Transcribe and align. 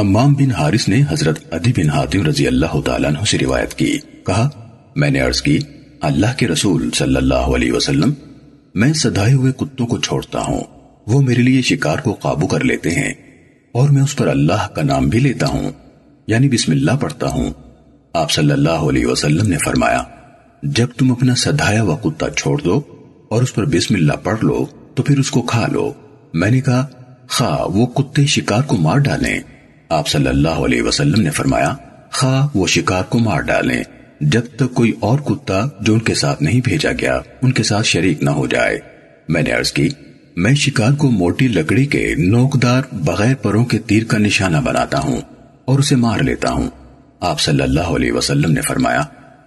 حمام 0.00 0.32
بن 0.32 0.50
حارث 0.50 0.88
نے 0.88 1.02
حضرت 1.10 1.54
عدی 1.54 1.72
بن 1.76 1.90
حاتم 1.90 2.26
رضی 2.26 2.46
اللہ 2.46 2.80
تعالیٰ 2.84 3.10
عنہ 3.10 3.24
سے 3.24 3.38
روایت 3.38 3.74
کی۔ 3.74 3.98
کہا، 4.26 4.48
میں 4.96 5.10
نے 5.10 5.20
عرض 5.20 5.42
کی، 5.42 5.58
اللہ 6.00 6.26
کے 6.36 6.48
رسول 6.48 6.90
صلی 6.90 7.16
اللہ 7.16 7.34
علیہ 7.34 7.72
وسلم، 7.72 8.12
میں 8.74 8.92
سدھائے 8.92 9.32
ہوئے 9.32 9.52
کتوں 9.52 9.86
کو 9.86 9.98
چھوڑتا 9.98 10.40
ہوں۔ 10.40 10.60
وہ 11.06 11.22
میرے 11.22 11.42
لیے 11.42 11.62
شکار 11.62 11.98
کو 11.98 12.12
قابو 12.12 12.46
کر 12.46 12.64
لیتے 12.64 12.90
ہیں 12.90 13.14
اور 13.72 13.88
میں 13.88 14.02
اس 14.02 14.16
پر 14.16 14.26
اللہ 14.28 14.68
کا 14.74 14.82
نام 14.82 15.08
بھی 15.08 15.18
لیتا 15.18 15.46
ہوں۔ 15.46 15.70
یعنی 16.26 16.48
بسم 16.48 16.72
اللہ 16.72 16.90
پڑھتا 17.00 17.26
ہوں۔ 17.26 17.50
آپ 18.12 18.30
صلی 18.30 18.52
اللہ 18.52 18.70
علیہ 18.70 19.06
وسلم 19.06 19.46
نے 19.46 19.56
فرمایا، 19.64 20.02
جب 20.62 20.86
تم 20.96 21.12
اپنا 21.12 21.34
سدھایا 21.34 21.82
ہوا 21.82 21.96
کتا 21.96 22.30
چھوڑ 22.30 22.62
دو 22.62 22.80
اور 23.28 23.42
اس 23.42 23.54
پر 23.54 23.64
بسم 23.64 23.94
اللہ 23.94 24.12
پڑھ 24.12 24.44
لو، 24.44 24.66
تو 24.94 25.02
پھر 25.02 25.18
اس 25.18 25.30
کو 25.30 25.42
کھا 25.42 25.66
لو۔ 25.66 25.92
میں 26.34 26.50
نے 26.50 26.60
کہا، 26.60 26.86
خواہ 27.28 27.76
وہ 27.76 27.86
کتے 27.86 28.26
شکار 28.26 28.62
کو 28.62 28.76
مار 28.76 28.96
ڈالیں۔ 28.96 29.57
آپ 29.88 30.08
صلی 30.08 30.26
اللہ 30.26 30.48
علیہ 30.48 30.82
وسلم 30.82 31.20
نے 31.22 31.30
فرمایا، 31.30 31.74
خواہ 32.12 32.46
وہ 32.54 32.66
شکار 32.66 33.02
کو 33.02 33.18
مار 33.18 33.40
ڈالیں 33.40 33.82
جب 34.20 34.40
تک 34.56 34.74
کوئی 34.74 34.92
اور 35.00 35.18
کتا 35.18 35.60
جو 35.80 35.92
ان 35.92 36.00
کے 36.00 36.14
ساتھ 36.14 36.42
نہیں 36.42 36.60
بھیجا 36.64 36.90
گیا، 37.00 37.20
ان 37.42 37.52
کے 37.52 37.62
ساتھ 37.62 37.86
شریک 37.86 38.22
نہ 38.22 38.30
ہو 38.30 38.46
جائے۔ 38.46 38.78
میں 39.28 39.42
نے 39.42 39.50
عرض 39.50 39.72
کی، 39.72 39.88
میں 40.36 40.54
شکار 40.54 40.92
کو 40.92 41.10
موٹی 41.10 41.48
لکڑی 41.48 41.86
کے 41.86 42.14
نوکدار 42.18 42.82
بغیر 42.92 43.34
پروں 43.34 43.64
کے 43.64 43.78
تیر 43.78 44.04
کا 44.04 44.18
نشانہ 44.18 44.56
بناتا 44.56 44.98
ہوں 44.98 45.20
اور 45.64 45.78
اسے 45.78 45.96
مار 45.96 46.20
لیتا 46.20 46.52
ہوں۔ 46.52 46.70
آپ 47.20 47.40
صلی 47.40 47.62
اللہ 47.62 47.80
علیہ 47.80 48.12
وسلم 48.12 48.52
نے 48.52 48.60
فرمایا، 48.60 49.00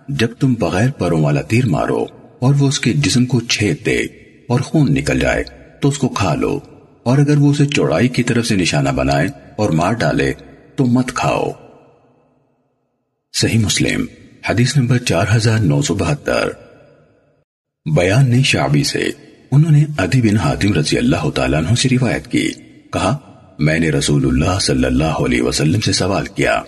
جب 0.08 0.28
تم 0.40 0.54
بغیر 0.54 0.92
پروں 0.92 1.22
والا 1.22 1.42
تیر 1.42 1.66
مارو 1.66 2.06
اور 2.40 2.54
وہ 2.60 2.68
اس 2.68 2.80
کے 2.80 2.94
جسم 2.94 3.26
کو 3.26 3.40
چھید 3.40 3.86
دے 3.86 3.98
اور 4.48 4.60
خون 4.60 4.94
نکل 4.94 5.20
جائے، 5.20 5.44
تو 5.82 5.90
اس 5.90 5.98
کو 5.98 6.10
کھا 6.10 6.36
لو۔ 6.36 6.60
اور 7.04 7.18
اگر 7.18 7.38
وہ 7.38 7.52
اسے 7.52 7.66
چوڑائی 7.66 8.08
کی 8.08 8.24
طرف 8.24 8.46
سے 8.46 8.56
نشانہ 8.56 8.90
بنائے 8.90 9.28
اور 9.62 9.70
مار 9.70 9.94
ڈالے 9.94 10.34
تو 10.76 10.86
مت 10.86 11.12
کھاؤ۔ 11.14 11.52
صحیح 13.34 13.60
مسلم، 13.60 14.06
حدیث 14.50 14.78
نمبر 14.78 14.98
چار 14.98 15.26
ہزار 15.36 15.58
نو 15.58 15.82
سو 15.82 15.94
بہتر۔ 15.94 16.50
بیان 17.96 18.30
نے 18.30 18.42
شعبی 18.42 18.84
سے 18.84 19.10
انہوں 19.52 19.72
نے 19.72 19.86
عدی 19.98 20.22
بن 20.22 20.38
حاتم 20.38 20.74
رضی 20.74 20.98
اللہ 20.98 21.30
تعالیٰ 21.30 21.60
عنہ 21.60 21.76
سے 21.76 21.90
روایت 21.90 22.28
کی۔ 22.28 22.52
کہا، 22.94 23.18
میں 23.60 23.80
نے 23.80 23.90
رسول 23.90 24.28
اللہ 24.28 24.60
صلی 24.60 24.86
اللہ 24.86 25.04
علیہ 25.04 25.42
وسلم 25.42 25.80
سے 25.80 25.92
سوال 25.92 26.26
کیا 26.26 26.62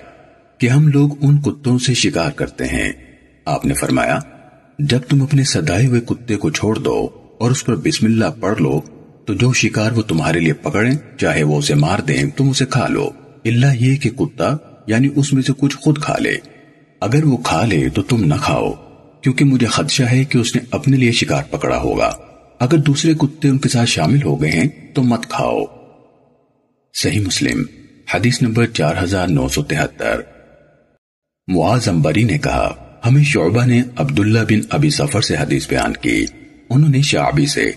کہ 0.58 0.68
ہم 0.68 0.88
لوگ 0.88 1.10
ان 1.22 1.42
کتوں 1.42 1.80
سے 1.80 1.94
شکار 1.94 2.32
کرتے 2.32 2.66
ہیں۔ 2.66 2.92
آپ 3.46 3.66
نے 3.66 3.74
فرمایا، 3.74 4.20
جب 4.80 5.00
تم 5.10 5.24
اپنے 5.24 5.44
سدائے 5.44 5.86
ہوئے 5.86 6.02
کتے 6.02 6.36
کو 6.36 6.50
چھوڑ 6.50 6.76
دو 6.80 7.10
اور 7.40 7.52
اس 7.52 7.66
پر 7.66 7.76
بسم 7.76 8.06
اللہ 8.06 8.26
پڑھ 8.40 8.62
لو 8.62 8.82
تو 9.26 9.34
جو 9.34 9.54
شکار 9.54 9.92
وہ 9.92 10.02
تمہارے 10.02 10.40
لیے 10.40 10.54
پکڑیں، 10.54 11.18
چاہے 11.18 11.44
وہ 11.44 11.58
اسے 11.58 11.76
مار 11.76 12.00
دیں، 12.00 12.24
تم 12.38 12.50
اسے 12.50 12.66
کھا 12.66 12.88
لو۔ 12.88 13.10
اللہ 13.46 13.84
یہ 13.84 13.96
کہ 13.96 14.10
کتا 14.10 14.58
یعنی 14.88 15.08
اس 15.16 15.34
میں 15.34 15.42
سے 15.42 15.54
کچھ 15.58 15.78
خود 15.78 15.98
کھا 15.98 16.16
لے۔ 16.18 16.34
اگر 17.02 17.24
وہ 17.24 17.38
کھا 17.38 17.66
لے 17.66 17.90
تو 17.90 18.02
تم 18.02 18.24
نہ 18.24 18.34
کھاؤ، 18.42 18.72
کیونکہ 19.22 19.46
مجھے 19.46 19.68
خدشہ 19.68 20.04
ہے 20.04 20.24
کہ 20.24 20.38
اس 20.38 20.56
نے 20.56 20.62
اپنے 20.72 20.98
لیے 20.98 21.12
شکار 21.12 21.44
پکڑا 21.50 21.78
ہوگا۔ 21.78 22.18
اگر 22.60 22.78
دوسرے 22.78 23.14
کتے 23.14 23.50
ان 23.50 23.58
کے 23.58 23.70
ساتھ 23.70 23.90
شامل 23.90 24.24
ہو 24.24 24.42
گئے 24.42 24.52
ہیں، 24.52 24.68
تو 24.94 25.04
مت 25.04 25.26
کھاؤ۔ 25.30 25.60
صحیح 26.94 27.20
مسلم، 27.20 27.64
حدیث 28.14 28.42
نمبر 28.42 28.66
چار 28.66 28.96
ہزار 29.04 29.28
نو 29.28 29.48
سو 29.48 29.64
تہتر۔ 29.64 30.22
معاذ 31.48 31.90
امبری 31.90 32.24
نے 32.24 32.38
کہا، 32.38 32.74
ہمیں 33.06 33.24
شعبہ 33.24 33.66
نے 33.66 33.82
عبداللہ 33.96 34.40
بن 34.50 34.60
ابی 34.70 34.90
سفر 34.90 35.22
سے 35.22 35.36
حدیث 35.38 35.68
بیان 35.70 35.94
کی۔ 35.94 36.26
انہوں 36.70 36.90
نے 36.90 37.02
شعبی 37.02 37.46
سے 37.46 37.72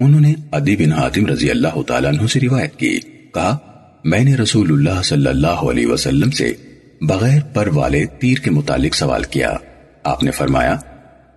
انہوں 0.00 0.20
نے 0.20 0.34
عدی 0.52 0.76
بن 0.76 0.92
حاتم 0.92 1.26
رضی 1.26 1.50
اللہ 1.50 1.82
تعالیٰ 1.86 2.12
عنہ 2.12 2.26
سے 2.26 2.40
روایت 2.40 2.76
کی۔ 2.76 3.00
کہا، 3.34 3.56
میں 4.04 4.20
نے 4.20 4.34
رسول 4.34 4.72
اللہ 4.72 5.02
صلی 5.02 5.26
اللہ 5.26 5.46
علیہ 5.46 5.86
وسلم 5.86 6.30
سے 6.30 6.52
بغیر 7.00 7.40
پر 7.54 7.68
والے 7.74 8.04
تیر 8.06 8.38
کے 8.38 8.50
متعلق 8.50 8.94
سوال 8.94 9.22
کیا۔ 9.22 9.54
آپ 10.04 10.22
نے 10.22 10.30
فرمایا، 10.30 10.76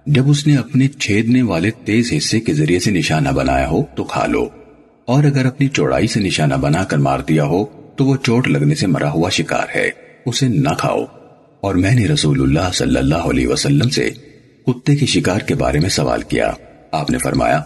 جب 0.05 0.29
اس 0.29 0.47
نے 0.47 0.55
اپنے 0.55 0.87
چھیدنے 0.87 1.41
والے 1.41 1.71
تیز 1.85 2.13
حصے 2.17 2.39
کے 2.39 2.53
ذریعے 2.53 2.79
سے 2.79 2.91
نشانہ 2.91 3.29
بنایا 3.29 3.67
ہو 3.67 3.83
تو 3.95 4.03
کھا 4.03 4.25
لو۔ 4.25 4.47
اور 5.05 5.23
اگر 5.23 5.45
اپنی 5.45 5.67
چوڑائی 5.67 6.07
سے 6.07 6.19
نشانہ 6.19 6.53
بنا 6.53 6.83
کر 6.83 6.97
مار 6.97 7.19
دیا 7.19 7.43
ہو 7.43 7.65
تو 7.95 8.05
وہ 8.05 8.15
چوٹ 8.23 8.47
لگنے 8.47 8.75
سے 8.75 8.87
مرا 8.87 9.11
ہوا 9.11 9.29
شکار 9.29 9.65
ہے۔ 9.75 9.89
اسے 10.25 10.47
نہ 10.47 10.69
کھاؤ۔ 10.77 11.03
اور 11.61 11.75
میں 11.75 11.95
نے 11.95 12.07
رسول 12.07 12.41
اللہ 12.41 12.71
صلی 12.73 12.97
اللہ 12.97 13.15
علیہ 13.15 13.47
وسلم 13.47 13.89
سے 13.89 14.09
کتے 14.67 14.95
کے 14.95 15.05
شکار 15.05 15.39
کے 15.39 15.55
بارے 15.55 15.79
میں 15.79 15.89
سوال 15.89 16.21
کیا۔ 16.21 16.51
آپ 16.91 17.09
نے 17.09 17.17
فرمایا 17.17 17.61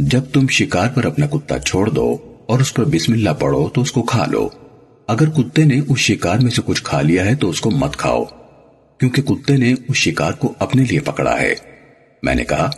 جب 0.00 0.20
تم 0.32 0.46
شکار 0.48 0.88
پر 0.88 1.04
اپنا 1.04 1.26
کتا 1.26 1.58
چھوڑ 1.58 1.88
دو 1.88 2.16
اور 2.46 2.60
اس 2.60 2.74
پر 2.74 2.84
بسم 2.84 3.12
اللہ 3.12 3.30
پڑھو 3.30 3.68
تو 3.68 3.80
اس 3.80 3.92
کو 3.92 4.02
کھا 4.02 4.26
لو۔ 4.26 4.48
اگر 5.06 5.28
کتے 5.30 5.64
نے 5.64 5.80
اس 5.88 5.98
شکار 5.98 6.38
میں 6.38 6.50
سے 6.50 6.62
کچھ 6.64 6.82
کھا 6.82 7.02
لیا 7.02 7.24
ہے 7.24 7.34
تو 7.34 7.48
اس 7.48 7.60
کو 7.60 7.70
مت 7.70 7.96
کھاؤ، 7.96 8.24
کیونکہ 9.00 9.22
کتے 9.22 9.56
نے 9.56 9.74
اس 9.88 9.96
شکار 9.96 10.32
کو 10.32 10.52
اپنے 10.58 10.84
لیے 10.84 11.00
پکڑا 11.00 11.40
ہے۔ 11.40 11.54
میں 12.22 12.34
نے 12.34 12.44
کہا، 12.44 12.70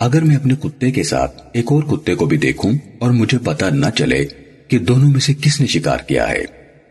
اگر 0.00 0.22
میں 0.22 0.36
اپنے 0.36 0.54
کتے 0.62 0.90
کے 0.90 1.02
ساتھ 1.02 1.42
ایک 1.52 1.72
اور 1.72 1.82
کتے 1.82 2.14
کو 2.14 2.26
بھی 2.26 2.36
دیکھوں 2.36 2.72
اور 2.98 3.10
مجھے 3.10 3.38
پتا 3.38 3.70
نہ 3.70 3.90
چلے 3.94 4.24
کہ 4.68 4.78
دونوں 4.78 5.10
میں 5.10 5.20
سے 5.20 5.34
کس 5.34 5.60
نے 5.60 5.66
شکار 5.66 5.98
کیا 5.98 6.28
ہے، 6.28 6.44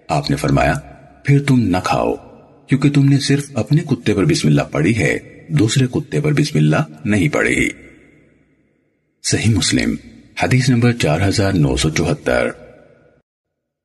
آپ 0.08 0.30
نے 0.30 0.36
فرمایا، 0.36 0.74
پھر 1.26 1.44
تم 1.44 1.60
نہ 1.60 1.78
کھاؤ، 1.84 2.14
کیونکہ 2.68 2.90
تم 2.90 3.06
نے 3.06 3.20
صرف 3.20 3.52
اپنے 3.54 3.82
کتے 3.82 4.14
پر 4.14 4.26
بسم 4.26 4.48
اللہ 4.48 4.62
پڑھی 4.72 4.98
ہے، 4.98 5.18
دوسرے 5.50 5.88
کتے 5.92 6.22
پر 6.22 6.34
بسم 6.34 6.58
اللہ 6.58 6.92
نہیں 7.06 7.30
پڑھی۔ 7.30 7.70
صحیح 9.26 9.56
مسلم، 9.56 9.96
حدیث 10.44 10.70
نمبر 10.70 10.92
چار 10.92 11.28
ہزار 11.28 11.54
نو 11.54 11.78
سو 11.78 11.90
چوہتر۔ 11.90 12.48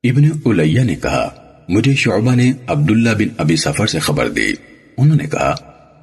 ابن 0.03 0.23
علیہ 0.45 0.81
نے 0.81 0.95
کہا، 0.95 1.29
مجھے 1.69 1.93
شعبہ 1.93 2.35
نے 2.35 2.51
عبداللہ 2.67 3.09
بن 3.09 3.27
ابی 3.37 3.55
سفر 3.55 3.87
سے 3.87 3.99
خبر 3.99 4.29
دی۔ 4.29 4.53
انہوں 4.97 5.17
نے 5.17 5.27
کہا، 5.27 5.55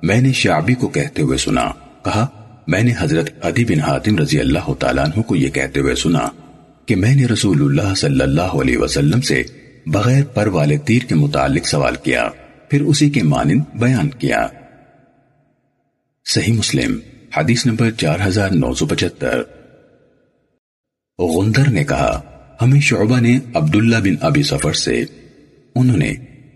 میں 0.02 0.20
نے 0.20 0.32
شعبی 0.32 0.74
کو 0.74 0.88
کہتے 0.88 1.22
ہوئے 1.22 1.38
سنا۔ 1.38 1.64
کہا، 2.04 2.26
میں 2.66 2.82
نے 2.82 2.92
حضرت 2.98 3.46
عدی 3.46 3.64
بن 3.64 3.80
حاتم 3.80 4.18
رضی 4.18 4.40
اللہ 4.40 4.72
تعالیٰ 4.74 5.04
عنہ 5.04 5.22
کو 5.22 5.36
یہ 5.36 5.48
کہتے 5.48 5.80
ہوئے 5.80 5.94
سنا 5.94 6.28
کہ 6.86 6.96
میں 6.96 7.14
نے 7.14 7.26
رسول 7.26 7.62
اللہ 7.62 7.94
صلی 7.94 8.20
اللہ 8.20 8.56
علیہ 8.60 8.78
وسلم 8.78 9.20
سے 9.20 9.42
بغیر 9.86 10.24
پر 10.24 10.46
والے 10.46 10.78
تیر 10.78 11.02
کے 11.02 11.14
متعلق 11.14 11.66
سوال 11.66 11.94
کیا، 12.02 12.28
پھر 12.70 12.82
اسی 12.82 13.10
کے 13.10 13.22
مانند 13.22 13.60
بیان 13.74 14.08
کیا۔ 14.08 14.46
صحیح 16.26 16.52
مسلم 16.52 16.98
حدیث 17.36 17.66
نمبر 17.66 17.90
چار 17.90 18.18
ہزار 18.26 18.50
نو 18.50 18.74
سو 18.74 18.86
پچہتر۔ 18.86 19.42
غندر 21.18 21.70
نے 21.70 21.84
کہا، 21.84 22.20
ہمیں 22.62 22.80
شعبہ 22.80 23.20
نے 23.20 23.38
عبداللہ 23.54 23.96
بن 23.96 24.14
ابی 24.20 24.42
سفر 24.42 24.72
سے، 24.72 25.04
انہوں 25.74 25.96
نے 25.96 26.10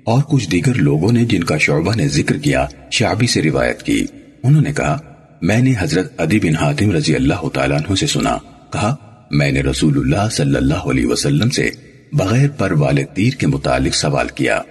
اور 0.04 0.22
کچھ 0.22 0.50
دیگر 0.50 0.74
لوگوں 0.74 1.12
نے 1.12 1.24
جن 1.24 1.44
کا 1.44 1.56
شعبہ 1.56 1.94
نے 1.94 2.08
ذکر 2.08 2.36
کیا، 2.36 2.66
شعبی 2.90 3.26
سے 3.26 3.42
روایت 3.42 3.82
کی۔ 3.82 4.06
انہوں 4.42 4.62
نے 4.62 4.72
کہا، 4.72 4.98
میں 5.42 5.58
نے 5.58 5.72
حضرت 5.78 6.20
عدی 6.20 6.40
بن 6.40 6.56
حاتم 6.56 6.90
رضی 6.90 7.14
اللہ 7.14 7.48
تعالیٰ 7.48 7.76
عنہ 7.76 7.94
سے 7.94 8.06
سنا۔ 8.06 8.38
کہا، 8.72 8.96
میں 9.30 9.52
نے 9.52 9.62
رسول 9.62 9.98
اللہ 9.98 10.28
صلی 10.30 10.56
اللہ 10.56 10.74
علیہ 10.74 11.06
وسلم 11.06 11.50
سے 11.50 11.70
بغیر 12.12 12.48
پر 12.50 12.72
والے 12.72 13.04
تیر 13.04 13.32
کے 13.32 13.46
متعلق 13.46 13.94
سوال 13.94 14.28
کیا۔ 14.28 14.62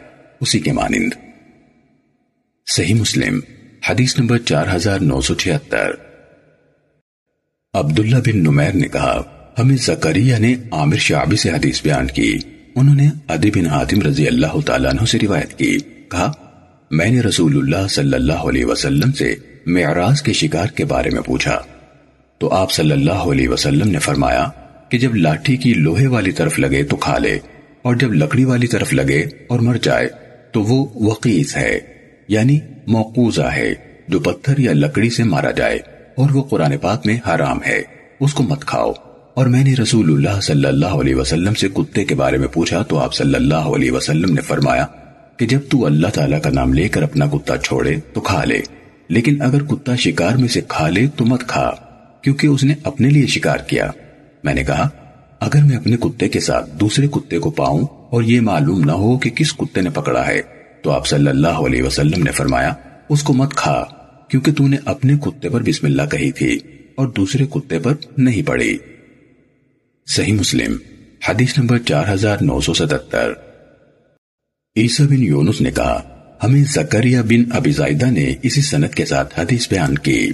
اسی 0.42 0.60
کے 0.60 0.72
مانند۔ 0.72 1.14
صحیح 2.76 2.94
مسلم۔ 2.94 3.40
حدیث 3.84 4.20
نمبر 4.20 4.38
چار 4.38 4.66
ہزار 4.76 5.00
نو 5.00 5.22
سو 5.22 5.34
چھہتر۔ 5.36 5.92
عبداللہ 7.74 8.16
بن 8.16 8.38
نمیر 8.38 8.74
نے 8.74 8.88
کہا، 8.88 9.22
ہمیں 9.60 9.76
زکریہ 9.78 10.36
نے 10.36 10.56
عامر 10.72 10.96
شعبی 10.96 11.36
سے 11.36 11.50
حدیث 11.50 11.82
بیان 11.84 12.08
کی۔ 12.08 12.38
انہوں 12.76 12.96
نے 12.96 13.08
عدی 13.28 13.52
بن 13.52 13.66
حاتم 13.66 14.02
رضی 14.02 14.28
اللہ 14.28 14.60
تعالیٰ 14.66 14.92
عنہ 14.92 15.06
سے 15.06 15.18
روایت 15.22 15.58
کی۔ 15.60 15.78
کہا، 16.12 16.32
میں 16.92 17.10
نے 17.10 17.22
رسول 17.22 17.58
اللہ 17.58 17.88
صلی 17.88 18.14
اللہ 18.14 18.48
علیہ 18.50 18.66
وسلم 18.66 19.12
سے 19.12 19.36
معراج 19.66 20.22
کے 20.22 20.34
شکار 20.34 20.68
کے 20.68 20.86
بارے 20.86 21.10
میں 21.10 21.22
پوچھا۔ 21.22 21.62
تو 22.38 22.50
آپ 22.54 22.72
صلی 22.72 22.92
اللہ 22.92 23.28
علیہ 23.32 23.50
وسلم 23.50 23.90
نے 23.90 24.00
فرمایا 24.00 24.46
کہ 24.90 24.98
جب 24.98 25.16
لاٹھی 25.16 25.58
کی 25.58 25.74
لوہے 25.74 26.08
والی 26.08 26.32
طرف 26.32 26.60
لگے 26.60 26.84
تو 26.84 26.96
کھا 26.96 27.18
لے، 27.18 27.40
اور 27.82 27.96
جب 27.96 28.14
لکڑی 28.14 28.44
والی 28.44 28.68
طرف 28.68 28.94
لگے 28.94 29.22
اور 29.48 29.60
مر 29.60 29.78
جائے 29.78 30.10
تو 30.52 30.64
وہ 30.64 30.86
وقیز 30.96 31.56
ہے 31.58 31.80
یعنی 32.28 32.60
موقوزہ 32.90 33.42
ہے 33.42 33.74
جو 34.08 34.20
پتھر 34.20 34.58
یا 34.58 34.74
لکڑی 34.74 35.10
سے 35.10 35.24
مارا 35.24 35.52
جائے 35.52 35.80
اور 36.18 36.30
وہ 36.30 36.44
قرآن 36.44 36.78
پاک 36.78 37.06
میں 37.06 37.18
حرام 37.28 37.60
ہے۔ 37.68 37.82
اس 38.20 38.34
کو 38.34 38.44
مت 38.44 38.66
کھاؤ۔ 38.66 38.92
اور 39.34 39.46
میں 39.46 39.64
نے 39.64 39.74
رسول 39.82 40.14
اللہ 40.14 40.42
صلی 40.42 40.66
اللہ 40.66 40.86
علیہ 40.86 41.16
وسلم 41.16 41.54
سے 41.54 41.68
کتے 41.70 42.06
کے 42.06 42.16
بارے 42.16 42.38
میں 42.38 42.48
پوچھا 42.48 42.84
تو 42.84 43.00
آپ 43.00 43.14
صلی 43.14 43.36
اللہ 43.36 43.56
علیہ 43.56 43.92
وسلم 43.92 44.34
نے 44.34 44.42
فرمایا 44.42 44.86
کہ 45.38 45.48
جب 45.48 45.60
تو 45.70 45.86
اللہ 45.86 46.08
تعالیٰ 46.08 46.42
کا 46.42 46.50
نام 46.50 46.74
لے 46.74 46.90
کر 46.90 47.02
اپنا 47.02 47.26
کتا 47.26 47.58
چھوڑے 47.58 47.96
تو 48.14 48.22
کھا 48.22 48.44
لے۔ 48.44 48.60
لیکن 49.10 49.42
اگر 49.42 49.64
کتا 49.64 49.96
شکار 49.96 50.36
میں 50.36 50.48
سے 50.48 50.62
کھا 50.68 50.90
لے 50.90 51.08
تو 51.16 51.26
مت 51.26 51.44
کھا، 51.48 51.72
کیونکہ 52.22 52.48
اس 52.48 52.64
نے 52.64 52.74
اپنے 52.84 53.10
لیے 53.10 53.28
شکار 53.28 53.58
کیا۔ 53.58 53.92
میں 54.44 54.54
نے 54.54 54.64
کہا، 54.64 54.90
اگر 55.40 55.60
میں 55.64 55.78
اپنے 55.78 55.98
کتے 55.98 56.30
کے 56.30 56.40
ساتھ 56.40 56.70
دوسرے 56.80 57.08
کتے 57.08 57.40
کو 57.40 57.50
پاؤں 57.50 57.82
اور 58.10 58.24
یہ 58.24 58.42
معلوم 58.42 58.84
نہ 58.84 58.92
ہو 58.92 59.18
کہ 59.18 59.30
کس 59.30 59.54
کتے 59.54 59.82
نے 59.82 59.90
پکڑا 59.90 60.28
ہے 60.28 60.42
تو 60.84 60.92
آپ 60.92 61.08
صلی 61.08 61.28
اللہ 61.28 61.48
علیہ 61.48 61.84
وسلم 61.84 62.24
نے 62.24 62.32
فرمایا، 62.32 62.74
اس 63.10 63.24
کو 63.24 63.34
مت 63.34 63.54
کھا، 63.54 63.86
کیونکہ 64.30 64.54
تو 64.54 64.68
نے 64.68 64.78
اپنے 64.86 65.14
کتے 65.18 65.50
پر 65.50 65.64
بسم 65.64 65.86
اللہ 65.86 66.02
کہی 66.12 66.32
تھی 66.32 66.60
اور 66.96 67.08
دوسرے 67.08 67.46
کتے 67.46 67.80
پر 67.80 67.94
نہیں 68.18 68.48
پڑی۔ 68.48 68.78
صحیح 70.08 70.34
مسلم، 70.34 70.78
حدیث 71.30 71.58
نمبر 71.58 71.78
چار 71.78 72.04
ہزار 72.14 72.38
نو 72.42 72.62
سو 72.62 72.74
ستتر۔ 72.74 73.34
عیسیٰ 74.78 75.06
بن 75.06 75.24
یونس 75.24 75.62
نے 75.62 75.72
کہا، 75.72 76.04
ہمیں 76.44 76.64
زکریہ 76.64 77.20
بن 77.20 77.52
ابی 77.52 77.72
زائدہ 77.72 78.06
نے 78.06 78.36
اسی 78.42 78.62
سنت 78.62 78.96
کے 78.96 79.06
ساتھ 79.06 79.40
حدیث 79.40 79.70
بیان 79.70 79.98
کی۔ 79.98 80.32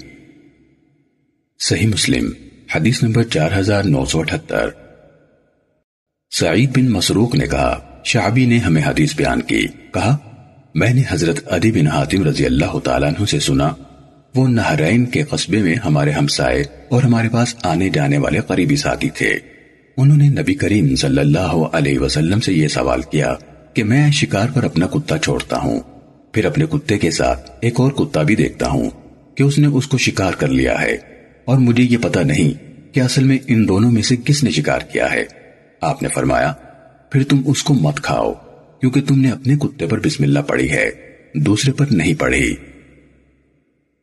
صحیح 1.60 1.88
مسلم، 1.88 2.32
حدیث 2.76 3.04
نمبر 3.04 3.24
چار 3.24 3.50
ہزار 3.60 3.84
نو 3.84 4.06
سو 4.06 4.20
اٹھتر۔ 4.20 4.70
سعید 6.40 6.78
بن 6.78 6.92
مسروق 6.92 7.36
نے 7.36 7.48
کہا، 7.48 8.02
شعبی 8.06 8.46
نے 8.46 8.58
ہمیں 8.58 8.82
حدیث 8.86 9.16
بیان 9.16 9.42
کی، 9.42 9.68
کہا 9.94 10.18
میں 10.76 10.94
نے 10.94 11.02
حضرت 11.10 11.54
عدی 11.54 11.72
بن 11.72 11.88
حاتم 11.88 12.24
رضی 12.24 12.46
اللہ 12.46 12.80
تعالیٰ 12.80 13.10
عنہ 13.10 13.26
سے 13.26 13.40
سنا، 13.40 13.70
وہ 14.36 14.48
نہرین 14.48 15.06
کے 15.06 15.24
قصبے 15.24 15.58
میں 15.58 15.76
ہمارے 15.76 16.12
ہمسائے 16.12 16.64
اور 16.90 17.04
ہمارے 17.04 17.30
پاس 17.30 17.56
آنے 17.64 17.90
جانے 17.90 18.18
والے 18.18 18.40
قریبی 18.48 18.76
ساتھی 18.76 19.10
تھے۔ 19.10 19.30
انہوں 19.98 20.18
نے 20.18 20.28
نبی 20.28 20.54
کریم 20.54 20.96
صلی 20.96 21.20
اللہ 21.20 21.56
علیہ 21.72 22.00
وسلم 22.00 22.40
سے 22.40 22.54
یہ 22.54 22.68
سوال 22.68 23.02
کیا 23.02 23.36
کہ 23.74 23.84
میں 23.84 24.12
شکار 24.12 24.48
پر 24.54 24.64
اپنا 24.64 24.88
کتا 24.88 25.18
چھوڑتا 25.18 25.58
ہوں، 25.58 25.80
پھر 26.32 26.46
اپنے 26.46 26.66
کتے 26.66 26.98
کے 26.98 27.12
ساتھ 27.12 27.52
ایک 27.62 27.80
اور 27.80 27.92
کتا 27.92 28.22
بھی 28.22 28.36
دیکھتا 28.36 28.70
ہوں 28.70 28.90
کہ 29.36 29.44
اس 29.44 29.60
نے 29.60 29.68
اس 29.68 29.88
کو 29.88 29.98
شکار 29.98 30.34
کر 30.34 30.48
لیا 30.48 30.82
ہے۔ 30.82 30.98
اور 31.46 31.58
مجھے 31.58 31.84
یہ 31.84 31.98
پتا 32.02 32.22
نہیں 32.22 32.64
کہ 32.94 33.00
اصل 33.00 33.24
میں 33.24 33.38
ان 33.48 33.68
دونوں 33.68 33.92
میں 33.92 34.02
سے 34.02 34.16
کس 34.26 34.44
نے 34.44 34.52
شکار 34.52 34.80
کیا 34.80 35.12
ہے۔ 35.12 35.24
آپ 35.82 36.04
نے 36.04 36.10
فرمایا، 36.14 36.54
پھر 37.10 37.24
تم 37.24 37.42
اس 37.46 37.64
کو 37.64 37.74
مت 37.74 38.02
کھاؤ۔ 38.02 38.34
کیونکہ 38.82 39.02
تم 39.02 39.20
نے 39.20 39.32
اپنے 39.32 39.56
کتے 39.56 39.88
پر 39.88 40.00
بسم 40.00 40.24
اللہ 40.24 40.40
پڑھی 40.40 40.72
ہے، 40.72 40.90
دوسرے 41.36 41.72
پر 41.72 41.86
نہیں 41.92 42.14
پڑھی۔ 42.14 42.56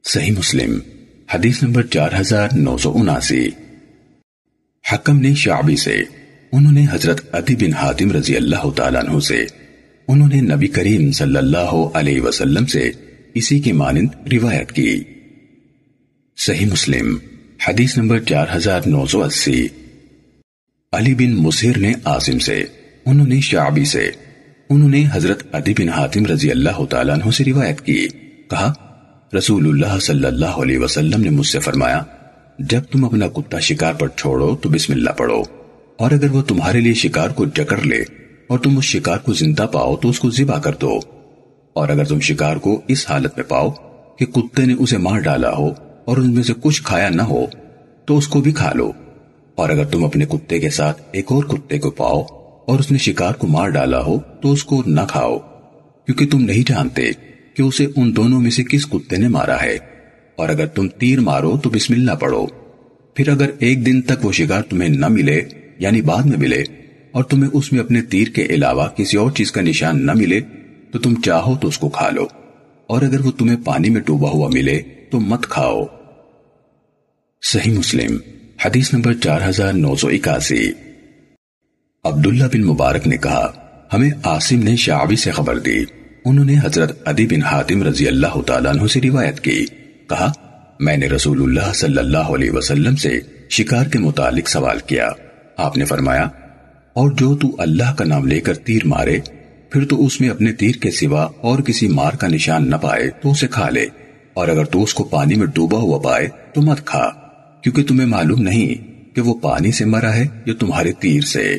صحیح 0.05 0.33
مسلم، 0.39 0.79
حدیث 1.35 1.63
نمبر 1.63 1.83
چار 1.83 2.11
ہزار 2.21 2.49
نو 2.57 2.79
سو 2.79 2.93
اناسی۔ 2.99 3.49
حکم 4.93 5.19
نے 5.19 5.35
شعبی 5.35 5.77
سے، 5.77 6.03
انہوں 6.53 6.73
نے 6.73 6.87
حضرت 6.91 7.35
عدی 7.35 7.57
بن 7.57 7.73
حاتم 7.73 8.13
رضی 8.13 8.37
اللہ 8.37 8.71
تعالیٰ 8.77 9.05
عنہ 9.05 9.21
سے، 9.21 9.47
انہوں 10.09 10.29
نے 10.29 10.41
نبی 10.41 10.67
کریم 10.67 11.13
صلی 11.13 11.37
اللہ 11.37 11.91
علیہ 11.95 12.21
وسلم 12.21 12.67
سے 12.67 12.91
اسی 13.35 13.61
کی 13.61 13.73
مانند 13.73 14.09
روایت 14.33 14.73
کی۔ 14.73 15.05
صحیح 16.37 16.67
مسلم، 16.67 17.17
حدیث 17.69 17.99
نمبر 17.99 18.19
چار 18.19 18.47
ہزار 18.57 18.81
نو 18.87 19.07
سو 19.07 19.25
اسی۔ 19.25 19.69
علی 20.93 21.15
بن 21.15 21.35
مسیر 21.35 21.79
نے 21.79 21.93
آسم 22.05 22.39
سے، 22.39 22.65
انہوں 23.07 23.27
نے 23.27 23.41
شعبی 23.41 23.85
سے 23.85 24.11
انہوں 24.73 24.89
نے 24.89 25.05
حضرت 25.13 25.43
عدی 25.55 25.75
بن 25.79 25.89
حاتم 25.89 26.27
رضی 26.27 26.51
اللہ 26.51 26.85
تعالیٰ 26.91 27.15
عنہ 27.15 27.31
سے 27.31 27.45
روایت 27.45 27.81
کی۔ 27.81 28.09
کہا، 28.51 28.73
رسول 29.39 29.69
اللہ 29.69 29.99
صلی 29.99 30.27
اللہ 30.27 30.47
علیہ 30.47 30.79
وسلم 30.79 31.21
نے 31.21 31.31
مجھ 31.31 31.47
سے 31.47 31.59
فرمایا، 31.59 32.03
جب 32.59 32.81
تم 32.91 33.05
اپنا 33.05 33.29
کتا 33.29 33.59
شکار 33.59 33.95
پر 33.95 34.09
چھوڑو 34.09 34.57
تو 34.57 34.69
بسم 34.69 34.93
اللہ 34.93 35.11
پڑھو، 35.11 35.43
اور 35.99 36.11
اگر 36.11 36.31
وہ 36.31 36.43
تمہارے 36.43 36.81
لیے 36.81 36.95
شکار 36.95 37.29
کو 37.29 37.45
جکڑ 37.45 37.81
لے 37.81 38.01
اور 38.47 38.59
تم 38.59 38.79
اس 38.79 38.85
شکار 38.85 39.19
کو 39.19 39.33
زندہ 39.33 39.67
پاؤ 39.73 39.97
تو 39.97 40.09
اس 40.09 40.19
کو 40.19 40.31
ذبح 40.31 40.59
کر 40.59 40.73
دو۔ 40.81 40.99
اور 41.73 41.89
اگر 41.89 42.05
تم 42.05 42.21
شکار 42.21 42.57
کو 42.57 42.81
اس 42.89 43.11
حالت 43.11 43.33
میں 43.37 43.45
پاؤ 43.45 43.71
کہ 44.19 44.27
کتے 44.27 44.65
نے 44.65 44.75
اسے 44.79 44.99
مار 44.99 45.19
ڈالا 45.19 45.51
ہو 45.51 45.69
اور 46.05 46.17
ان 46.17 46.35
میں 46.35 46.43
سے 46.43 46.53
کچھ 46.61 46.83
کھایا 46.83 47.09
نہ 47.09 47.23
ہو 47.23 47.47
تو 48.07 48.19
اس 48.19 48.29
کو 48.29 48.41
بھی 48.41 48.53
کھا 48.53 48.73
لو۔ 48.75 48.93
اور 49.55 49.71
اگر 49.71 49.85
تم 49.85 50.05
اپنے 50.05 50.25
کتے 50.25 50.59
کے 50.59 50.71
ساتھ 50.71 51.03
ایک 51.13 51.33
اور 51.33 51.45
کتے 51.45 51.79
کو 51.79 51.91
پاؤ 51.91 52.23
اور 52.67 52.79
اس 52.79 52.93
نے 52.93 52.99
شکار 52.99 53.33
کو 53.33 53.47
مار 53.47 53.69
ڈالا 53.69 54.03
ہو 54.03 54.19
تو 54.19 54.53
اس 54.53 54.65
کو 54.65 54.83
نہ 54.87 55.01
کھاؤ، 55.09 55.39
کیونکہ 56.07 56.27
تم 56.27 56.43
نہیں 56.43 56.69
جانتے 56.69 57.11
کہ 57.55 57.63
اسے 57.63 57.87
ان 57.97 58.17
دونوں 58.17 58.41
میں 58.41 58.51
سے 58.51 58.65
کس 58.65 58.87
کتے 58.87 59.17
نے 59.17 59.29
مارا 59.29 59.63
ہے۔ 59.63 59.79
اور 60.37 60.49
اگر 60.49 60.67
تم 60.67 60.89
تیر 60.89 61.21
مارو 61.21 61.57
تو 61.57 61.71
بسم 61.71 61.95
اللہ 61.95 62.13
پڑھو۔ 62.13 62.47
پھر 63.15 63.29
اگر 63.29 63.51
ایک 63.59 63.87
دن 63.87 64.03
تک 64.03 64.25
وہ 64.25 64.33
شکار 64.33 64.63
تمہیں 64.63 64.89
نہ 64.89 65.09
ملے 65.09 65.41
یعنی 65.79 66.03
بعد 66.03 66.23
میں 66.23 66.39
ملے، 66.39 66.65
اور 67.11 67.25
تمہیں 67.25 67.51
اس 67.53 67.73
میں 67.73 67.81
اپنے 67.81 68.03
تیر 68.03 68.29
کے 68.29 68.47
علاوہ 68.47 68.89
کسی 68.89 69.17
اور 69.17 69.31
چیز 69.31 69.53
کا 69.53 69.61
نشان 69.61 70.07
نہ 70.07 70.13
ملے، 70.13 70.41
تو 70.91 70.99
تم 70.99 71.15
چاہو 71.25 71.57
تو 71.57 71.69
اس 71.69 71.79
کو 71.79 71.89
کھا 71.89 72.11
لو۔ 72.11 72.27
اور 72.87 73.03
اگر 73.03 73.21
وہ 73.21 73.31
تمہیں 73.31 73.57
پانی 73.65 73.91
میں 73.91 74.01
ڈوبا 74.01 74.31
ہوا 74.31 74.51
ملے 74.53 74.83
تو 75.11 75.21
مت 75.21 75.47
کھاؤ۔ 75.47 75.85
صحیح 77.43 77.79
مسلم، 77.79 78.17
حدیث 78.65 78.95
نمبر 78.95 79.15
چار 79.15 79.41
ہزار 79.49 79.73
نو 79.73 79.97
سو 79.97 80.09
اکاسی۔ 80.09 80.73
عبداللہ 82.05 82.45
بن 82.53 82.61
مبارک 82.61 83.07
نے 83.07 83.17
کہا، 83.17 83.53
ہمیں 83.93 84.11
آسم 84.23 84.63
نے 84.63 84.77
شعبی 84.77 85.17
سے 85.17 85.31
خبر 85.31 85.59
دی۔ 85.59 85.85
انہوں 86.25 86.45
نے 86.45 86.55
حضرت 86.65 87.09
عدی 87.09 87.27
بن 87.27 87.43
حاتم 87.43 87.83
رضی 87.83 88.09
اللہ 88.09 88.41
تعالیٰ 88.47 88.77
عنہ 88.77 88.87
سے 88.87 89.01
روایت 89.01 89.41
کی۔ 89.41 89.67
کہا، 90.09 90.33
میں 90.81 90.97
نے 90.97 91.09
رسول 91.09 91.43
اللہ 91.43 91.73
صلی 91.73 91.99
اللہ 91.99 92.19
علیہ 92.19 92.51
وسلم 92.51 92.97
سے 92.97 93.21
شکار 93.51 93.87
کے 93.87 93.99
متعلق 93.99 94.49
سوال 94.49 94.79
کیا۔ 94.87 95.09
آپ 95.57 95.77
نے 95.77 95.85
فرمایا، 95.85 96.23
اور 96.93 97.11
جو 97.11 97.37
تو 97.37 97.57
اللہ 97.59 97.95
کا 97.95 98.05
نام 98.05 98.27
لے 98.27 98.41
کر 98.41 98.55
تیر 98.55 98.87
مارے، 98.87 99.19
پھر 99.71 99.85
تو 99.85 100.07
اس 100.07 100.21
میں 100.21 100.29
اپنے 100.29 100.53
تیر 100.53 100.75
کے 100.75 100.91
سوا 100.91 101.23
اور 101.41 101.59
کسی 101.59 101.89
مار 101.89 102.13
کا 102.13 102.29
نشان 102.29 102.71
نہ 102.71 102.77
پائے 102.77 103.11
تو 103.23 103.31
اسے 103.31 103.47
کھا 103.47 103.71
لے۔ 103.71 103.87
اور 104.35 104.49
اگر 104.49 104.65
تو 104.65 104.83
اس 104.83 104.95
کو 104.95 105.05
پانی 105.05 105.35
میں 105.35 105.47
ڈوبا 105.47 105.79
ہوا 105.79 105.99
پائے 105.99 106.29
تو 106.55 106.63
مت 106.63 106.87
کھا، 106.87 107.11
کیونکہ 107.63 107.83
تمہیں 107.83 108.09
معلوم 108.09 108.43
نہیں 108.43 108.93
کہ 109.15 109.21
وہ 109.21 109.35
پانی 109.35 109.73
سے 109.73 109.85
مرا 109.85 110.17
ہے 110.17 110.27
یا 110.47 110.55
تمہارے 110.59 110.93
تیر 110.93 111.21
سے۔ 111.21 111.59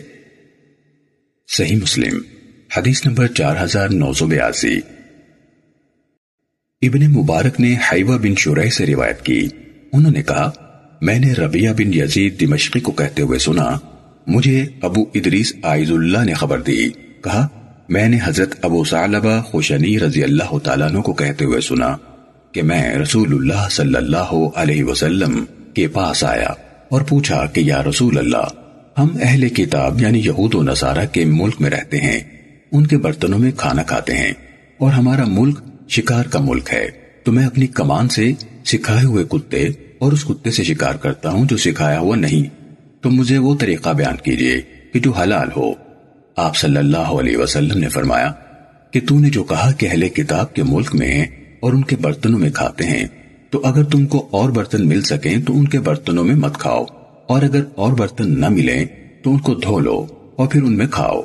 صحیح 1.47 1.75
مسلم، 1.75 2.19
حدیث 2.77 3.05
نمبر 3.05 3.27
چار 3.27 3.55
ہزار 3.63 3.89
نو 3.89 4.13
سو 4.13 4.25
بیاسی۔ 4.27 4.77
ابن 6.81 7.11
مبارک 7.11 7.59
نے 7.59 7.75
حیوہ 7.91 8.17
بن 8.17 8.35
شرح 8.35 8.69
سے 8.69 8.85
روایت 8.85 9.21
کی۔ 9.21 9.49
انہوں 9.93 10.11
نے 10.11 10.23
کہا، 10.23 10.51
میں 11.01 11.19
نے 11.19 11.33
ربیہ 11.33 11.69
بن 11.69 11.93
یزید 11.93 12.41
دمشقی 12.41 12.79
کو 12.79 12.91
کہتے 12.91 13.21
ہوئے 13.21 13.39
سنا، 13.39 13.79
مجھے 14.27 14.65
ابو 14.81 15.01
ادریس 15.13 15.53
آئز 15.63 15.91
اللہ 15.91 16.23
نے 16.25 16.33
خبر 16.33 16.61
دی۔ 16.61 16.89
کہا، 17.23 17.47
میں 17.89 18.09
نے 18.09 18.19
حضرت 18.23 18.55
ابو 18.61 18.83
صالبہ 18.83 19.41
خوشنی 19.41 19.99
رضی 19.99 20.23
اللہ 20.23 20.57
تعالیٰ 20.57 20.89
عنہ 20.89 20.99
کو 20.99 21.13
کہتے 21.13 21.45
ہوئے 21.45 21.61
سنا 21.61 21.97
کہ 22.51 22.63
میں 22.63 22.95
رسول 22.95 23.33
اللہ 23.33 23.69
صلی 23.69 23.95
اللہ 23.95 24.33
علیہ 24.55 24.83
وسلم 24.83 25.45
کے 25.73 25.87
پاس 25.87 26.23
آیا 26.23 26.49
اور 26.89 27.01
پوچھا 27.01 27.45
کہ 27.45 27.59
یا 27.59 27.83
رسول 27.83 28.17
اللہ 28.17 28.62
ہم 28.97 29.07
اہل 29.21 29.49
کتاب 29.49 30.01
یعنی 30.01 30.19
یہود 30.19 30.55
و 30.55 30.63
نصارہ 30.63 31.05
کے 31.11 31.25
ملک 31.25 31.61
میں 31.61 31.69
رہتے 31.69 31.97
ہیں۔ 31.97 32.19
ان 32.71 32.87
کے 32.87 32.97
برتنوں 32.97 33.39
میں 33.39 33.51
کھانا 33.51 33.83
کھاتے 33.83 34.15
ہیں 34.15 34.31
اور 34.77 34.91
ہمارا 34.91 35.23
ملک 35.27 35.59
شکار 35.89 36.25
کا 36.25 36.39
ملک 36.39 36.69
ہے۔ 36.73 36.87
تو 37.23 37.31
میں 37.31 37.45
اپنی 37.45 37.67
کمان 37.67 38.09
سے 38.09 38.31
سکھائے 38.65 39.05
ہوئے 39.05 39.23
کتے 39.23 39.67
اور 39.99 40.11
اس 40.11 40.23
کتے 40.23 40.51
سے 40.51 40.63
شکار 40.63 40.95
کرتا 40.95 41.29
ہوں 41.29 41.45
جو 41.45 41.57
سکھایا 41.57 41.99
ہوا 41.99 42.15
نہیں۔ 42.15 42.63
تو 43.01 43.09
مجھے 43.09 43.37
وہ 43.37 43.55
طریقہ 43.55 43.89
بیان 43.89 44.15
کیجیے 44.23 44.61
کہ 44.93 44.99
جو 44.99 45.11
حلال 45.11 45.47
ہو۔ 45.57 45.73
آپ 46.35 46.57
صلی 46.57 46.77
اللہ 46.77 46.97
علیہ 46.97 47.37
وسلم 47.37 47.77
نے 47.77 47.89
فرمایا 47.89 48.31
کہ 48.91 48.99
تو 49.07 49.19
نے 49.19 49.29
جو 49.29 49.43
کہا 49.43 49.71
کہ 49.71 49.87
اہل 49.91 50.09
کتاب 50.09 50.53
کے 50.53 50.63
ملک 50.63 50.95
میں 50.95 51.07
ہیں 51.07 51.25
اور 51.59 51.73
ان 51.73 51.83
کے 51.83 51.95
برتنوں 51.95 52.39
میں 52.39 52.49
کھاتے 52.49 52.85
ہیں، 52.85 53.05
تو 53.49 53.61
اگر 53.63 53.83
تم 53.83 54.05
کو 54.05 54.27
اور 54.31 54.49
برتن 54.49 54.87
مل 54.87 55.01
سکیں 55.01 55.37
تو 55.47 55.57
ان 55.57 55.67
کے 55.67 55.79
برتنوں 55.79 56.23
میں 56.23 56.35
مت 56.35 56.57
کھاؤ۔ 56.57 56.85
اور 57.27 57.41
اگر 57.41 57.63
اور 57.75 57.93
برتن 57.93 58.39
نہ 58.39 58.49
ملیں 58.49 58.85
تو 59.23 59.31
ان 59.31 59.39
کو 59.39 59.55
دھو 59.55 59.79
لو 59.79 60.05
اور 60.35 60.47
پھر 60.47 60.63
ان 60.63 60.77
میں 60.77 60.87
کھاؤ۔ 60.87 61.21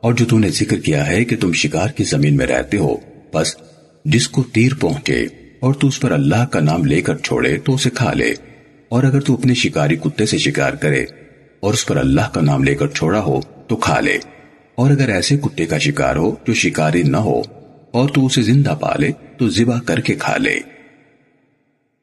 اور 0.00 0.14
جو 0.14 0.24
تم 0.24 0.38
نے 0.38 0.48
ذکر 0.48 0.80
کیا 0.80 1.06
ہے 1.06 1.24
کہ 1.24 1.36
تم 1.36 1.52
شکار 1.52 1.88
کی 1.88 2.04
زمین 2.04 2.36
میں 2.36 2.46
رہتے 2.46 2.76
ہو، 2.76 2.96
بس 3.34 3.56
جس 4.04 4.28
کو 4.28 4.42
تیر 4.42 4.72
پہنچے 4.80 5.26
اور 5.60 5.74
تو 5.74 5.88
اس 5.88 6.00
پر 6.00 6.12
اللہ 6.12 6.46
کا 6.46 6.60
نام 6.60 6.84
لے 6.84 7.02
کر 7.02 7.16
چھوڑے 7.16 7.58
تو 7.58 7.74
اسے 7.74 7.90
کھا 7.90 8.12
لے۔ 8.12 8.34
اور 8.88 9.04
اگر 9.04 9.20
تو 9.20 9.34
اپنے 9.34 9.54
شکاری 9.54 9.96
کتے 9.96 10.26
سے 10.26 10.38
شکار 10.38 10.72
کرے 10.72 11.04
اور 11.60 11.74
اس 11.74 11.86
پر 11.86 11.96
اللہ 11.96 12.28
کا 12.34 12.40
نام 12.40 12.64
لے 12.64 12.74
کر 12.74 12.88
چھوڑا 12.88 13.20
ہو 13.20 13.40
تو 13.40 13.76
کھا 13.76 14.00
لے۔ 14.00 14.18
اور 14.74 14.90
اگر 14.90 15.08
ایسے 15.08 15.36
کتے 15.36 15.66
کا 15.66 15.78
شکار 15.78 16.16
ہو 16.16 16.34
جو 16.46 16.54
شکاری 16.54 17.02
نہ 17.02 17.16
ہو 17.16 17.42
اور 17.90 18.08
تو 18.08 18.26
اسے 18.26 18.42
زندہ 18.42 18.74
پالے 18.80 19.10
تو 19.38 19.48
ذبح 19.48 19.80
کر 19.80 20.00
کے 20.00 20.14
کھا 20.14 20.36
لے۔ 20.36 20.56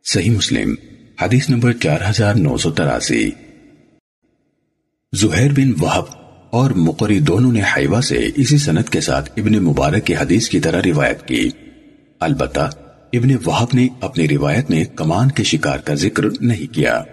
صحیح 0.06 0.32
مسلم۔ 0.32 0.76
حدیث 1.22 1.50
نمبر 1.50 1.74
چار 1.74 1.98
ہزار 2.10 2.34
نو 2.34 2.58
سو 2.58 2.72
تراسی۔ 2.72 3.32
زہیر 5.16 5.52
بن 5.52 5.84
وحب 5.84 6.04
اور 6.50 6.72
مقری 6.72 7.20
دونوں 7.20 7.52
نے 7.52 7.62
حیوہ 7.78 8.02
سے 8.02 8.30
اسی 8.36 8.58
سنت 8.58 8.90
کے 8.90 9.02
ساتھ 9.02 9.32
ابن 9.38 9.54
مبارک 9.54 10.06
کی 10.06 10.16
حدیث 10.16 10.50
کی 10.50 10.60
طرح 10.60 10.82
روایت 10.86 11.28
کی۔ 11.28 11.50
البتہ 12.20 12.60
ابن 13.14 13.36
وحب 13.46 13.68
نے 13.74 13.88
اپنی 14.02 14.28
روایت 14.28 14.70
میں 14.70 14.84
کمان 14.84 15.32
کے 15.32 15.44
شکار 15.44 15.78
کا 15.78 15.94
ذکر 15.94 16.24
نہیں 16.42 16.74
کیا۔ 16.74 17.04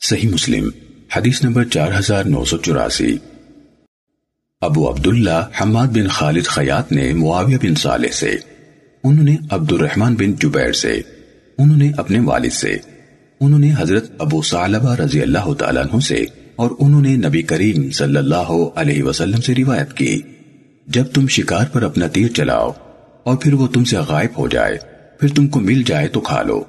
صحیح 0.00 0.28
مسلم، 0.28 0.70
حدیث 1.16 1.44
نمبر 1.44 1.64
چار 1.64 1.98
ہزار 1.98 2.24
نو 2.24 2.44
سو 2.44 2.58
چوراسی۔ 2.58 3.16
ابو 4.60 4.90
عبداللہ 4.90 5.48
حماد 5.60 5.86
بن 5.86 6.08
خالد 6.08 6.44
خیات 6.44 6.92
نے 6.92 7.12
معاویہ 7.12 7.56
بن 7.62 7.74
صالح 7.74 8.12
سے، 8.12 8.36
انہوں 9.04 9.24
نے 9.24 9.36
عبد 9.50 9.72
الرحمن 9.72 10.14
بن 10.14 10.32
جبیر 10.32 10.72
سے۔ 10.72 11.00
انہوں 11.58 11.76
نے 11.76 11.90
اپنے 11.96 12.20
والد 12.20 12.52
سے، 12.52 12.76
انہوں 13.40 13.58
نے 13.58 13.72
حضرت 13.78 14.10
ابو 14.18 14.42
صالبہ 14.42 14.94
رضی 14.94 15.22
اللہ 15.22 15.52
تعالیٰ 15.52 15.82
عنہ 15.82 16.00
سے، 16.00 16.24
اور 16.56 16.70
انہوں 16.78 17.00
نے 17.00 17.16
نبی 17.16 17.42
کریم 17.42 17.90
صلی 17.90 18.16
اللہ 18.16 18.52
علیہ 18.76 19.02
وسلم 19.02 19.40
سے 19.40 19.54
روایت 19.54 19.92
کی۔ 19.92 20.20
جب 20.86 21.04
تم 21.14 21.26
شکار 21.26 21.66
پر 21.72 21.82
اپنا 21.82 22.06
تیر 22.06 22.28
چلاؤ، 22.28 22.70
اور 23.22 23.36
پھر 23.36 23.54
وہ 23.54 23.66
تم 23.66 23.84
سے 23.84 23.96
غائب 24.08 24.38
ہو 24.38 24.48
جائے، 24.48 24.78
پھر 25.20 25.28
تم 25.28 25.48
کو 25.48 25.60
مل 25.60 25.82
جائے 25.82 26.08
تو 26.08 26.20
کھا 26.20 26.42
لو، 26.42 26.62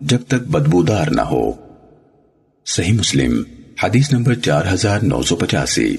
جب 0.00 0.18
تک 0.28 0.48
بدبودار 0.48 1.06
نہ 1.06 1.20
ہو۔ 1.20 1.50
صحیح 2.66 2.92
مسلم، 2.92 3.42
حدیث 3.82 4.12
نمبر 4.12 4.34
چار 4.34 4.64
ہزار 4.72 5.00
نو 5.02 5.22
سو 5.22 5.36
پچاسی۔ 5.36 5.96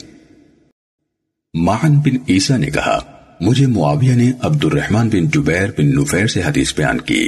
ماہن 1.53 2.00
بن 2.00 2.15
عیسیٰ 2.29 2.57
نے 2.57 2.69
کہا، 2.69 3.00
مجھے 3.41 3.67
معاویہ 3.67 4.15
نے 4.15 4.31
عبد 4.41 4.65
الرحمن 4.65 5.10
بن 5.10 5.27
جبیر 5.27 5.69
بن 5.77 5.88
نفیر 5.95 6.27
سے 6.27 6.41
حدیث 6.41 6.75
بیان 6.75 7.01
کی۔ 7.01 7.27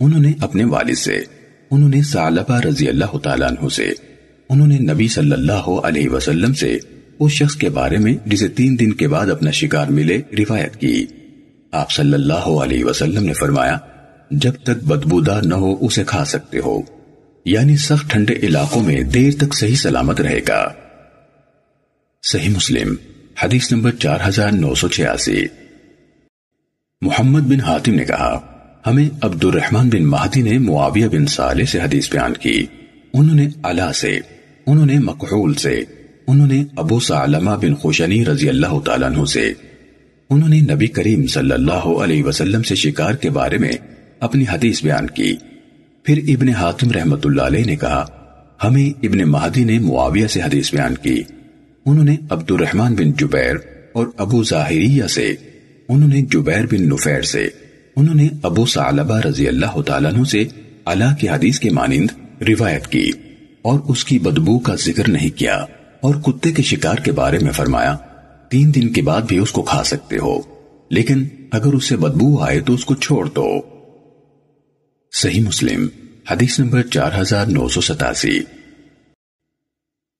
انہوں 0.00 0.20
نے 0.20 0.32
اپنے 0.40 0.64
والد 0.64 0.94
سے، 0.94 1.22
انہوں 1.70 1.88
نے 1.88 2.02
سالبہ 2.02 2.60
رضی 2.60 2.88
اللہ 2.88 3.18
تعالیٰ 3.18 3.48
عنہ 3.48 3.68
سے، 3.68 3.92
انہوں 4.48 4.66
نے 4.66 4.78
نبی 4.78 5.08
صلی 5.08 5.32
اللہ 5.32 5.68
علیہ 5.82 6.08
وسلم 6.08 6.54
سے 6.54 6.78
اس 7.18 7.32
شخص 7.32 7.56
کے 7.56 7.68
بارے 7.68 7.98
میں 7.98 8.14
جسے 8.26 8.48
تین 8.48 8.78
دن 8.78 8.92
کے 8.92 9.08
بعد 9.08 9.26
اپنا 9.26 9.50
شکار 9.50 9.86
ملے 9.86 10.18
روایت 10.38 10.76
کی۔ 10.76 11.06
آپ 11.72 11.90
صلی 11.90 12.12
اللہ 12.12 12.32
علیہ 12.32 12.84
وسلم 12.84 13.24
نے 13.24 13.32
فرمایا، 13.32 13.78
جب 14.30 14.52
تک 14.62 14.84
بدبودار 14.84 15.42
نہ 15.42 15.54
ہو 15.54 15.86
اسے 15.86 16.04
کھا 16.06 16.24
سکتے 16.24 16.58
ہو۔ 16.58 16.80
یعنی 17.44 17.76
سخت 17.76 18.10
ٹھنڈے 18.10 18.34
علاقوں 18.34 18.82
میں 18.82 19.02
دیر 19.02 19.32
تک 19.38 19.54
صحیح 19.54 19.74
سلامت 19.74 20.20
رہے 20.20 20.40
گا۔ 20.48 20.72
صحیح 22.22 22.48
مسلم، 22.48 22.94
حدیث 23.42 23.72
نمبر 23.72 23.90
چار 23.90 24.18
ہزار 24.28 24.52
نو 24.52 24.74
سو 24.74 24.88
چھیاسی۔ 24.88 25.44
محمد 27.00 27.40
بن 27.40 27.60
حاتم 27.60 27.94
نے 27.94 28.04
کہا 28.04 28.55
ہمیں 28.86 29.08
عبد 29.20 29.44
الرحمن 29.44 29.88
بن 29.88 30.04
مہدی 30.04 30.42
نے 30.42 30.58
معاویہ 30.58 31.06
بن 31.06 31.26
صالح 31.26 31.64
سے 31.64 31.80
حدیث 31.80 32.10
بیان 32.10 32.32
کی۔ 32.34 32.66
انہوں 33.12 33.36
نے 33.36 33.48
علا 33.62 33.92
سے، 33.92 34.20
انہوں 34.66 34.86
نے 34.86 34.98
مقحول 34.98 35.54
سے، 35.54 35.82
انہوں 36.26 36.46
نے 36.46 36.64
ابو 36.76 37.00
سعلمہ 37.00 37.50
بن 37.50 37.74
خوشنی 37.74 38.24
رضی 38.24 38.48
اللہ 38.48 38.80
تعالیٰ 38.80 39.10
عنہ 39.10 39.24
سے۔ 39.24 39.52
انہوں 40.30 40.48
نے 40.48 40.60
نبی 40.60 40.86
کریم 40.86 41.26
صلی 41.26 41.52
اللہ 41.52 41.72
علیہ 41.72 42.24
وسلم 42.24 42.62
سے 42.62 42.74
شکار 42.74 43.14
کے 43.14 43.30
بارے 43.30 43.58
میں 43.58 43.72
اپنی 44.20 44.44
حدیث 44.52 44.82
بیان 44.82 45.06
کی۔ 45.06 45.36
پھر 46.02 46.20
ابن 46.28 46.48
حاتم 46.48 46.90
رحمت 46.90 47.26
اللہ 47.26 47.42
علیہ 47.42 47.64
نے 47.64 47.76
کہا، 47.76 48.06
ہمیں 48.64 48.90
ابن 49.02 49.18
مہدی 49.18 49.64
نے 49.64 49.78
معاویہ 49.78 50.26
سے 50.26 50.42
حدیث 50.42 50.74
بیان 50.74 50.94
کی۔ 51.02 51.22
انہوں 51.86 52.04
نے 52.04 52.16
عبد 52.30 52.50
الرحمن 52.50 52.94
بن 52.94 53.12
جبیر 53.12 53.56
اور 53.92 54.06
ابو 54.16 54.44
ظاہریہ 54.44 55.04
سے، 55.04 55.34
انہوں 55.88 56.08
نے 56.08 56.22
جبیر 56.22 56.66
بن 56.66 56.88
نفیر 56.88 57.22
سے۔ 57.22 57.48
انہوں 57.96 58.14
نے 58.14 58.28
ابو 58.42 58.66
سعلبہ 58.66 59.20
رضی 59.20 59.48
اللہ 59.48 59.80
تعالیٰ 59.80 60.12
عنہ 60.14 60.24
سے 60.24 60.44
اللہ 60.84 61.14
کی 61.20 61.28
حدیث 61.28 61.58
کے 61.58 61.70
مانند 61.70 62.10
روایت 62.42 62.86
کی 62.86 63.10
اور 63.62 63.80
اس 63.88 64.04
کی 64.04 64.18
بدبو 64.18 64.58
کا 64.58 64.74
ذکر 64.74 65.08
نہیں 65.08 65.38
کیا 65.38 65.56
اور 66.00 66.14
کتے 66.14 66.52
کے 66.52 66.62
شکار 66.62 66.96
کے 66.96 67.12
بارے 67.12 67.38
میں 67.38 67.52
فرمایا، 67.52 67.96
تین 68.50 68.74
دن 68.74 68.92
کے 68.92 69.02
بعد 69.02 69.22
بھی 69.22 69.38
اس 69.38 69.52
کو 69.52 69.62
کھا 69.62 69.82
سکتے 69.84 70.18
ہو، 70.18 70.40
لیکن 70.90 71.26
اگر 71.50 71.72
اس 71.72 71.84
سے 71.84 71.96
بدبو 71.96 72.38
آئے 72.38 72.60
تو 72.60 72.74
اس 72.74 72.84
کو 72.84 72.94
چھوڑ 72.94 73.28
دو۔ 73.28 73.48
صحیح 75.12 75.40
مسلم، 75.40 75.86
حدیث 76.30 76.60
نمبر 76.60 76.82
چار 76.82 77.20
ہزار 77.20 77.46
نو 77.46 77.68
سو 77.68 77.80
ستاسی۔ 77.80 78.38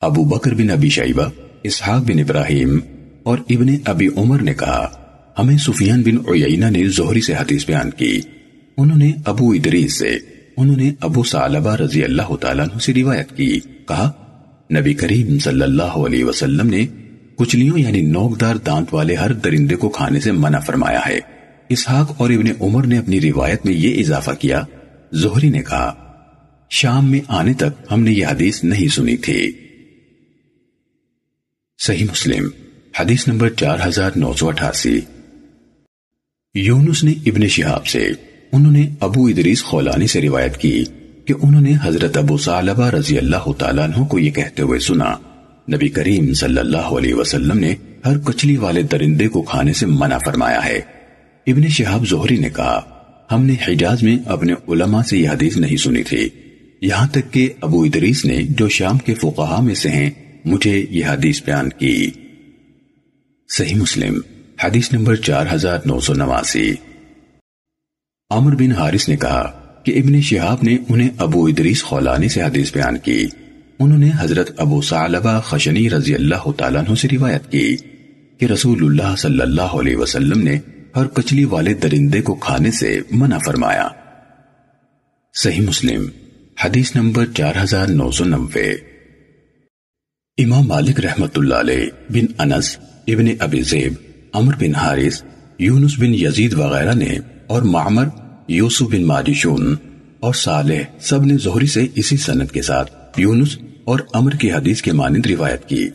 ابو 0.03 0.25
بکر 0.25 0.55
بن 0.55 0.71
ابی 0.71 0.89
شیبہ، 0.89 1.29
اسحاق 1.63 2.03
بن 2.03 2.19
ابراہیم 2.19 2.79
اور 3.23 3.39
ابن 3.51 3.75
ابی 3.85 4.09
عمر 4.17 4.43
نے 4.43 4.55
کہا 4.55 5.06
ہمیں 5.39 5.59
سفیان 5.59 6.03
بن 6.03 6.17
عیینہ 6.17 6.65
نے 6.65 6.89
زہری 6.89 7.21
سے 7.21 7.35
حدیث 7.35 7.67
بیان 7.67 7.91
کی۔ 7.91 8.21
انہوں 8.77 8.99
نے 8.99 9.13
ابو 9.25 9.51
ادریس 9.51 9.99
سے، 9.99 10.19
انہوں 10.57 10.77
نے 10.77 10.93
ابو 11.01 11.23
سالبہ 11.23 11.77
رضی 11.77 12.05
اللہ 12.05 12.37
تعالیٰ 12.37 12.65
عنہ 12.65 12.79
سے 12.79 12.95
روایت 12.95 13.37
کی۔ 13.37 13.61
کہا، 13.61 14.13
نبی 14.81 14.95
کریم 14.95 15.39
صلی 15.39 15.63
اللہ 15.63 15.83
علیہ 15.83 16.25
وسلم 16.25 16.67
نے 16.67 16.87
کچلیوں 17.37 17.79
یعنی 17.79 18.01
نوکدار 18.01 18.57
دانت 18.57 18.95
والے 18.95 19.15
ہر 19.15 19.33
درندے 19.33 19.75
کو 19.75 19.89
کھانے 19.89 20.21
سے 20.21 20.33
منع 20.33 20.59
فرمایا 20.59 21.01
ہے۔ 21.07 21.21
اسحاق 21.69 22.13
اور 22.17 22.31
ابن 22.31 22.47
عمر 22.61 22.87
نے 22.87 22.99
اپنی 22.99 23.21
روایت 23.21 23.67
میں 23.67 23.75
یہ 23.75 24.01
اضافہ 24.01 24.31
کیا۔ 24.31 24.63
زہری 25.13 25.51
نے 25.51 25.63
کہا، 25.63 25.95
شام 26.71 27.11
میں 27.11 27.21
آنے 27.29 27.53
تک 27.53 27.93
ہم 27.93 28.03
نے 28.03 28.13
یہ 28.13 28.27
حدیث 28.27 28.65
نہیں 28.65 28.89
سنی 28.89 29.17
تھی۔ 29.17 29.53
صحیح 31.79 32.05
مسلم، 32.05 32.49
حدیث 33.01 33.29
نمبر 33.29 33.49
چار 33.49 33.79
ہزار 33.89 34.11
نو 34.17 34.33
سو 34.33 34.49
اٹھاسی۔ 34.49 35.01
یونس 36.59 37.05
نے 37.05 37.15
ابن 37.27 37.49
شہاب 37.49 37.87
سے، 37.87 38.09
انہوں 38.53 38.73
نے 38.73 38.89
ابو 39.01 39.27
ادریس 39.27 39.63
خولانی 39.63 40.07
سے 40.07 40.21
روایت 40.21 40.57
کی 40.57 40.85
کہ 41.25 41.35
انہوں 41.43 41.61
نے 41.61 41.73
حضرت 41.83 42.17
ابو 42.17 42.37
صالبہ 42.37 42.91
رضی 42.91 43.19
اللہ 43.19 43.53
تعالیٰ 43.59 43.85
عنہ 43.85 44.05
کو 44.05 44.19
یہ 44.19 44.31
کہتے 44.31 44.63
ہوئے 44.63 44.79
سنا، 44.79 45.15
نبی 45.75 45.89
کریم 45.89 46.33
صلی 46.33 46.59
اللہ 46.59 46.77
علیہ 46.77 47.15
وسلم 47.15 47.59
نے 47.59 47.75
ہر 48.07 48.19
کچلی 48.19 48.57
والے 48.57 48.83
درندے 48.83 49.29
کو 49.29 49.43
کھانے 49.43 49.73
سے 49.73 49.87
منع 49.87 50.19
فرمایا 50.25 50.65
ہے۔ 50.65 50.81
ابن 51.47 51.69
شہاب 51.69 52.09
زہری 52.09 52.37
نے 52.37 52.49
کہا، 52.49 52.81
ہم 53.33 53.45
نے 53.45 53.55
حجاز 53.69 54.03
میں 54.03 54.19
اپنے 54.27 54.53
علماء 54.69 55.03
سے 55.03 55.19
یہ 55.19 55.29
حدیث 55.29 55.57
نہیں 55.57 55.77
سنی 55.77 56.03
تھی۔ 56.03 56.29
یہاں 56.81 57.09
تک 57.09 57.33
کہ 57.33 57.49
ابو 57.61 57.83
ادریس 57.83 58.25
نے 58.25 58.43
جو 58.43 58.69
شام 58.69 58.99
کے 58.99 59.15
فقہا 59.15 59.61
میں 59.61 59.75
سے 59.75 59.89
ہیں، 59.89 60.11
مجھے 60.45 60.85
یہ 60.91 61.05
حدیث 61.07 61.43
بیان 61.43 61.69
کی۔ 61.69 62.11
صحیح 63.49 63.75
مسلم۔ 63.75 64.36
حدیث 64.65 64.93
نمبر 64.93 65.17
چار 65.17 65.47
ہزار 65.53 65.79
نو 65.85 66.01
سو 66.01 66.15
نواسی۔ 66.15 66.75
عمر 68.31 68.55
بن 68.55 68.73
حارث 68.73 69.09
نے 69.09 69.17
کہا 69.17 69.75
کہ 69.85 70.03
ابن 70.05 70.21
شہاب 70.21 70.59
نے 70.63 70.77
انہیں 70.89 71.09
ابو 71.19 71.47
ادریس 71.47 71.85
خولانی 71.85 72.29
سے 72.29 72.43
حدیث 72.43 72.73
بیان 72.73 72.99
کی۔ 72.99 73.27
انہوں 73.79 73.99
نے 73.99 74.11
حضرت 74.19 74.51
ابو 74.57 74.81
صالبہ 74.81 75.41
خشنی 75.41 75.91
رضی 75.91 76.15
اللہ 76.15 76.51
تعالیٰ 76.57 76.85
عنہ 76.87 76.95
سے 76.95 77.09
روایت 77.13 77.53
کی 77.53 77.77
کہ 78.39 78.45
رسول 78.45 78.85
اللہ 78.85 79.17
صلی 79.17 79.41
اللہ 79.41 79.77
علیہ 79.81 79.97
وسلم 79.97 80.43
نے 80.43 80.59
ہر 80.97 81.07
کچلی 81.07 81.45
والے 81.45 81.75
درندے 81.75 82.23
کو 82.23 82.35
کھانے 82.35 82.71
سے 82.71 83.01
منع 83.11 83.39
فرمایا۔ 83.47 83.89
صحیح 85.35 85.61
مسلم، 85.61 86.07
حدیث 86.65 86.97
نمبر 86.97 87.27
چار 87.27 87.55
ہزار 87.63 87.87
نو 87.87 88.11
سو 88.11 88.25
نوے۔ 88.25 88.71
امام 90.39 90.67
مالک 90.67 91.01
رحمت 91.01 91.39
اللہ 91.39 91.55
علیہ 91.55 91.87
بن 92.11 92.27
انس 92.39 92.79
ابن 93.07 93.27
ابی 93.39 93.63
زیب 93.63 93.93
عمر 94.37 94.55
بن 94.55 94.75
حارث، 94.75 95.23
یونس 95.59 95.99
بن 95.99 96.15
یزید 96.15 96.55
وغیرہ 96.55 96.95
نے 96.95 97.19
اور 97.47 97.63
معمر، 97.63 98.07
یوسف 98.49 98.83
بن 98.83 99.05
ماجشون 99.05 99.77
اور 100.21 100.35
صالح 100.35 100.83
سب 101.01 101.25
نے 101.25 101.37
زہری 101.43 101.67
سے 101.67 101.87
اسی 101.95 102.17
سنت 102.17 102.53
کے 102.53 102.63
ساتھ 102.63 103.21
یونس 103.21 103.59
اور 103.85 104.01
امر 104.15 104.31
کی 104.31 104.53
حدیث 104.53 104.83
کے 104.83 104.93
مانند 104.93 105.27
روایت 105.27 105.69
کی۔ 105.69 105.89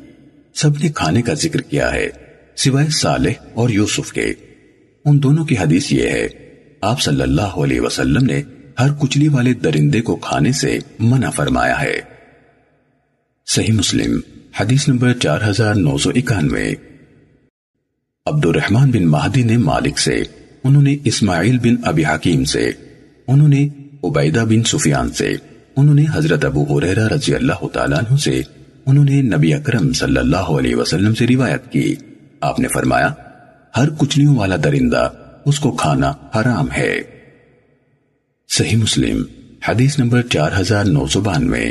سب 0.55 0.69
نے 0.83 0.89
کھانے 0.89 1.21
کا 1.21 1.33
ذکر 1.33 1.62
کیا 1.62 1.93
ہے، 1.93 2.07
سوائے 2.55 2.88
صالح 2.89 3.31
اور 3.53 3.69
یوسف 3.69 4.12
کے۔ 4.12 4.33
ان 5.05 5.24
دونوں 5.24 5.45
کی 5.45 5.57
حدیث 5.57 5.91
یہ 5.91 6.07
ہے، 6.07 6.27
آپ 6.81 7.01
صلی 7.01 7.21
اللہ 7.21 7.41
علیہ 7.41 7.81
وسلم 7.81 8.25
نے 8.25 8.41
ہر 8.79 8.93
کچلی 8.93 9.27
والے 9.27 9.53
درندے 9.53 10.01
کو 10.01 10.15
کھانے 10.15 10.51
سے 10.51 10.79
منع 11.00 11.29
فرمایا 11.29 11.81
ہے۔ 11.81 12.00
صحیح 13.48 13.74
مسلم، 13.74 14.19
حدیث 14.60 14.88
نمبر 14.88 15.13
چار 15.13 15.39
ہزار 15.50 15.75
نو 15.75 15.98
سو 15.98 16.10
اکانوے۔ 16.10 16.74
عبد 18.25 18.46
الرحمن 18.46 18.92
بن 18.92 19.06
مہدی 19.06 19.44
نے 19.44 19.58
مالک 19.58 20.00
سے، 20.00 20.24
انہوں 20.63 20.82
نے 20.82 20.98
اسماعیل 21.04 21.60
بن 21.60 21.75
ابی 21.84 22.06
حکیم 22.06 22.44
سے، 22.44 22.72
انہوں 23.28 23.48
نے 23.48 23.68
عبیدہ 24.04 24.40
بن 24.40 24.63
سفیان 24.63 25.12
سے، 25.12 25.34
انہوں 25.75 25.96
نے 25.96 26.06
حضرت 26.13 26.46
ابو 26.46 26.78
حریرہ 26.78 27.08
رضی 27.08 27.36
اللہ 27.36 27.68
تعالیٰ 27.68 27.98
عنہ 27.98 28.18
سے، 28.18 28.42
انہوں 28.86 29.06
نے 29.06 29.22
نبی 29.22 29.54
اکرم 29.54 29.94
صلی 29.94 30.18
اللہ 30.18 30.51
علیہ 30.51 30.75
وسلم 30.75 31.16
سے 31.16 31.28
روایت 31.28 31.72
کی۔ 31.72 31.96
آپ 32.42 32.60
نے 32.60 32.68
فرمایا، 32.68 33.13
ہر 33.78 33.90
کچلیوں 33.90 34.36
والا 34.36 34.56
درندہ، 34.63 35.10
اس 35.46 35.60
کو 35.60 35.72
کھانا 35.72 36.13
حرام 36.36 36.72
ہے۔ 36.78 37.01
صحیح 38.50 38.78
مسلم، 38.78 39.24
حدیث 39.68 40.00
نمبر 40.00 40.22
چار 40.22 40.51
ہزار 40.60 40.86
نو 40.86 41.08
سو 41.08 41.22
بانوے۔ 41.22 41.66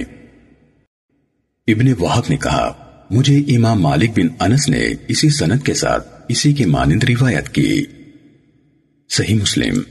ابن 1.67 1.93
وحب 2.01 2.25
نے 2.31 2.37
کہا، 2.37 2.73
مجھے 3.11 3.39
امام 3.57 3.83
مالک 3.83 4.11
بن 4.17 4.29
انس 4.41 4.69
نے 4.69 4.85
اسی 5.09 5.29
سنت 5.29 5.67
کے 5.67 5.75
ساتھ 5.75 6.20
اسی 6.31 6.53
کی 6.53 6.65
مانند 6.65 7.05
روایت 7.05 7.49
کی۔ 7.49 7.85
صحیح 9.09 9.35
مسلم، 9.35 9.83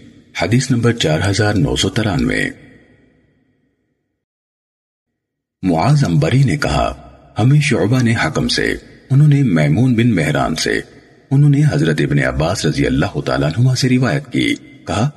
حدیث 0.42 0.72
نمبر 0.72 0.94
چار 0.94 1.20
ہزار 1.30 1.54
نو 1.54 1.76
سو 1.76 1.90
ترانوے۔ 1.90 2.50
معاذ 5.62 6.04
امبری 6.04 6.44
نے 6.44 6.58
کہا، 6.58 7.12
ہمیں 7.40 7.60
شعبہ 7.62 8.04
نے 8.04 8.16
حکم 8.26 8.48
سے، 8.48 8.76
انہوں 9.10 9.28
نے 9.28 9.44
میمون 9.44 9.94
بن 9.94 10.16
مہران 10.16 10.56
سے، 10.56 10.82
انہوں 11.32 11.50
نے 11.50 11.62
حضرت 11.72 12.02
ابن 12.02 12.20
عباس 12.20 12.66
رضی 12.66 12.88
اللہ 12.88 13.22
تعالیٰ 13.26 13.50
نما 13.58 13.76
سے 13.76 13.90
روایت 13.90 14.32
کی۔ 14.32 14.56
کہا، 14.88 15.10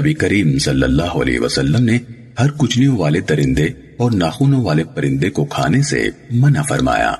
نبی 0.00 0.14
کریم 0.14 0.58
صلی 0.58 0.82
اللہ 0.82 1.02
علیہ 1.02 1.40
وسلم 1.40 1.84
نے 1.84 1.98
ہر 2.38 2.50
کچلیوں 2.50 2.96
والے 2.98 3.20
درندے 3.20 3.66
اور 3.96 4.12
ناخونوں 4.12 4.64
والے 4.64 4.84
پرندے 4.84 5.30
کو 5.30 5.44
کھانے 5.44 5.82
سے 5.82 6.08
منع 6.30 6.62
فرمایا۔ 6.62 7.14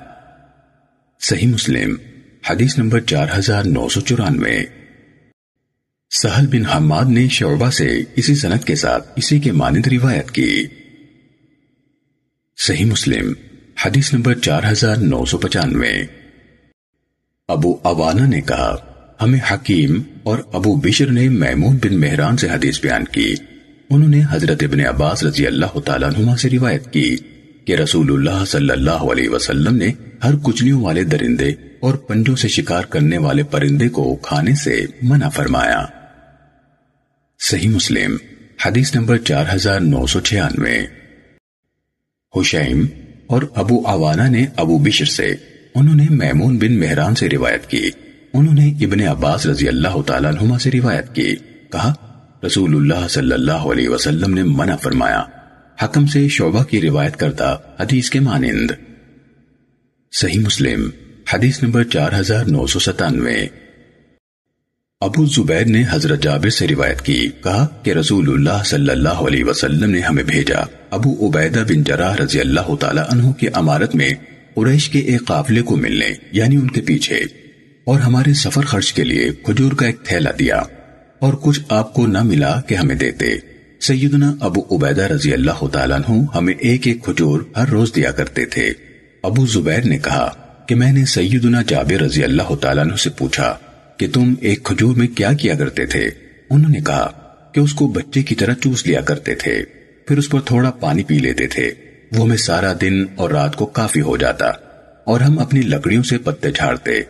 صحیح 1.21 1.49
مسلم 1.49 1.97
حدیث 2.51 2.79
نمبر 2.79 3.01
چار 3.01 3.27
ہزار 3.39 3.65
نو 3.65 3.89
سو 3.89 4.01
چورانوے۔ 4.01 4.65
سہل 6.11 6.47
بن 6.47 6.67
حماد 6.67 7.05
نے 7.05 7.29
شعبہ 7.29 7.71
سے 7.71 8.03
اسی 8.17 8.35
سنت 8.35 8.65
کے 8.65 8.75
ساتھ 8.75 9.13
اسی 9.17 9.39
کے 9.39 9.53
مانند 9.53 9.87
روایت 9.87 10.31
کی۔ 10.31 10.67
صحیح 12.57 12.85
مسلم، 12.85 13.33
حدیث 13.87 14.15
نمبر 14.15 14.35
چار 14.35 14.63
ہزار 14.73 14.97
نو 14.97 15.25
سو 15.25 15.39
پچانوے۔ 15.39 15.93
ابو 17.49 17.77
اوانا 17.83 18.27
نے 18.27 18.41
کہا، 18.41 18.77
ہمیں 19.21 19.41
حکیم 19.53 20.03
اور 20.23 20.39
ابو 20.53 20.77
بشر 20.77 21.07
نے 21.07 21.29
میمون 21.29 21.77
بن 21.77 22.01
مہران 22.01 22.37
سے 22.37 22.49
حدیث 22.49 22.81
بیان 22.81 23.05
کی۔ 23.05 23.35
انہوں 23.91 24.09
نے 24.09 24.23
حضرت 24.31 24.63
ابن 24.63 24.81
عباس 24.81 25.25
رضی 25.25 25.47
اللہ 25.47 25.81
تعالیٰ 25.81 26.11
عنہ 26.19 26.37
سے 26.37 26.51
روایت 26.51 26.93
کی 26.93 27.17
کہ 27.65 27.73
رسول 27.73 28.13
اللہ 28.13 28.45
صلی 28.45 28.71
اللہ 28.71 28.91
علیہ 28.91 29.29
وسلم 29.29 29.77
نے 29.77 29.93
ہر 30.25 30.37
کچلیوں 30.43 30.83
والے 30.83 31.05
درندے 31.05 31.53
اور 31.81 31.95
پنجوں 31.95 32.37
سے 32.37 32.49
شکار 32.49 32.85
کرنے 32.85 33.19
والے 33.19 33.43
پرندے 33.43 33.89
کو 33.89 34.17
کھانے 34.17 34.55
سے 34.55 34.87
منع 35.03 35.29
فرمایا۔ 35.29 35.85
صحیح 37.41 37.69
مسلم، 37.69 38.17
حدیث 38.67 38.95
نمبر 38.95 39.17
چار 39.17 39.45
ہزار 39.55 39.81
نو 39.81 40.07
سو 40.07 40.21
چھیانوے۔ 40.21 40.79
حشیم 42.37 42.87
اور 43.27 43.43
ابو 43.55 43.83
عوانہ 43.87 44.29
نے 44.29 44.47
ابو 44.57 44.79
بشر 44.79 45.05
سے، 45.05 45.35
انہوں 45.75 45.97
نے 45.97 46.07
میمون 46.11 46.59
بن 46.59 46.81
مہران 46.81 47.15
سے 47.15 47.29
روایت 47.29 47.67
کی۔ 47.67 47.91
انہوں 48.33 48.55
نے 48.55 48.71
ابن 48.81 49.01
عباس 49.01 49.47
رضی 49.47 49.69
اللہ 49.69 50.03
تعالیٰ 50.03 50.31
عنہما 50.33 50.59
سے 50.59 50.71
روایت 50.71 51.15
کی۔ 51.15 51.37
کہا، 51.73 51.93
رسول 52.47 52.75
اللہ 52.77 53.09
صلی 53.09 53.33
اللہ 53.33 53.53
علیہ 53.53 53.89
وسلم 53.89 54.35
نے 54.35 54.43
منع 54.43 54.77
فرمایا۔ 54.77 55.23
حکم 55.85 56.07
سے 56.07 56.29
شعبہ 56.29 56.65
کی 56.65 56.81
روایت 56.81 57.17
کرتا 57.17 57.57
حدیث 57.81 58.11
کے 58.11 58.21
مانند۔ 58.21 58.71
صحیح 60.21 60.41
مسلم، 60.41 60.89
حدیث 61.35 61.63
نمبر 61.63 61.85
چار 61.85 62.13
ہزار 62.21 62.45
نو 62.45 62.67
سو 62.67 62.79
ستانوے۔ 62.79 63.35
ابو 65.01 65.25
زبیر 65.27 65.65
نے 65.65 65.83
حضرت 65.91 66.23
جابر 66.23 66.51
سے 66.51 66.69
روایت 66.69 67.01
کی، 67.01 67.29
کہا 67.43 67.67
کہ 67.83 67.91
رسول 67.91 68.29
اللہ 68.29 68.63
صلی 68.65 68.91
اللہ 68.91 69.19
علیہ 69.27 69.45
وسلم 69.45 69.91
نے 69.91 70.01
ہمیں 70.01 70.23
بھیجا۔ 70.23 70.61
ابو 70.91 71.29
عبیدہ 71.29 71.65
بن 71.69 71.83
جراح 71.83 72.17
رضی 72.17 72.41
اللہ 72.41 72.75
تعالی 72.81 73.01
عنہ 73.09 73.33
کی 73.33 73.49
امارت 73.55 73.95
میں 73.95 74.09
قریش 74.55 74.89
کے 74.91 74.99
ایک 74.99 75.27
قافلے 75.27 75.63
کو 75.63 75.77
ملنے 75.77 76.09
یعنی 76.33 76.57
ان 76.57 76.71
کے 76.71 76.81
پیچھے، 76.81 77.19
اور 77.87 78.01
ہمارے 78.01 78.35
سفر 78.35 78.63
خرچ 78.63 78.93
کے 78.93 79.05
لیے 79.05 79.29
کھجور 79.45 79.73
کا 79.73 79.87
ایک 79.87 80.03
تھیلا 80.05 80.31
دیا۔ 80.39 80.63
اور 81.19 81.35
کچھ 81.35 81.61
آپ 81.69 81.95
کو 81.95 82.07
نہ 82.07 82.23
ملا 82.23 82.61
کہ 82.61 82.75
ہمیں 82.75 82.97
دیتے۔ 82.97 83.35
سیدنا 83.81 84.35
ابو 84.41 84.77
عبیدہ 84.77 85.03
رضی 85.03 85.33
اللہ 85.33 85.67
تعالیٰ 85.73 86.01
عنہ 86.01 86.25
ہمیں 86.35 86.55
ایک 86.59 86.87
ایک 86.87 87.05
کھجور 87.05 87.41
ہر 87.57 87.69
روز 87.69 87.95
دیا 87.97 88.11
کرتے 88.11 88.47
تھے۔ 88.47 88.73
ابو 89.27 89.47
زبیر 89.47 89.85
نے 89.85 89.99
کہا 89.99 90.29
کہ 90.69 90.75
میں 90.75 90.93
نے 90.93 91.05
سیدنا 91.05 91.63
جابر 91.63 92.03
رضی 92.03 92.25
اللہ 92.25 92.55
تعالیٰ 92.55 92.85
عنہ 92.85 92.97
سے 92.97 93.11
پوچھا 93.11 93.57
کہ 93.97 94.07
تم 94.13 94.35
ایک 94.41 94.63
کھجور 94.63 94.97
میں 94.97 95.07
کیا 95.07 95.33
کیا 95.33 95.55
کرتے 95.55 95.87
تھے؟ 95.87 96.11
انہوں 96.51 96.71
نے 96.71 96.81
کہا 96.81 97.07
کہ 97.55 97.61
اس 97.61 97.75
کو 97.75 97.87
بچے 97.87 98.23
کی 98.23 98.35
طرح 98.35 98.55
چوس 98.55 98.87
لیا 98.87 99.01
کرتے 99.01 99.35
تھے، 99.35 99.63
پھر 100.09 100.19
اس 100.19 100.31
پر 100.31 100.41
تھوڑا 100.41 100.71
پانی 100.71 101.03
پی 101.03 101.19
لیتے 101.19 101.47
تھے۔ 101.47 101.71
وہ 102.17 102.25
ہمیں 102.25 102.37
سارا 102.37 102.73
دن 102.81 103.05
اور 103.15 103.31
رات 103.31 103.57
کو 103.57 103.67
کافی 103.67 104.01
ہو 104.01 104.17
جاتا 104.17 104.49
اور 105.05 105.21
ہم 105.21 105.39
اپنی 105.39 105.61
لکڑیوں 105.61 106.03
سے 106.03 106.19
پتے 106.19 106.51
جھاڑتے، 106.51 107.03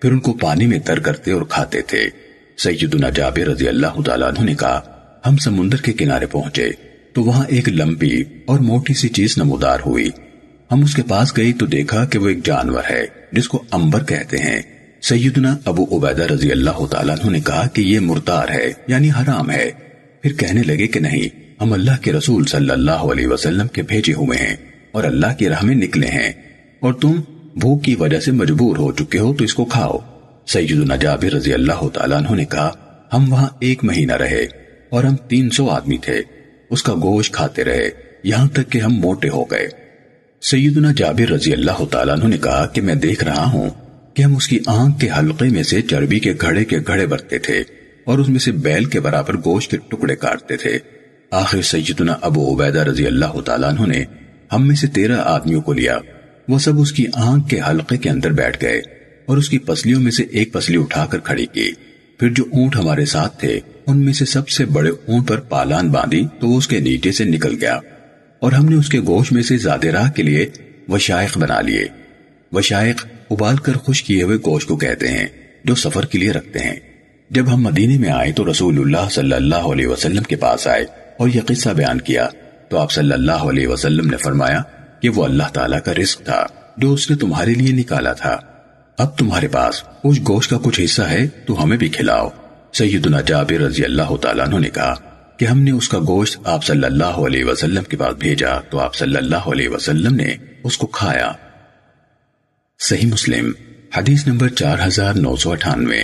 پھر 0.00 0.12
ان 0.12 0.18
کو 0.18 0.32
پانی 0.32 0.66
میں 0.66 0.78
تر 0.78 0.98
کرتے 0.98 1.32
اور 1.32 1.42
کھاتے 1.42 1.82
تھے۔ 1.82 2.08
سیدنا 2.58 3.10
جابر 3.10 3.48
رضی 3.48 3.68
اللہ 3.68 4.00
تعالیٰ 4.06 4.28
عنہ 4.28 4.44
نے 4.44 4.54
کہا، 4.54 4.80
ہم 5.26 5.36
سمندر 5.36 5.76
کے 5.76 5.92
کنارے 5.92 6.26
پہنچے 6.26 6.70
تو 7.12 7.22
وہاں 7.22 7.44
ایک 7.48 7.68
لمبی 7.68 8.22
اور 8.46 8.58
موٹی 8.60 8.94
سی 8.94 9.08
چیز 9.08 9.38
نمودار 9.38 9.78
ہوئی۔ 9.86 10.10
ہم 10.72 10.82
اس 10.82 10.94
کے 10.94 11.02
پاس 11.08 11.36
گئی 11.36 11.52
تو 11.52 11.66
دیکھا 11.66 12.04
کہ 12.04 12.18
وہ 12.18 12.28
ایک 12.28 12.44
جانور 12.44 12.82
ہے، 12.90 13.02
جس 13.32 13.48
کو 13.48 13.64
امبر 13.70 14.04
کہتے 14.04 14.38
ہیں۔ 14.38 14.62
سیدنا 15.02 15.56
ابو 15.64 15.84
عبیدہ 15.84 16.22
رضی 16.22 16.52
اللہ 16.52 16.86
تعالیٰ 16.90 17.16
عنہ 17.18 17.30
نے 17.30 17.40
کہا 17.40 17.66
کہ 17.68 17.82
یہ 17.82 18.00
مردار 18.00 18.48
ہے 18.48 18.72
یعنی 18.86 19.10
حرام 19.10 19.50
ہے۔ 19.50 19.70
پھر 20.22 20.32
کہنے 20.32 20.62
لگے 20.62 20.86
کہ 20.86 21.00
نہیں، 21.00 21.52
ہم 21.60 21.72
اللہ 21.72 22.02
کے 22.02 22.12
رسول 22.12 22.44
صلی 22.44 22.70
اللہ 22.70 22.90
علیہ 22.90 23.26
وسلم 23.26 23.68
کے 23.68 23.82
بھیجے 23.82 24.12
ہوئے 24.12 24.38
ہیں 24.38 24.56
اور 24.92 25.04
اللہ 25.04 25.26
کی 25.38 25.48
راہ 25.48 25.64
میں 25.64 25.74
نکلے 25.74 26.06
ہیں۔ 26.06 26.32
اور 26.80 26.92
تم 26.92 27.12
بھوک 27.54 27.84
کی 27.84 27.94
وجہ 27.94 28.20
سے 28.20 28.32
مجبور 28.32 28.76
ہو 28.76 28.92
چکے 28.92 29.18
ہو، 29.18 29.34
تو 29.34 29.44
اس 29.44 29.54
کو 29.54 29.64
کھاؤ۔ 29.64 29.98
سیدنا 30.46 30.96
جابر 30.96 31.34
رضی 31.34 31.52
اللہ 31.52 31.88
تعالیٰ 31.88 32.18
عنہ 32.18 32.36
نے 32.36 32.44
کہا، 32.44 32.70
ہم 33.12 33.32
وہاں 33.32 33.48
ایک 33.60 33.84
مہینہ 33.84 34.12
رہے 34.12 34.46
اور 34.90 35.04
ہم 35.04 35.16
تین 35.16 35.50
سو 35.50 35.68
آدمی 35.68 35.98
تھے۔ 35.98 36.22
اس 36.70 36.82
کا 36.82 36.94
گوشت 36.94 37.32
کھاتے 37.32 37.64
رہے، 37.64 37.90
یہاں 38.24 38.48
تک 38.48 38.72
کہ 38.72 38.78
ہم 38.78 38.94
موٹے 38.94 39.28
ہو 39.28 39.44
گئے۔ 39.44 39.81
سیدنا 40.42 40.92
جابر 40.96 41.30
رضی 41.32 41.52
اللہ 41.52 41.84
تعالیٰ 41.90 42.14
عنہ 42.14 42.28
نے 42.28 42.38
کہا 42.38 42.66
کہ 42.66 42.80
میں 42.82 42.94
دیکھ 42.94 43.24
رہا 43.24 43.44
ہوں 43.52 43.70
کہ 44.14 44.22
ہم 44.22 44.36
اس 44.36 44.48
کی 44.48 44.58
آنکھ 44.66 45.00
کے 45.00 45.08
حلقے 45.18 45.48
میں 45.48 45.62
سے 45.62 45.82
چربی 45.82 46.18
کے 46.18 46.34
گھڑے 46.40 46.64
کے 46.64 46.78
گھڑے 46.86 47.06
برتے 47.06 47.38
تھے 47.38 47.62
اور 48.06 48.18
اس 48.18 48.28
میں 48.28 48.38
سے 48.38 48.52
بیل 48.52 48.84
کے 48.84 49.00
برابر 49.00 49.36
گوشت 49.36 49.70
کے 49.70 49.76
ٹکڑے 49.76 50.16
کاٹتے 50.16 50.56
تھے۔ 50.56 50.78
آخر 51.30 51.62
سیدنا 51.62 52.14
ابو 52.20 52.54
عبیدہ 52.54 52.78
رضی 52.78 53.06
اللہ 53.06 53.40
تعالیٰ 53.40 53.68
عنہ 53.68 53.86
نے 53.86 54.04
ہم 54.52 54.66
میں 54.66 54.76
سے 54.76 54.86
تیرہ 54.86 55.20
آدمیوں 55.24 55.60
کو 55.60 55.72
لیا۔ 55.72 55.98
وہ 56.48 56.58
سب 56.58 56.80
اس 56.80 56.92
کی 56.92 57.06
آنکھ 57.14 57.48
کے 57.48 57.60
حلقے 57.70 57.96
کے 57.96 58.10
اندر 58.10 58.32
بیٹھ 58.32 58.64
گئے 58.64 58.78
اور 59.26 59.36
اس 59.36 59.48
کی 59.48 59.58
پسلیوں 59.58 60.00
میں 60.00 60.10
سے 60.10 60.22
ایک 60.22 60.52
پسلی 60.52 60.76
اٹھا 60.76 61.06
کر 61.06 61.18
کھڑی 61.18 61.46
کی۔ 61.46 61.70
پھر 62.18 62.28
جو 62.28 62.44
اونٹ 62.52 62.76
ہمارے 62.76 63.04
ساتھ 63.04 63.40
تھے، 63.40 63.60
ان 63.86 64.04
میں 64.04 64.12
سے 64.12 64.24
سب 64.24 64.48
سے 64.48 64.64
بڑے 64.64 64.90
اونٹ 64.90 65.28
پر 65.28 65.40
پالان 65.40 65.88
باندھی 65.88 66.26
تو 66.40 66.56
اس 66.56 66.68
کے 66.68 66.80
نیچے 66.80 67.12
سے 67.12 67.24
نکل 67.24 67.56
گیا۔ 67.60 67.78
اور 68.42 68.52
ہم 68.52 68.64
نے 68.64 68.76
اس 68.76 68.88
کے 68.88 69.00
گوشت 69.00 69.32
میں 69.32 69.42
سے 69.42 69.56
زیادہ 69.56 69.86
راہ 69.86 70.10
کے 70.10 70.22
لیے 70.22 70.46
وشائق 70.88 71.38
بنا 71.38 71.60
لیے۔ 71.60 71.84
وشائق 72.52 73.06
ابال 73.30 73.56
کر 73.56 73.72
خوش 73.72 74.02
کیے 74.02 74.22
ہوئے 74.22 74.36
گوشت 74.36 74.68
کو 74.68 74.76
کہتے 74.76 75.08
ہیں، 75.08 75.26
جو 75.64 75.74
سفر 75.74 76.06
کے 76.06 76.18
لیے 76.18 76.30
رکھتے 76.30 76.58
ہیں۔ 76.58 76.76
جب 77.30 77.54
ہم 77.54 77.62
مدینے 77.62 77.98
میں 77.98 78.10
آئے 78.10 78.32
تو 78.32 78.50
رسول 78.50 78.78
اللہ 78.78 79.08
صلی 79.10 79.32
اللہ 79.32 79.68
علیہ 79.72 79.86
وسلم 79.86 80.22
کے 80.22 80.36
پاس 80.36 80.66
آئے 80.66 80.84
اور 81.18 81.28
یہ 81.28 81.40
قصہ 81.40 81.68
بیان 81.68 82.00
کیا۔ 82.00 82.28
تو 82.68 82.78
آپ 82.78 82.92
صلی 82.92 83.12
اللہ 83.12 83.46
علیہ 83.50 83.68
وسلم 83.68 84.10
نے 84.10 84.16
فرمایا 84.16 84.62
کہ 85.02 85.08
وہ 85.08 85.24
اللہ 85.24 85.48
تعالیٰ 85.52 85.80
کا 85.84 85.94
رزق 85.94 86.22
تھا، 86.22 86.46
جو 86.76 86.92
اس 86.92 87.10
نے 87.10 87.16
تمہارے 87.16 87.54
لیے 87.54 87.72
نکالا 87.72 88.12
تھا۔ 88.12 88.36
اب 88.98 89.18
تمہارے 89.18 89.48
پاس 89.48 89.82
اس 90.04 90.18
گوشت 90.28 90.50
کا 90.50 90.58
کچھ 90.62 90.80
حصہ 90.84 91.02
ہے، 91.02 91.28
تو 91.46 91.62
ہمیں 91.62 91.76
بھی 91.76 91.88
کھلاؤ۔ 91.88 92.28
سیدنا 92.72 93.20
جابر 93.20 93.60
رضی 93.60 93.84
اللہ 93.84 94.16
تعالیٰ 94.16 94.60
نے 94.60 94.70
کہا 94.70 94.94
کہ 95.38 95.44
ہم 95.44 95.60
نے 95.60 95.70
اس 95.70 95.88
کا 95.88 95.98
گوشت 95.98 96.38
آپ 96.44 96.64
صلی 96.64 96.84
اللہ 96.84 97.04
علیہ 97.04 97.44
وسلم 97.44 97.82
کے 97.82 97.96
پاس 97.96 98.14
بھیجا 98.18 98.60
تو 98.60 98.78
آپ 98.78 98.94
صلی 98.94 99.16
اللہ 99.16 99.36
علیہ 99.36 99.68
وسلم 99.68 100.14
نے 100.14 100.34
اس 100.64 100.78
کو 100.78 100.86
کھایا۔ 100.86 101.32
صحیح 102.78 103.06
مسلم، 103.06 103.52
حدیث 103.96 104.26
نمبر 104.26 104.48
چار 104.48 104.78
ہزار 104.86 105.14
نو 105.14 105.36
سو 105.36 105.52
اٹھانوے۔ 105.52 106.02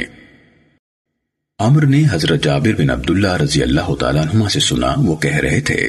عمر 1.58 1.86
نے 1.86 2.02
حضرت 2.12 2.44
جابر 2.44 2.72
بن 2.78 2.90
عبداللہ 2.90 3.36
رضی 3.36 3.62
اللہ 3.62 3.94
تعالیٰ 3.94 4.24
عنہ 4.34 4.48
سے 4.48 4.60
سنا، 4.60 4.94
وہ 4.96 5.16
کہہ 5.16 5.36
رہے 5.36 5.60
تھے، 5.60 5.88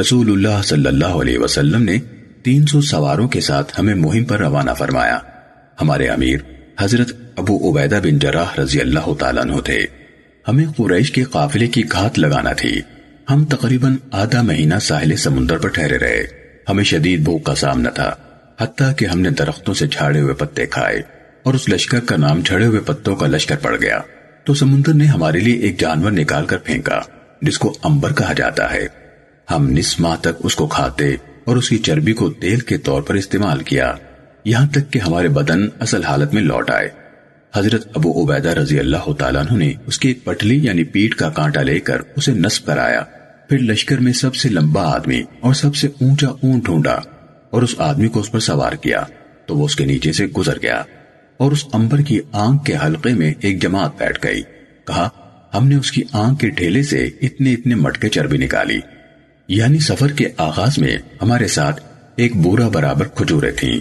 رسول 0.00 0.32
اللہ 0.32 0.62
صلی 0.62 0.86
اللہ 0.86 1.04
علیہ 1.04 1.38
وسلم 1.38 1.82
نے 1.82 1.98
تین 2.42 2.66
سو 2.66 2.80
سواروں 2.80 3.28
کے 3.28 3.40
ساتھ 3.40 3.80
ہمیں 3.80 3.94
مہم 3.94 4.24
پر 4.24 4.38
روانہ 4.38 4.70
فرمایا۔ 4.78 5.18
ہمارے 5.80 6.08
امیر 6.08 6.36
حضرت 6.80 7.12
ابو 7.36 7.70
عبیدہ 7.70 8.00
بن 8.02 8.18
جراح 8.18 8.60
رضی 8.60 8.80
اللہ 8.80 9.14
تعالیٰ 9.18 9.42
عنہ 9.42 9.60
تھے۔ 9.60 9.86
ہمیں 10.48 10.64
قریش 10.76 11.12
کے 11.12 11.24
قافلے 11.24 11.66
کی 11.66 11.82
گھات 11.92 12.18
لگانا 12.18 12.52
تھی۔ 12.52 12.80
ہم 13.30 13.44
تقریباً 13.44 13.96
آدھا 14.10 14.42
مہینہ 14.42 14.74
ساحل 14.82 15.16
سمندر 15.16 15.58
پر 15.58 15.68
ٹھہرے 15.68 15.98
رہے۔ 15.98 16.24
ہمیں 16.68 16.84
شدید 16.84 17.20
بھوک 17.20 17.44
کا 17.44 17.54
سامنا 17.54 17.90
تھا، 17.90 18.14
حتیٰ 18.60 18.96
کہ 18.96 19.04
ہم 19.04 19.20
نے 19.20 19.30
درختوں 19.30 19.74
سے 19.74 19.86
جھاڑے 19.86 20.20
ہوئے 20.20 20.34
پتے 20.34 20.66
کھائے 20.66 21.02
اور 21.42 21.54
اس 21.54 21.68
لشکر 21.68 22.00
کا 22.00 22.16
نام 22.16 22.40
جھڑے 22.40 22.66
ہوئے 22.66 22.80
پتوں 22.80 23.16
کا 23.16 23.26
لشکر 23.26 23.56
پڑ 23.56 23.80
گیا۔ 23.80 24.00
تو 24.44 24.54
سمندر 24.54 24.94
نے 24.94 25.04
ہمارے 25.04 25.40
لیے 25.40 25.56
ایک 25.56 25.80
جانور 25.80 26.10
نکال 26.10 26.46
کر 26.46 26.58
پھینکا، 26.58 27.00
جس 27.42 27.58
کو 27.58 27.78
امبر 27.82 28.12
کہا 28.12 28.32
جاتا 28.32 28.72
ہے۔ 28.72 28.86
ہم 29.50 29.70
نس 29.70 30.00
ماہ 30.00 30.16
تک 30.16 30.34
اس 30.38 30.56
کو 30.56 30.66
کھاتے 30.66 31.16
اور 31.44 31.56
اس 31.56 31.68
کی 31.68 31.78
چربی 31.78 32.12
کو 32.12 32.30
تیل 32.30 32.60
کے 32.60 32.78
طور 32.78 33.02
پر 33.02 33.14
استعمال 33.14 33.60
کیا۔ 33.60 33.94
یہاں 34.44 34.66
تک 34.66 34.92
کہ 34.92 34.98
ہمارے 34.98 35.28
بدن 35.28 35.68
اصل 35.80 36.04
حالت 36.04 36.34
میں 36.34 36.42
لوٹ 36.42 36.70
آئے۔ 36.70 37.03
حضرت 37.56 37.86
ابو 37.94 38.24
عبیدہ 38.24 38.48
رضی 38.48 38.78
اللہ 38.78 39.12
تعالیٰ 39.12 39.42
عنہ 39.42 39.58
نے 39.58 39.72
اس 39.86 39.98
کی 39.98 40.08
ایک 40.08 40.24
پٹلی 40.24 40.58
یعنی 40.64 40.84
پیٹ 40.84 41.14
کا 41.14 41.30
کانٹا 41.30 41.62
لے 41.62 41.80
کر 41.80 41.98
اسے 42.16 42.32
نصب 42.32 42.66
کرایا۔ 42.66 43.00
پھر 43.48 43.58
لشکر 43.58 43.98
میں 43.98 44.12
سب 44.12 44.34
سے 44.34 44.48
لمبا 44.48 44.82
آدمی 44.82 45.22
اور 45.40 45.54
سب 45.54 45.76
سے 45.76 45.88
اونچا 45.88 46.28
اون 46.28 46.58
ڈھونڈا 46.58 46.98
اور 47.50 47.62
اس 47.62 47.74
آدمی 47.78 48.08
کو 48.08 48.20
اس 48.20 48.32
پر 48.32 48.40
سوار 48.40 48.72
کیا۔ 48.72 49.02
تو 49.46 49.56
وہ 49.56 49.64
اس 49.64 49.76
کے 49.76 49.84
نیچے 49.84 50.12
سے 50.12 50.26
گزر 50.26 50.56
گیا 50.62 50.82
اور 51.36 51.52
اس 51.52 51.64
امبر 51.72 51.98
کی 51.98 52.20
آنکھ 52.32 52.64
کے 52.64 52.74
حلقے 52.86 53.14
میں 53.14 53.34
ایک 53.40 53.62
جماعت 53.62 53.98
بیٹھ 53.98 54.26
گئی۔ 54.26 54.42
کہا، 54.86 55.08
ہم 55.54 55.68
نے 55.68 55.74
اس 55.74 55.92
کی 55.92 56.02
آنکھ 56.12 56.40
کے 56.40 56.50
ٹھیلے 56.50 56.82
سے 56.82 57.10
اتنے 57.22 57.52
اتنے 57.52 57.74
مٹکے 57.74 58.08
چربی 58.08 58.36
نکالی۔ 58.36 58.78
یعنی 59.48 59.78
سفر 59.78 60.08
کے 60.08 60.28
آغاز 60.36 60.78
میں 60.78 60.96
ہمارے 61.22 61.46
ساتھ 61.46 61.80
ایک 62.16 62.36
بورا 62.36 62.68
برابر 62.68 63.06
کھجورے 63.06 63.50
تھیں۔ 63.50 63.80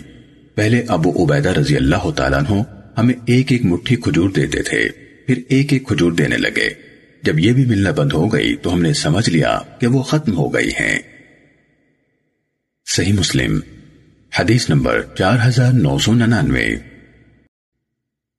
پہلے 0.56 0.84
ابو 0.88 1.24
عبیدہ 1.24 1.50
رضی 1.50 1.76
اللہ 1.76 2.12
تعالیٰ 2.16 2.40
عنہ 2.40 2.62
ہمیں 2.98 3.14
ایک 3.26 3.52
ایک 3.52 3.66
مٹھی 3.66 3.96
کھجور 3.96 4.30
دیتے 4.30 4.62
تھے، 4.62 4.90
پھر 5.28 5.40
ایک 5.50 5.74
ایک 5.74 5.88
کھجور 5.88 6.12
دینے 6.12 6.38
لگے۔ 6.38 6.70
جب 7.24 7.40
یہ 7.40 7.54
بھی 7.54 7.66
ملنا 7.66 7.92
بند 7.92 8.14
ہو 8.14 8.34
گئی 8.34 8.56
تو 8.56 8.74
ہم 8.74 8.82
نے 8.82 8.94
سمجھ 8.94 9.30
لیا 9.30 9.60
کہ 9.80 9.88
وہ 9.88 10.04
ختم 10.04 10.38
ہو 10.38 10.54
گئی 10.54 10.70
ہیں۔ 10.70 11.00
صحیح 12.86 13.14
مسلم، 13.14 13.60
حدیث 14.40 14.70
نمبر 14.70 15.02
چار 15.18 15.38
ہزار 15.48 15.74
نو 15.74 16.00
سو 16.00 16.14
ننانوے۔ 16.14 16.76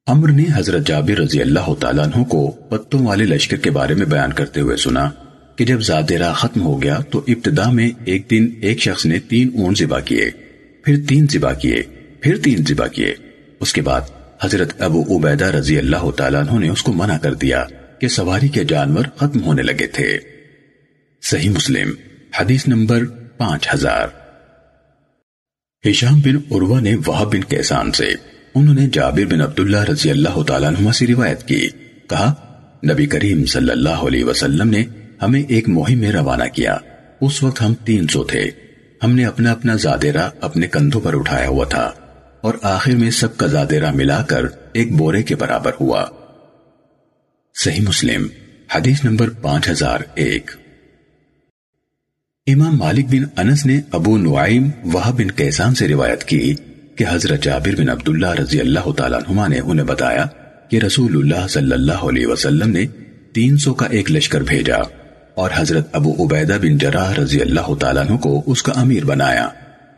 امر 0.07 0.31
نے 0.31 0.45
حضرت 0.55 0.87
جابر 0.87 1.19
رضی 1.19 1.41
اللہ 1.41 1.75
تعالیٰ 1.81 2.05
عنہ 2.05 2.25
کو 2.25 2.51
پتوں 2.51 3.07
والے 3.07 3.25
لشکر 3.25 3.57
کے 3.57 3.71
بارے 3.71 3.95
میں 3.95 4.07
بیان 4.07 4.33
کرتے 4.33 4.61
ہوئے 4.61 4.77
سنا 4.77 5.11
کہ 5.57 5.65
جب 5.65 5.81
زادرہ 5.81 6.33
ختم 6.33 6.63
ہو 6.63 6.83
گیا 6.83 6.99
تو 7.11 7.25
ابتدا 7.29 7.71
میں 7.71 7.91
ایک 8.05 8.31
دن 8.31 8.49
ایک 8.61 8.81
شخص 8.81 9.07
نے 9.07 9.19
تین 9.19 9.51
اون 9.55 9.75
زبا 9.75 10.01
کیے، 10.01 10.31
پھر 10.85 10.97
تین 11.09 11.27
زبا 11.31 11.53
کیے، 11.53 11.83
پھر 12.21 12.37
تین 12.37 12.57
زبا 12.69 12.87
کیے۔ 12.87 13.15
اس 13.61 13.73
کے 13.73 13.83
بعد 13.83 14.01
حضرت 14.41 14.83
ابو 14.83 15.19
عبیدہ 15.19 15.45
رضی 15.45 15.79
اللہ 15.79 16.11
تعالیٰ 16.11 16.49
عنہ 16.49 16.59
نے 16.59 16.69
اس 16.69 16.83
کو 16.83 16.93
منع 16.93 17.19
کر 17.19 17.35
دیا 17.35 17.65
کہ 17.99 18.09
سواری 18.09 18.49
کے 18.49 18.65
جانور 18.65 19.05
ختم 19.17 19.43
ہونے 19.43 19.63
لگے 19.63 19.87
تھے۔ 19.87 20.19
صحیح 21.23 21.51
مسلم، 21.51 21.91
حدیث 22.41 22.69
نمبر 22.69 23.05
پانچ 23.39 23.69
ہزار۔ 23.75 24.09
ہشام 25.91 26.21
بن 26.21 26.37
عروہ 26.37 26.81
نے 26.81 26.97
وہب 27.07 27.33
بن 27.33 27.45
کیسان 27.45 27.93
سے 27.93 28.15
انہوں 28.55 28.75
نے 28.75 28.89
جابر 28.93 29.33
بن 29.33 29.41
عبداللہ 29.41 29.85
رضی 29.85 30.11
اللہ 30.11 30.43
تعالیٰ 30.43 30.69
عنہ 30.69 30.91
سے 30.91 31.07
روایت 31.07 31.49
کی۔ 31.49 31.69
کہا، 32.11 32.35
نبی 32.93 33.07
کریم 33.07 33.45
صلی 33.45 33.71
اللہ 33.71 33.89
علیہ 33.89 34.25
وسلم 34.25 34.71
نے 34.71 34.85
ہمیں 35.23 35.43
ایک 35.49 35.69
مہم 35.69 35.99
میں 35.99 36.13
روانہ 36.13 36.45
کیا۔ 36.55 36.77
اس 37.21 37.43
وقت 37.43 37.63
ہم 37.63 37.75
تین 37.75 38.07
سو 38.07 38.25
تھے۔ 38.25 38.51
ہم 39.05 39.13
نے 39.13 39.25
اپنا 39.25 39.53
اپنا 39.53 39.75
زادرہ 39.75 40.31
اپنے 40.41 40.67
کندھوں 40.67 41.01
پر 41.01 41.17
اٹھایا 41.17 41.49
ہوا 41.49 41.65
تھا۔ 41.65 41.93
اور 42.45 42.55
آخر 42.63 42.91
میں 42.91 43.11
سب 43.11 43.37
کا 43.37 43.47
زادرہ 43.47 43.91
ملا 43.91 44.23
کر 44.23 44.45
ایک 44.73 44.97
بورے 44.97 45.23
کے 45.23 45.37
برابر 45.37 45.71
ہوا۔ 45.81 46.07
صحیح 47.65 47.81
مسلم، 47.89 48.27
حدیث 48.75 49.05
نمبر 49.05 49.31
پانچ 49.31 49.69
ہزار 49.69 49.99
ایک۔ 50.15 50.51
امام 52.47 52.77
مالک 52.77 53.07
بن 53.07 53.25
انس 53.37 53.67
نے 53.67 53.81
ابو 53.93 54.19
نعیم 54.19 54.71
وہ 54.85 55.13
بن 55.13 55.31
کیسان 55.31 55.75
سے 55.75 55.89
روایت 55.89 56.25
کی 56.25 56.55
کہ 56.97 57.05
حضرت 57.11 57.43
جابر 57.43 57.81
بن 57.81 57.89
عبداللہ 57.89 58.35
رضی 58.35 58.61
اللہ 58.61 58.91
تعالیٰ 58.93 59.21
عنہ 59.29 59.49
نے 59.49 59.61
انہیں 59.61 59.87
بتایا 59.87 60.25
کہ 60.69 60.77
رسول 60.77 61.17
اللہ 61.17 61.47
صلی 61.49 61.73
اللہ 61.73 62.05
علیہ 62.09 62.27
وسلم 62.27 62.71
نے 62.71 62.87
تین 63.33 63.57
سو 63.57 63.75
کا 63.75 63.87
ایک 63.87 64.11
لشکر 64.11 64.41
بھیجا 64.41 64.79
اور 65.35 65.51
حضرت 65.55 65.89
ابو 65.93 66.25
عبیدہ 66.25 66.59
بن 66.63 66.79
جراح 66.79 67.15
رضی 67.15 67.41
اللہ 67.41 67.75
تعالیٰ 67.75 68.07
عنہ 68.07 68.17
کو 68.17 68.43
اس 68.47 68.63
کا 68.63 68.73
امیر 68.77 69.05
بنایا۔ 69.05 69.49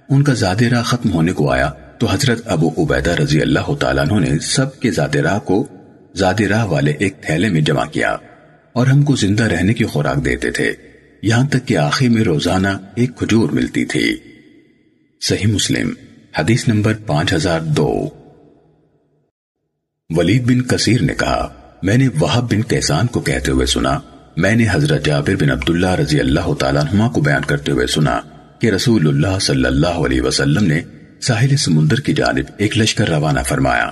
ان 0.09 0.23
کا 0.23 0.33
زادرہ 0.33 0.83
ختم 0.83 1.13
ہونے 1.13 1.33
کو 1.33 1.51
آیا 1.51 1.71
تو 1.99 2.07
حضرت 2.11 2.43
ابو 2.45 2.71
عبیدہ 2.79 3.11
رضی 3.11 3.41
اللہ 3.41 3.75
تعالیٰ 3.75 4.11
عنہ 4.11 4.29
نے 4.29 4.39
سب 4.39 4.81
کے 4.81 4.91
زادرہ 4.91 5.39
کو 5.39 5.67
زادرہ 6.15 6.65
والے 6.65 6.93
ایک 6.99 7.23
تھیلے 7.23 7.49
میں 7.49 7.61
جمع 7.61 7.85
کیا 7.85 8.17
اور 8.73 8.87
ہم 8.87 9.03
کو 9.03 9.17
زندہ 9.17 9.45
رہنے 9.45 9.75
کی 9.75 9.85
خوراک 9.85 10.25
دیتے 10.25 10.51
تھے۔ 10.51 10.73
یہاں 11.23 11.49
تک 11.49 11.69
کہ 11.69 11.77
آخر 11.77 12.09
میں 12.09 12.25
روزانہ 12.25 12.69
ایک 12.95 13.17
کھجور 13.17 13.51
ملتی 13.51 13.85
تھی۔ 13.85 14.17
صحیح 15.21 15.47
مسلم، 15.47 15.93
حدیث 16.39 16.69
نمبر 16.69 16.93
پانچ 17.07 17.33
ہزار 17.33 17.61
دو۔ 17.61 18.09
ولید 20.11 20.45
بن 20.45 20.63
کثیر 20.63 21.03
نے 21.03 21.15
کہا، 21.15 21.49
میں 21.83 21.97
نے 21.97 22.09
وہب 22.21 22.53
بن 22.53 22.63
کیسان 22.63 23.07
کو 23.07 23.21
کہتے 23.21 23.53
ہوئے 23.53 23.67
سنا۔ 23.67 23.99
میں 24.37 24.57
نے 24.57 24.67
حضرت 24.73 25.05
جابر 25.05 25.37
بن 25.37 25.51
عبداللہ 25.51 25.95
رضی 25.95 26.21
اللہ 26.21 26.55
تعالیٰ 26.55 26.83
عنہ 26.83 27.09
کو 27.09 27.21
بیان 27.21 27.43
کرتے 27.43 27.73
ہوئے 27.73 27.87
سنا 27.87 28.21
کہ 28.59 28.67
رسول 28.67 29.09
اللہ 29.09 29.39
صلی 29.39 29.65
اللہ 29.65 29.87
علیہ 29.87 30.21
وسلم 30.21 30.65
نے 30.65 30.81
ساحل 31.21 31.57
سمندر 31.57 32.01
کی 32.01 32.13
جانب 32.13 32.45
ایک 32.57 32.79
لشکر 32.79 33.09
روانہ 33.09 33.41
فرمایا، 33.41 33.91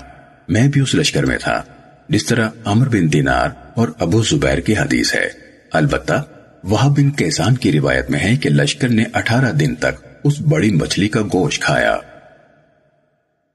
میں 0.49 0.69
بھی 0.69 0.81
اس 0.81 0.95
لشکر 0.95 1.27
میں 1.27 1.39
تھا، 1.39 1.63
جس 2.09 2.27
طرح 2.27 2.49
عمر 2.65 2.89
بن 2.89 3.13
دینار 3.13 3.49
اور 3.75 3.89
ابو 3.99 4.23
زبیر 4.23 4.59
کی 4.59 4.77
حدیث 4.77 5.15
ہے۔ 5.15 5.29
البتہ 5.73 6.23
وہ 6.65 6.79
بن 6.79 7.11
کیسان 7.11 7.55
کی 7.55 7.73
روایت 7.73 8.11
میں 8.11 8.21
ہے 8.21 8.37
کہ 8.37 8.51
لشکر 8.51 8.89
نے 8.89 9.05
اٹھارہ 9.15 9.53
دن 9.53 9.75
تک 9.75 10.07
اس 10.25 10.41
بڑی 10.41 10.71
مچھلی 10.71 11.09
کا 11.09 11.23
گوشت 11.23 11.63
کھایا۔ 11.63 11.97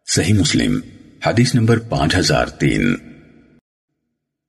صحیح 0.08 0.34
مسلم، 0.34 0.80
حدیث 1.26 1.56
نمبر 1.56 1.80
پانچ 1.80 2.16
ہزار 2.16 2.46
تین۔ 2.46 2.96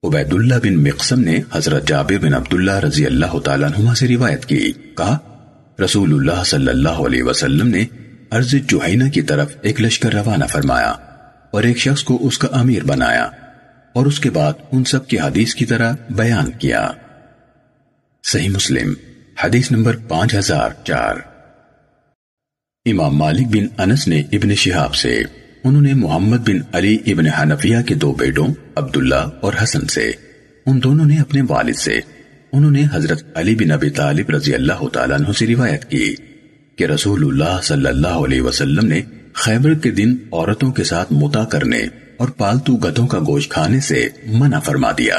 عبید 0.03 0.33
اللہ 0.33 0.55
بن 0.63 0.85
مقسم 0.85 1.21
نے 1.21 1.39
حضرت 1.53 1.89
جابر 1.89 2.19
بن 2.19 2.35
عبداللہ 2.35 2.79
رضی 2.79 3.07
اللہ 3.07 3.39
تعالیٰ 3.39 3.69
عنہ 3.79 3.95
سے 3.95 4.09
روایت 4.09 4.47
کی، 4.47 4.73
کہا، 4.73 5.19
رسول 5.85 6.15
اللہ 6.15 6.45
صلی 6.45 6.69
اللہ 6.69 6.89
علیہ 6.89 7.23
وسلم 7.23 7.69
نے 7.69 7.85
عرض 8.31 8.55
جوہینہ 8.67 9.09
کی 9.09 9.23
طرف 9.23 9.55
ایک 9.63 9.81
لشکر 9.81 10.15
روانہ 10.15 10.45
فرمایا 10.45 10.91
اور 11.51 11.63
ایک 11.63 11.79
شخص 11.79 12.03
کو 12.03 12.27
اس 12.27 12.39
کا 12.39 12.49
امیر 12.53 12.85
بنایا 12.85 13.31
اور 13.93 14.07
اس 14.07 14.21
کے 14.21 14.31
بعد 14.31 14.53
ان 14.73 14.85
سب 14.85 15.07
کی 15.07 15.19
حدیث 15.19 15.55
کی 15.55 15.65
طرح 15.65 15.93
بیان 16.11 16.51
کیا۔ 16.51 16.91
صحیح 18.25 18.49
مسلم، 18.49 18.95
حدیث 19.45 19.71
نمبر 19.71 19.97
پانچ 19.97 20.35
ہزار 20.35 20.71
چار۔ 20.85 21.15
امام 22.87 23.17
مالک 23.17 23.47
بن 23.47 23.81
انس 23.81 24.09
نے 24.09 24.21
ابن 24.21 24.55
شہاب 24.55 24.95
سے، 24.95 25.23
انہوں 25.65 25.83
نے 25.83 25.95
محمد 25.95 26.37
بن 26.37 26.59
علی 26.73 26.99
ابن 27.07 27.27
حنفیہ 27.27 27.79
کے 27.87 27.95
دو 27.95 28.13
بیٹوں، 28.13 28.47
عبداللہ 28.77 29.29
اور 29.41 29.53
حسن 29.63 29.87
سے، 29.87 30.13
ان 30.67 30.83
دونوں 30.83 31.05
نے 31.05 31.21
اپنے 31.21 31.43
والد 31.49 31.75
سے، 31.75 32.01
انہوں 32.53 32.71
نے 32.71 32.85
حضرت 32.93 33.23
علی 33.35 33.55
بن 33.55 33.71
ابی 33.71 33.91
طالب 33.91 34.31
رضی 34.31 34.55
اللہ 34.55 34.89
تعالیٰ 34.93 35.21
عنہ 35.21 35.33
سے 35.33 35.47
روایت 35.47 35.91
کی۔ 35.91 36.15
کہ 36.81 36.87
رسول 36.87 37.25
اللہ 37.25 37.61
صلی 37.63 37.87
اللہ 37.87 38.09
علیہ 38.09 38.41
وسلم 38.41 38.87
نے 38.87 39.03
خیبر 39.33 39.75
کے 39.75 39.91
دن 39.91 40.17
عورتوں 40.33 40.73
کے 40.73 40.85
ساتھ 40.85 41.13
متا 41.13 41.45
کرنے 41.45 41.79
اور 42.17 42.29
پالتو 42.29 42.77
گدوں 42.77 43.07
کا 43.07 43.19
گوشت 43.19 43.51
کھانے 43.51 43.81
سے 43.81 44.09
منع 44.27 44.61
فرما 44.61 44.93
دیا۔ 44.99 45.17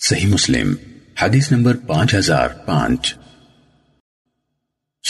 صحیح 0.00 0.26
مسلم، 0.26 0.74
حدیث 1.22 1.52
نمبر 1.52 1.76
پانچ 1.76 2.14
ہزار 2.14 2.48
پانچ۔ 2.48 3.14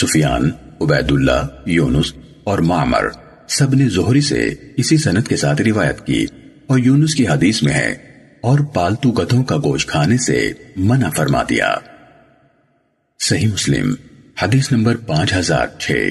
سفیان 0.01 0.51
عبید 0.81 1.13
اللہ 1.13 1.47
یونس 1.67 2.13
اور 2.45 2.59
معمر 2.59 3.09
سب 3.49 3.75
نے 3.75 3.89
زہری 3.89 4.21
سے 4.21 4.55
اسی 4.77 4.97
سنت 4.97 5.29
کے 5.29 5.37
ساتھ 5.37 5.63
روایت 5.63 6.07
کی 6.07 6.27
اور 6.67 6.79
یونس 6.79 7.15
کی 7.15 7.29
حدیث 7.29 7.63
میں 7.63 7.73
ہے 7.73 7.93
اور 8.41 8.59
پالتو 8.59 9.11
گدھوں 9.11 9.45
کا 9.45 9.57
گوشت 9.57 9.89
کھانے 9.89 10.17
سے 10.17 10.53
منع 10.77 11.11
فرما 11.11 11.43
دیا۔ 11.43 11.75
صحیح 13.21 13.49
مسلم 13.49 13.95
حدیث 14.43 14.73
نمبر 14.73 14.97
پانچ 14.97 15.35
ہزار 15.35 15.67
چھ۔ 15.79 16.11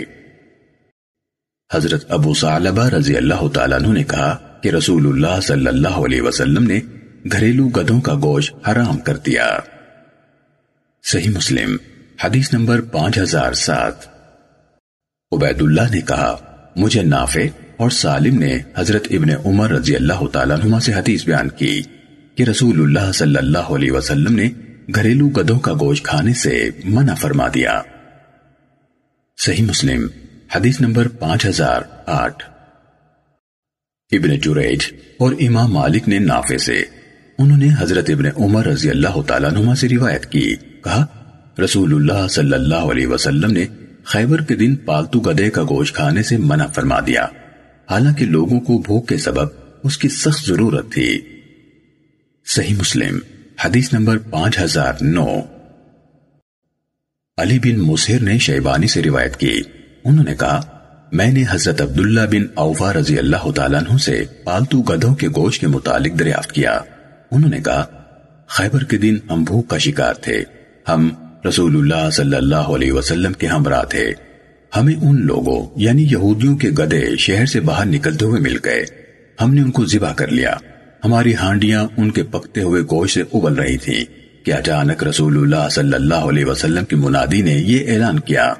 حضرت 1.73 2.11
ابو 2.11 2.33
صالبہ 2.33 2.87
رضی 2.89 3.17
اللہ 3.17 3.47
تعالیٰ 3.47 3.79
عنہ 3.79 3.87
نے 3.87 4.03
کہا 4.03 4.59
کہ 4.63 4.69
رسول 4.69 5.07
اللہ 5.07 5.41
صلی 5.41 5.67
اللہ 5.67 5.87
علیہ 5.87 6.21
وسلم 6.21 6.63
نے 6.63 6.79
گھریلو 7.31 7.67
گدھوں 7.67 8.01
کا 8.01 8.13
گوشت 8.13 8.69
حرام 8.69 8.97
کر 8.97 9.17
دیا۔ 9.17 9.57
صحیح 11.03 11.29
مسلم، 11.29 11.77
حدیث 12.23 12.53
نمبر 12.53 12.81
پانچ 12.81 13.17
ہزار 13.17 13.53
سات۔ 13.53 13.95
عبید 15.31 15.61
اللہ 15.61 15.93
نے 15.93 16.01
کہا، 16.01 16.35
مجھے 16.75 17.01
نافع 17.01 17.41
اور 17.77 17.89
سالم 17.89 18.39
نے 18.39 18.59
حضرت 18.75 19.07
ابن 19.09 19.29
عمر 19.45 19.71
رضی 19.71 19.95
اللہ 19.95 20.27
تعالیٰ 20.27 20.59
عنہ 20.63 20.79
سے 20.79 20.93
حدیث 20.93 21.25
بیان 21.25 21.49
کی 21.49 21.81
کہ 22.35 22.43
رسول 22.43 22.81
اللہ 22.81 23.11
صلی 23.11 23.37
اللہ 23.37 23.71
علیہ 23.75 23.91
وسلم 23.91 24.35
نے 24.35 24.49
گھریلو 24.95 25.27
گدوں 25.27 25.59
کا 25.59 25.73
گوشت 25.73 26.05
کھانے 26.05 26.33
سے 26.33 26.69
منع 26.83 27.13
فرما 27.13 27.47
دیا۔ 27.47 27.81
صحیح 29.37 29.65
مسلم، 29.65 30.07
حدیث 30.55 30.81
نمبر 30.81 31.07
پانچ 31.07 31.45
ہزار 31.45 31.81
آٹھ۔ 32.05 32.43
ابن 34.11 34.39
جریج 34.39 34.79
اور 35.19 35.33
امام 35.39 35.73
مالک 35.73 36.07
نے 36.07 36.19
نافع 36.19 36.57
سے 36.57 36.83
انہوں 37.37 37.57
نے 37.57 37.67
حضرت 37.79 38.09
ابن 38.09 38.25
عمر 38.25 38.65
رضی 38.65 38.89
اللہ 38.89 39.21
تعالیٰ 39.27 39.51
نما 39.51 39.75
سے 39.75 39.89
روایت 39.89 40.25
کی، 40.25 40.55
کہا، 40.55 41.05
رسول 41.63 41.93
اللہ 41.93 42.27
صلی 42.27 42.53
اللہ 42.53 42.75
علیہ 42.75 43.07
وسلم 43.07 43.51
نے 43.51 43.65
خیبر 44.03 44.41
کے 44.41 44.55
دن 44.55 44.75
پالتو 44.75 45.19
گدے 45.19 45.49
کا 45.49 45.63
گوشت 45.63 45.95
کھانے 45.95 46.23
سے 46.23 46.37
منع 46.37 46.65
فرما 46.65 46.99
دیا۔ 46.99 47.27
حالانکہ 47.91 48.25
لوگوں 48.25 48.59
کو 48.59 48.77
بھوک 48.77 49.07
کے 49.07 49.17
سبب 49.17 49.47
اس 49.83 49.97
کی 49.97 50.09
سخت 50.09 50.47
ضرورت 50.47 50.91
تھی۔ 50.91 51.21
صحیح 52.45 52.75
مسلم، 52.75 53.19
حدیث 53.65 53.93
نمبر 53.93 54.17
پانچ 54.17 54.59
ہزار 54.59 54.93
نو۔ 55.01 55.41
علی 57.37 57.59
بن 57.59 57.79
مسہر 57.79 58.23
نے 58.23 58.37
شیبانی 58.37 58.87
سے 58.87 59.03
روایت 59.03 59.37
کی۔ 59.37 59.61
انہوں 60.03 60.25
نے 60.25 60.35
کہا، 60.35 60.61
میں 61.11 61.31
نے 61.31 61.43
حضرت 61.49 61.81
عبداللہ 61.81 62.21
بن 62.31 62.45
اوفا 62.53 62.93
رضی 62.93 63.17
اللہ 63.17 63.51
تعالیٰ 63.51 63.79
عنہ 63.79 63.97
سے 63.97 64.23
پالتو 64.43 64.81
گدھوں 64.81 65.15
کے 65.15 65.27
گوشت 65.27 65.61
کے 65.61 65.67
متعلق 65.67 66.19
دریافت 66.19 66.51
کیا۔ 66.51 66.79
انہوں 67.31 67.49
نے 67.49 67.59
کہا، 67.59 67.85
خیبر 68.47 68.83
کے 68.83 68.97
دن 68.97 69.17
ہم 69.31 69.43
بھوک 69.43 69.67
کا 69.67 69.77
شکار 69.77 70.13
تھے۔ 70.13 70.43
ہم 70.89 71.09
رسول 71.47 71.75
اللہ 71.75 72.09
صلی 72.09 72.35
اللہ 72.35 72.55
علیہ 72.55 72.91
وسلم 72.91 73.33
کے 73.33 73.47
ہمراہ 73.47 73.83
تھے۔ 73.83 74.13
ہمیں 74.75 74.95
ان 74.95 75.25
لوگوں 75.25 75.67
یعنی 75.75 76.03
یہودیوں 76.03 76.57
کے 76.57 76.69
گدے 76.69 77.15
شہر 77.15 77.45
سے 77.45 77.59
باہر 77.59 77.85
نکلتے 77.85 78.25
ہوئے 78.25 78.41
مل 78.41 78.57
گئے۔ 78.65 78.85
ہم 79.41 79.53
نے 79.53 79.61
ان 79.61 79.71
کو 79.71 79.85
ذبح 79.85 80.13
کر 80.13 80.27
لیا۔ 80.27 80.53
ہماری 81.05 81.35
ہانڈیاں 81.35 81.87
ان 81.97 82.11
کے 82.11 82.23
پکتے 82.23 82.61
ہوئے 82.61 82.81
گوشت 82.81 83.13
سے 83.13 83.21
ابل 83.33 83.53
رہی 83.53 83.77
تھی 83.77 84.05
کہ 84.43 84.53
اچانک 84.53 85.03
رسول 85.03 85.37
اللہ 85.37 85.69
صلی 85.69 85.93
اللہ 85.93 86.13
علیہ 86.13 86.45
وسلم 86.45 86.85
کی 86.85 86.95
منادی 86.95 87.41
نے 87.41 87.53
یہ 87.53 87.93
اعلان 87.93 88.19
کیا، 88.19 88.53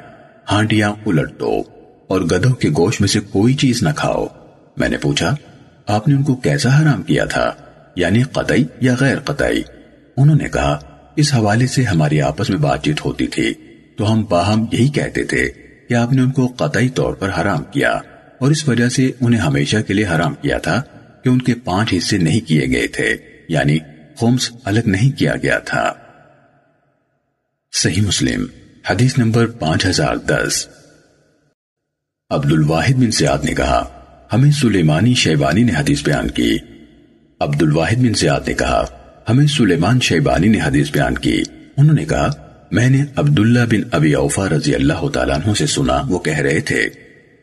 ہانڈیاں 0.51 0.89
الٹ 1.05 1.39
دو 1.39 1.63
اور 2.07 2.21
گدوں 2.21 2.51
کے 2.51 2.69
گوشت 2.69 3.01
میں 3.01 3.07
سے 3.07 3.19
کوئی 3.19 3.53
چیز 3.53 3.83
نہ 3.83 3.89
کھاؤ۔ 3.95 4.27
میں 4.77 4.89
نے 4.89 4.97
پوچھا، 4.97 5.35
آپ 5.87 6.07
نے 6.07 6.15
ان 6.15 6.23
کو 6.23 6.35
کیسا 6.35 6.81
حرام 6.81 7.03
کیا 7.03 7.25
تھا؟ 7.25 7.51
یعنی 7.95 8.23
قطعی 8.23 8.63
یا 8.81 8.95
غیر 8.99 9.19
قطعی؟ 9.19 9.61
انہوں 10.17 10.35
نے 10.35 10.49
کہا، 10.49 10.79
اس 11.15 11.33
حوالے 11.33 11.67
سے 11.67 11.83
ہماری 11.83 12.21
آپس 12.21 12.49
میں 12.49 12.57
بات 12.57 12.83
چیت 12.83 13.05
ہوتی 13.05 13.27
تھی۔ 13.27 13.53
تو 13.97 14.13
ہم 14.13 14.25
باہم 14.29 14.65
یہی 14.71 14.87
کہتے 14.87 15.23
تھے 15.23 15.49
کہ 15.89 15.93
آپ 15.93 16.13
نے 16.13 16.21
ان 16.21 16.31
کو 16.31 16.47
قطعی 16.47 16.89
طور 16.89 17.13
پر 17.13 17.29
حرام 17.41 17.63
کیا 17.63 17.91
اور 18.39 18.51
اس 18.51 18.67
وجہ 18.67 18.89
سے 18.89 19.11
انہیں 19.21 19.41
ہمیشہ 19.41 19.77
کے 19.87 19.93
لیے 19.93 20.05
حرام 20.05 20.33
کیا 20.33 20.57
تھا 20.57 20.81
کہ 21.23 21.29
ان 21.29 21.41
کے 21.41 21.53
پانچ 21.55 21.93
حصے 21.97 22.17
نہیں 22.17 22.39
کیے 22.39 22.65
گئے 22.67 22.87
تھے 22.87 23.17
یعنی 23.49 23.77
خمس 24.17 24.51
الگ 24.65 24.79
نہیں 24.85 25.19
کیا 25.19 25.33
گیا 25.43 25.59
تھا۔ 25.59 25.93
صحیح 27.71 28.01
مسلم، 28.01 28.45
حدیث 28.89 29.17
نمبر 29.17 29.47
پانچ 29.47 29.85
ہزار 29.85 30.15
دس۔ 30.15 30.67
عبد 32.29 32.51
الواحد 32.51 32.93
بن 32.93 33.11
سیاد 33.11 33.45
نے 33.45 33.53
کہا، 33.53 33.89
ہمیں 34.33 34.51
سلیمانی 34.51 35.13
شیبانی 35.13 35.63
نے 35.63 35.71
حدیث 35.77 36.03
بیان 36.03 36.31
کی۔ 36.31 36.57
عبد 37.39 37.61
الواحد 37.61 37.95
بن 37.95 38.13
سیاد 38.13 38.47
نے 38.47 38.53
کہا، 38.53 38.85
ہمیں 39.29 39.47
سلیمان 39.47 39.99
شیبانی 39.99 40.47
نے 40.47 40.59
حدیث 40.61 40.91
بیان 40.91 41.15
کی۔ 41.15 41.43
انہوں 41.77 41.95
نے 41.95 42.05
کہا، 42.05 42.29
میں 42.71 42.89
نے 42.89 43.03
عبداللہ 43.15 43.65
بن 43.69 43.81
ابی 43.91 44.13
اوفا 44.13 44.49
رضی 44.49 44.75
اللہ 44.75 45.09
تعالیٰ 45.09 45.35
عنہ 45.35 45.53
سے 45.53 45.65
سنا، 45.65 46.01
وہ 46.07 46.19
کہہ 46.19 46.37
رہے 46.37 46.59
تھے، 46.59 46.89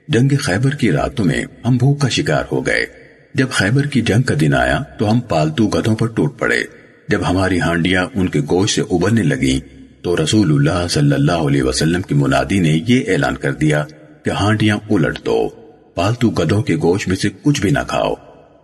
جنگ 0.09 0.37
خیبر 0.37 0.71
کی 0.71 0.93
راتوں 0.93 1.25
میں 1.25 1.45
ہم 1.65 1.77
بھوک 1.77 2.01
کا 2.01 2.09
شکار 2.09 2.45
ہو 2.53 2.67
گئے۔ 2.67 3.00
جب 3.35 3.51
خیبر 3.51 3.87
کی 3.87 4.01
جنگ 4.01 4.23
کا 4.23 4.35
دن 4.41 4.55
آیا 4.55 4.83
تو 4.99 5.13
ہم 5.13 5.21
پالتو 5.21 5.69
گدوں 5.69 5.97
پر 5.97 6.07
ٹوٹ 6.07 6.39
پڑے۔ 6.39 6.63
جب 7.09 7.21
ہماری 7.31 7.61
ہانڈیاں 7.61 8.07
ان 8.15 8.29
کے 8.29 8.41
گوشت 8.41 8.75
سے 8.75 8.81
ابھرنے 8.81 9.23
لگیں 9.23 9.81
تو 10.03 10.17
رسول 10.17 10.53
اللہ 10.53 10.89
صلی 10.89 11.15
اللہ 11.15 11.33
علیہ 11.33 11.63
وسلم 11.63 12.03
کی 12.03 12.15
منادی 12.15 12.59
نے 12.59 12.81
یہ 12.89 13.01
اعلان 13.09 13.37
کر 13.37 13.53
دیا 13.53 13.85
کہ 14.25 14.31
ہانڈیاں 14.31 14.77
الٹ 14.91 15.27
دو۔ 15.27 15.49
پالتو 15.95 16.31
گدوں 16.31 16.63
کے 16.63 16.77
گوشت 16.77 17.09
میں 17.09 17.17
سے 17.17 17.29
کچھ 17.43 17.61
بھی 17.61 17.71
نہ 17.71 17.79
کھاؤ۔ 17.89 18.15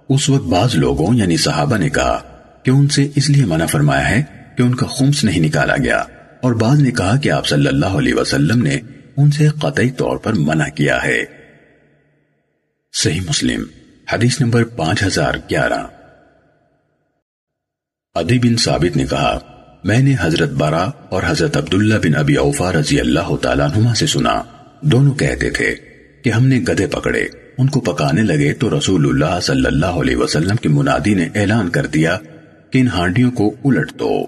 اس 0.08 0.28
وقت 0.28 0.44
بعض 0.44 0.74
لوگوں 0.74 1.14
یعنی 1.14 1.36
صحابہ 1.36 1.76
نے 1.76 1.88
کہا 1.88 2.22
کہ 2.62 2.70
ان 2.70 2.88
سے 2.88 3.08
اس 3.16 3.30
لیے 3.30 3.44
منع 3.44 3.66
فرمایا 3.66 4.10
ہے 4.10 4.22
کہ 4.56 4.62
ان 4.62 4.74
کا 4.74 4.86
خمس 4.86 5.24
نہیں 5.24 5.40
نکالا 5.40 5.76
گیا۔ 5.76 6.04
اور 6.40 6.52
بعض 6.52 6.80
نے 6.80 6.90
کہا 6.90 7.16
کہ 7.16 7.30
آپ 7.30 7.46
صلی 7.46 7.66
اللہ 7.66 7.86
علیہ 7.86 8.14
وسلم 8.14 8.62
نے 8.62 8.76
ان 9.16 9.30
سے 9.30 9.48
قطعی 9.48 9.90
طور 9.90 10.16
پر 10.16 10.32
منع 10.32 10.68
کیا 10.74 11.04
ہے۔ 11.04 11.24
صحیح 12.92 13.20
مسلم۔ 13.20 13.62
حدیث 14.12 14.40
نمبر 14.40 14.64
پانچ 14.64 15.02
ہزار 15.02 15.34
گیارہ۔ 15.50 15.86
ادی 18.14 18.38
بن 18.38 18.56
ثابت 18.56 18.96
نے 18.96 19.06
کہا، 19.06 19.38
میں 19.84 19.98
نے 19.98 20.14
حضرت 20.20 20.50
بارا 20.50 20.90
اور 21.08 21.22
حضرت 21.26 21.56
عبداللہ 21.56 21.94
بن 21.94 22.14
ابی 22.14 22.34
اوفا 22.34 22.72
رضی 22.72 23.00
اللہ 23.00 23.36
تعالیٰ 23.42 23.68
نما 23.76 23.94
سے 23.94 24.06
سنا۔ 24.06 24.42
دونوں 24.80 25.14
کہتے 25.14 25.50
تھے 25.50 25.74
کہ 26.24 26.30
ہم 26.30 26.46
نے 26.46 26.60
گدے 26.68 26.86
پکڑے، 26.86 27.26
ان 27.58 27.66
کو 27.66 27.80
پکانے 27.80 28.22
لگے 28.22 28.54
تو 28.54 28.78
رسول 28.78 29.06
اللہ 29.06 29.40
صلی 29.40 29.66
اللہ 29.66 29.86
علیہ 29.86 30.16
وسلم 30.16 30.56
کی 30.56 30.68
منادی 30.68 31.14
نے 31.14 31.28
اعلان 31.34 31.68
کر 31.68 31.86
دیا 31.86 32.18
کہ 32.70 32.78
ان 32.78 32.88
ہانڈیوں 32.88 33.30
کو 33.30 33.54
الٹ 33.64 33.92
دو۔ 33.92 34.26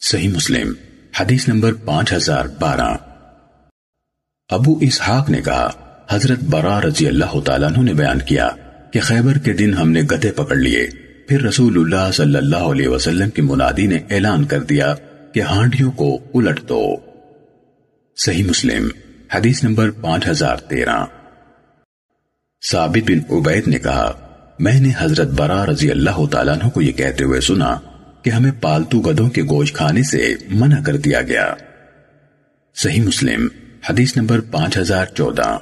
صحیح 0.00 0.28
مسلم، 0.28 0.72
حدیث 1.20 1.48
نمبر 1.48 1.72
پانچ 1.72 2.12
ہزار 2.12 2.44
بارہ۔ 2.60 2.96
ابو 4.48 4.78
اسحاق 4.80 5.30
نے 5.30 5.40
کہا 5.42 5.81
حضرت 6.12 6.38
برا 6.38 6.80
رضی 6.80 7.06
اللہ 7.06 7.40
تعالیٰ 7.40 7.70
نے 7.70 7.94
بیان 7.94 8.18
کیا 8.18 8.48
کہ 8.90 9.00
خیبر 9.00 9.38
کے 9.38 9.52
دن 9.52 9.74
ہم 9.74 9.90
نے 9.90 10.00
گدے 10.00 10.30
پکڑ 10.30 10.56
لیے۔ 10.56 10.86
پھر 11.28 11.42
رسول 11.42 11.78
اللہ 11.78 12.12
صلی 12.12 12.36
اللہ 12.36 12.56
علیہ 12.56 12.88
وسلم 12.88 13.30
کی 13.30 13.42
منادی 13.42 13.86
نے 13.86 13.98
اعلان 14.10 14.44
کر 14.44 14.62
دیا 14.62 14.94
کہ 15.32 15.42
ہانڈیوں 15.42 15.90
کو 15.90 16.18
الٹ 16.34 16.68
دو۔ 16.68 16.96
صحیح 18.16 18.44
مسلم، 18.44 18.88
حدیث 19.34 19.64
نمبر 19.64 19.90
پانچ 19.90 20.28
ہزار 20.28 20.56
تیرہ۔ 20.56 21.04
ثابت 22.70 23.10
بن 23.10 23.36
عبید 23.36 23.68
نے 23.68 23.78
کہا، 23.78 24.12
میں 24.58 24.80
نے 24.80 24.90
حضرت 24.98 25.28
برا 25.28 25.66
رضی 25.66 25.90
اللہ 25.90 26.26
تعالیٰ 26.30 26.54
عنہ 26.54 26.68
کو 26.68 26.82
یہ 26.82 26.92
کہتے 26.92 27.24
ہوئے 27.24 27.40
سنا 27.40 27.76
کہ 28.22 28.30
ہمیں 28.30 28.52
پالتو 28.60 29.00
گدوں 29.00 29.28
کے 29.28 29.42
گوشت 29.42 29.74
کھانے 29.74 30.02
سے 30.02 30.34
منع 30.50 30.82
کر 30.82 30.96
دیا 30.96 31.22
گیا۔ 31.22 31.54
صحیح 32.74 33.02
مسلم، 33.02 33.48
حدیث 33.90 34.16
نمبر 34.16 34.40
پانچ 34.40 34.78
ہزار 34.78 35.06
چودہ۔ 35.06 35.58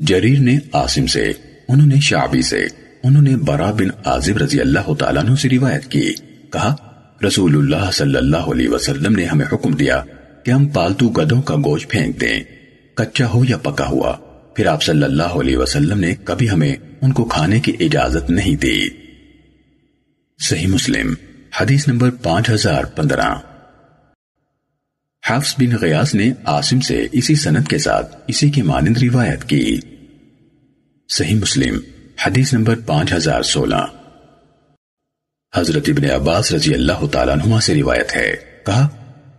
جریر 0.00 0.38
نے 0.38 0.58
آسم 0.72 1.06
سے، 1.06 1.32
انہوں 1.68 1.86
نے 1.86 1.94
شعبی 2.00 2.42
سے، 2.42 2.66
انہوں 3.02 3.22
نے 3.22 3.36
برا 3.36 3.70
بن 3.70 3.88
عازب 4.04 4.36
رضی 4.36 4.60
اللہ 4.60 4.94
تعالیٰ 4.94 5.24
عنہ 5.24 5.34
سے 5.34 5.48
روایت 5.48 5.86
کی۔ 5.86 6.14
کہا، 6.52 6.76
رسول 7.26 7.56
اللہ 7.56 7.90
صلی 7.90 8.16
اللہ 8.16 8.36
علیہ 8.36 8.68
وسلم 8.68 9.16
نے 9.16 9.24
ہمیں 9.24 9.46
حکم 9.52 9.72
دیا 9.72 10.02
کہ 10.44 10.50
ہم 10.50 10.66
پالتو 10.66 11.08
گدوں 11.08 11.42
کا 11.42 11.54
گوشت 11.54 11.90
پھینک 11.90 12.20
دیں، 12.20 12.42
کچا 12.94 13.26
ہو 13.26 13.42
یا 13.48 13.56
پکا 13.56 13.86
ہوا۔ 13.86 14.16
پھر 14.56 14.66
آپ 14.66 14.82
صلی 14.82 15.02
اللہ 15.02 15.22
علیہ 15.22 15.56
وسلم 15.56 16.00
نے 16.00 16.14
کبھی 16.24 16.50
ہمیں 16.50 16.76
ان 17.00 17.12
کو 17.12 17.24
کھانے 17.24 17.60
کی 17.60 17.72
اجازت 17.80 18.30
نہیں 18.30 18.56
دی۔ 18.56 18.88
صحیح 20.42 20.66
مسلم، 20.66 21.14
حدیث 21.60 21.88
نمبر 21.88 22.10
پانچ 22.10 22.50
ہزار 22.50 22.84
پندرہ۔ 22.84 23.49
حفظ 25.30 25.54
بن 25.58 25.76
غیاس 25.80 26.14
نے 26.14 26.32
آسم 26.44 26.80
سے 26.80 27.06
اسی 27.12 27.34
سنت 27.34 27.68
کے 27.68 27.78
ساتھ 27.78 28.16
اسی 28.26 28.50
کی 28.50 28.62
مانند 28.62 28.96
روایت 29.02 29.44
کی۔ 29.44 29.80
صحیح 31.08 31.34
مسلم، 31.34 31.78
حدیث 32.26 32.54
نمبر 32.54 32.74
پانچ 32.86 33.12
ہزار 33.12 33.42
سولہ۔ 33.42 33.84
حضرت 35.56 35.88
ابن 35.88 36.10
عباس 36.10 36.52
رضی 36.52 36.74
اللہ 36.74 37.06
تعالیٰ 37.06 37.36
نما 37.36 37.60
سے 37.60 37.74
روایت 37.74 38.16
ہے۔ 38.16 38.36
کہا، 38.66 38.88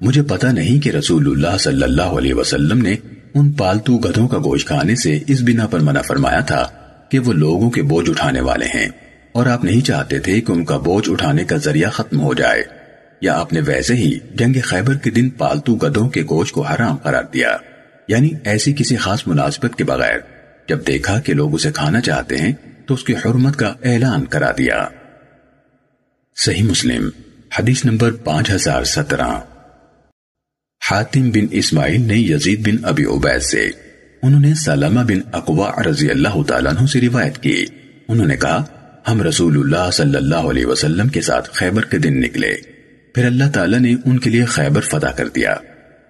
مجھے 0.01 0.21
پتا 0.21 0.51
نہیں 0.51 0.84
کہ 0.84 0.89
رسول 0.89 1.27
اللہ 1.27 1.58
صلی 1.58 1.84
اللہ 1.84 2.01
علیہ 2.01 2.34
وسلم 2.34 2.82
نے 2.82 2.95
ان 3.34 3.51
پالتو 3.51 3.97
گدھوں 3.97 4.27
کا 4.27 4.38
گوشت 4.38 4.67
کھانے 4.67 4.95
سے 4.95 5.19
اس 5.27 5.41
بنا 5.41 5.67
پر 5.67 5.80
منع 5.80 6.01
فرمایا 6.01 6.39
تھا 6.39 6.67
کہ 7.12 7.19
وہ 7.19 7.34
لوگوں 7.34 7.69
کے 7.69 7.84
بوجھ 7.84 8.10
اٹھانے 8.10 8.41
والے 8.41 8.65
ہیں 8.65 8.89
اور 9.32 9.45
آپ 9.45 9.63
نہیں 9.63 9.82
چاہتے 9.82 10.19
تھے 10.19 10.41
کہ 10.41 10.51
ان 10.51 10.65
کا 10.65 10.77
بوجھ 10.77 11.10
اٹھانے 11.10 11.43
کا 11.43 11.58
ذریعہ 11.58 11.89
ختم 11.89 12.21
ہو 12.21 12.34
جائے۔ 12.34 12.80
یا 13.21 13.39
آپ 13.39 13.53
نے 13.53 13.62
ویسے 13.65 13.93
ہی 13.93 14.19
جنگ 14.34 14.53
خیبر 14.63 14.95
کے 14.95 15.10
دن 15.10 15.29
پالتو 15.29 15.75
گدوں 15.75 16.10
کے 16.10 16.23
گوشت 16.23 16.51
کو 16.51 16.62
حرام 16.62 16.95
قرار 16.95 17.23
دیا؟ 17.34 17.57
یعنی 18.07 18.29
ایسی 18.43 18.73
کسی 18.73 18.95
خاص 18.95 19.27
مناسبت 19.27 19.77
کے 19.77 19.84
بغیر، 19.84 20.17
جب 20.69 20.88
دیکھا 20.88 21.19
کہ 21.19 21.34
لوگ 21.34 21.53
اسے 21.53 21.71
کھانا 21.71 22.01
چاہتے 22.01 22.38
ہیں، 22.38 22.53
تو 22.86 22.93
اس 22.93 23.03
کی 23.03 23.13
حرمت 23.13 23.55
کا 23.55 23.73
اعلان 23.84 24.25
کرا 24.25 24.51
دیا۔ 24.57 24.88
صحیح 26.38 26.63
مسلم، 26.63 27.10
حدیث 27.60 27.86
نمبر 27.86 28.12
پانچ 28.12 28.51
ہزار 28.51 28.84
سترہ۔ 28.84 29.39
حاتم 30.91 31.29
بن 31.29 31.45
اسماعیل 31.51 32.01
نے 32.01 32.17
یزید 32.17 32.67
بن 32.67 32.86
ابی 32.86 33.05
عبید 33.05 33.41
سے، 33.41 33.69
انہوں 34.23 34.41
نے 34.41 34.53
سلامہ 34.53 34.99
بن 34.99 35.19
اقوا 35.31 35.71
رضی 35.89 36.10
اللہ 36.10 36.43
تعالیٰ 36.47 36.71
عنہ 36.77 36.88
سے 36.88 37.01
روایت 37.01 37.38
کی۔ 37.38 37.65
انہوں 38.07 38.27
نے 38.27 38.38
کہا، 38.38 38.63
ہم 39.07 39.21
رسول 39.21 39.57
اللہ 39.57 39.91
صلی 39.91 40.15
اللہ 40.15 40.36
علیہ 40.36 40.65
وسلم 40.65 41.07
کے 41.07 41.21
ساتھ 41.21 41.49
خیبر 41.53 41.86
کے 41.86 41.97
دن 41.97 42.21
نکلے۔ 42.21 42.70
پھر 43.13 43.26
اللہ 43.26 43.43
تعالیٰ 43.54 43.80
نے 43.80 43.95
ان 44.06 44.19
کے 44.19 44.30
لیے 44.30 44.45
خیبر 44.45 44.82
فتح 44.82 45.08
کر 45.08 45.28
دیا۔ 45.28 45.56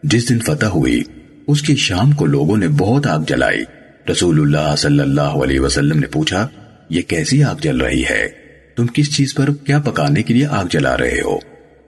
جس 0.04 0.30
دن 0.30 0.40
فتح 0.40 0.66
ہوئی، 0.66 1.04
اس 1.48 1.62
کی 1.62 1.76
شام 1.76 2.12
کو 2.12 2.26
لوگوں 2.26 2.58
نے 2.58 2.68
بہت 2.68 3.08
آگ 3.08 3.20
جلائی۔ 3.28 3.64
رسول 4.12 4.40
اللہ 4.40 4.76
صلی 4.76 5.00
اللہ 5.00 5.22
علیہ 5.22 5.60
وسلم 5.60 6.00
نے 6.00 6.08
پوچھا، 6.08 6.48
یہ 6.90 7.02
کیسی 7.02 7.44
آگ 7.44 7.56
جل 7.62 7.82
رہی 7.82 8.04
ہے؟ 8.04 8.28
تم 8.76 8.88
کس 8.88 9.16
چیز 9.16 9.36
پر 9.36 9.50
کیا 9.66 9.80
پکانے 9.80 10.24
کے 10.24 10.34
لیے 10.34 10.46
آگ 10.46 10.66
جلا 10.70 10.98
رہے 10.98 11.22
ہو؟ 11.26 11.38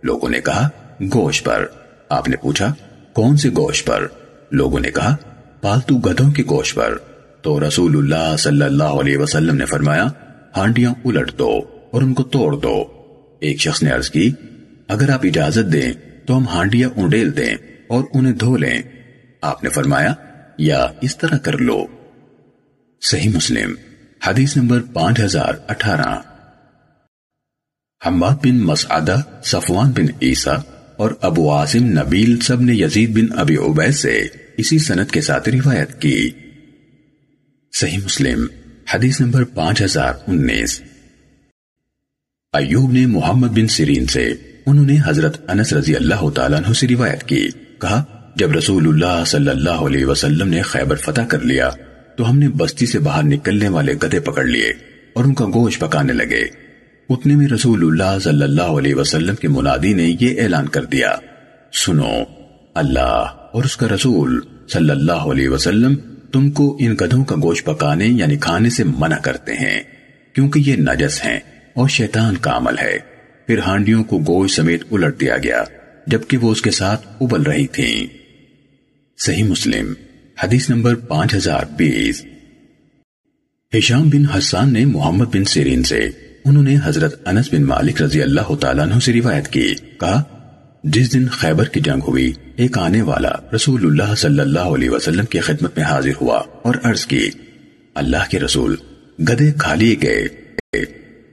لوگوں 0.04 0.30
نے 0.30 0.40
کہا، 0.42 0.70
گوشت 1.02 1.46
پر۔ 1.46 1.66
آپ 2.10 2.30
نے 2.30 2.36
پوچھا، 2.36 2.74
کون 3.14 3.38
سے 3.38 3.50
گوشت 3.50 3.88
پر؟ 3.88 4.08
لوگوں 4.52 4.80
نے 4.80 4.92
کہا، 4.92 5.16
پالتو 5.62 5.96
گدھوں 5.96 6.32
کے 6.32 6.44
گوشت 6.50 6.76
پر۔ 6.76 6.98
تو 7.42 7.68
رسول 7.68 7.98
اللہ 7.98 8.36
صلی 8.38 8.62
اللہ 8.62 8.84
علیہ 8.84 9.18
وسلم 9.18 9.56
نے 9.56 9.66
فرمایا، 9.66 10.08
ہانڈیاں 10.58 10.94
الٹ 11.06 11.40
دو 11.40 11.62
اور 11.92 12.02
ان 12.02 12.14
کو 12.14 12.24
توڑ 12.24 12.58
دو۔ 12.58 12.84
ایک 13.40 13.60
شخص 13.60 13.84
نے 13.84 13.92
عرض 13.92 14.10
کی 14.10 14.32
اگر 14.88 15.10
آپ 15.10 15.22
اجازت 15.24 15.74
دیں 15.74 15.94
تو 16.26 16.38
ہم 16.38 16.48
ہانڈیاں 16.48 16.90
انڈیل 16.96 17.38
دیں 17.38 17.56
اور 17.88 18.04
انہیں 18.14 18.34
دھو 18.34 18.58
لیں۔ 18.58 18.82
آپ 19.42 19.64
نے 19.64 19.70
فرمایا، 19.70 20.14
یا 20.58 20.88
اس 21.02 21.18
طرح 21.18 21.38
کر 21.38 21.58
لو۔ 21.58 21.86
صحیح 23.02 23.30
مسلم، 23.30 23.74
حدیث 24.28 24.58
نمبر 24.58 24.82
پانچ 24.82 25.20
ہزار 25.20 25.54
اٹھارہ۔ 25.68 26.22
حماد 28.08 28.36
بن 28.44 28.60
مسعدہ، 28.60 29.22
صفوان 29.44 29.92
بن 29.92 30.06
عیسیٰ 30.22 30.58
اور 30.98 31.12
ابو 31.22 31.52
عاصم 31.52 31.86
نبیل 31.86 32.40
سب 32.40 32.62
نے 32.62 32.74
یزید 32.76 33.16
بن 33.16 33.40
ابی 33.40 33.56
عبید 33.56 33.94
سے 33.94 34.28
اسی 34.58 34.80
سنت 34.80 35.12
کے 35.12 35.22
ساتھ 35.22 35.50
روایت 35.50 36.02
کی۔ 36.02 36.30
صحیح 37.74 37.98
مسلم، 37.98 38.46
حدیث 38.94 39.22
نمبر 39.22 39.44
پانچ 39.44 39.82
ہزار 39.82 40.14
انیس۔ 40.28 40.82
ایوب 42.54 42.92
نے 42.92 43.06
محمد 43.06 43.48
بن 43.48 43.68
سیرین 43.68 44.06
سے 44.06 44.34
انہوں 44.66 44.86
نے 44.86 44.98
حضرت 45.06 45.50
انس 45.50 45.74
رضی 45.74 45.96
اللہ 45.96 46.30
تعالیٰ 46.30 46.58
عنہ 46.58 46.74
سے 46.74 46.88
روایت 46.88 47.24
کی۔ 47.24 47.48
کہا، 47.82 48.04
جب 48.36 48.52
رسول 48.52 48.88
اللہ 48.88 49.24
صلی 49.26 49.50
اللہ 49.50 49.70
علیہ 49.70 50.06
وسلم 50.06 50.48
نے 50.48 50.62
خیبر 50.62 50.96
فتح 50.96 51.22
کر 51.22 51.40
لیا، 51.40 51.70
تو 52.18 52.30
ہم 52.30 52.40
نے 52.40 52.48
بستی 52.48 52.86
سے 52.86 53.00
باہر 53.00 53.24
نکلنے 53.24 53.68
والے 53.68 53.94
گدے 53.94 54.20
پکڑ 54.20 54.46
لیے 54.46 54.74
اور 55.14 55.26
ان 55.26 55.34
کا 55.34 55.46
گوشت 55.46 55.80
پکانے 55.80 56.14
لگے۔ 56.14 56.44
اتنے 57.10 57.36
میں 57.36 57.48
رسول 57.48 57.84
اللہ 57.84 58.20
صلی 58.20 58.44
اللہ 58.44 58.62
علیہ 58.62 58.96
وسلم 58.96 59.36
کے 59.36 59.48
منادی 59.48 59.94
نے 59.94 60.16
یہ 60.20 60.42
اعلان 60.42 60.68
کر 60.68 60.86
دیا۔ 60.86 61.16
سنو، 61.74 62.24
اللہ 62.76 63.28
اور 63.54 63.64
اس 63.64 63.78
کا 63.78 63.88
رسول 63.96 64.40
صلی 64.70 64.90
اللہ 64.90 65.32
علیہ 65.32 65.50
وسلم 65.50 65.96
تم 66.32 66.52
کو 66.52 66.78
ان 66.80 66.96
گدھوں 67.02 67.24
کا 67.24 67.36
گوشت 67.36 67.66
پکانے 67.66 68.06
یعنی 68.06 68.38
کھانے 68.38 68.70
سے 68.70 68.84
منع 68.84 69.18
کرتے 69.18 69.54
ہیں، 69.54 69.84
کیونکہ 70.36 70.60
یہ 70.60 70.76
نجس 70.76 71.26
ہیں 71.26 71.40
اور 71.76 71.90
شیطان 71.90 72.38
کا 72.38 72.58
عمل 72.58 72.78
ہے۔ 72.78 73.13
پھر 73.48 73.60
ہانڈیوں 73.60 74.04
کو 74.04 74.20
گوشت 74.20 74.56
سمیت 74.56 74.84
الٹ 74.92 75.20
دیا 75.20 75.38
گیا، 75.38 75.64
جبکہ 76.08 76.38
وہ 76.38 76.52
اس 76.52 76.62
کے 76.62 76.72
ساتھ 76.72 77.08
ابل 77.22 77.42
رہی 77.42 77.68
تھیں۔ 77.68 78.08
صحیح 79.18 79.44
مسلم، 79.44 79.94
حدیث 80.44 80.70
نمبر 80.70 80.96
پانچ 80.96 81.36
ہزار 81.36 81.66
بیس۔ 81.78 82.26
ہشام 83.78 84.10
بن 84.10 84.26
حسان 84.26 84.74
نے 84.74 84.86
محمد 84.86 85.26
بن 85.26 85.46
سیرین 85.46 85.84
سے، 85.84 86.10
انہوں 86.46 86.64
نے 86.64 86.76
حضرت 86.84 87.28
انس 87.28 87.54
بن 87.54 87.64
مالک 87.64 88.02
رضی 88.02 88.22
اللہ 88.22 88.56
تعالیٰ 88.56 88.84
عنہ 88.84 89.00
سے 89.00 89.14
روایت 89.14 89.48
کی۔ 89.48 89.76
کہا، 90.00 90.24
جس 90.84 91.14
دن 91.14 91.28
خیبر 91.28 91.66
کی 91.66 91.80
جنگ 91.80 92.00
ہوئی، 92.08 92.34
ایک 92.56 92.78
آنے 92.78 93.02
والا 93.02 93.32
رسول 93.56 93.86
اللہ 93.86 94.16
صلی 94.16 94.40
اللہ 94.40 94.60
علیہ 94.60 94.90
وسلم 94.90 95.26
کی 95.26 95.40
خدمت 95.40 95.78
میں 95.78 95.86
حاضر 95.86 96.12
ہوا 96.22 96.38
اور 96.38 96.76
عرض 96.84 97.06
کی، 97.06 97.30
اللہ 97.94 98.30
کے 98.30 98.40
رسول، 98.40 98.76
گدے 99.20 99.52
کھا 99.58 99.76
لیے 99.76 99.96
گئے۔ 100.02 100.28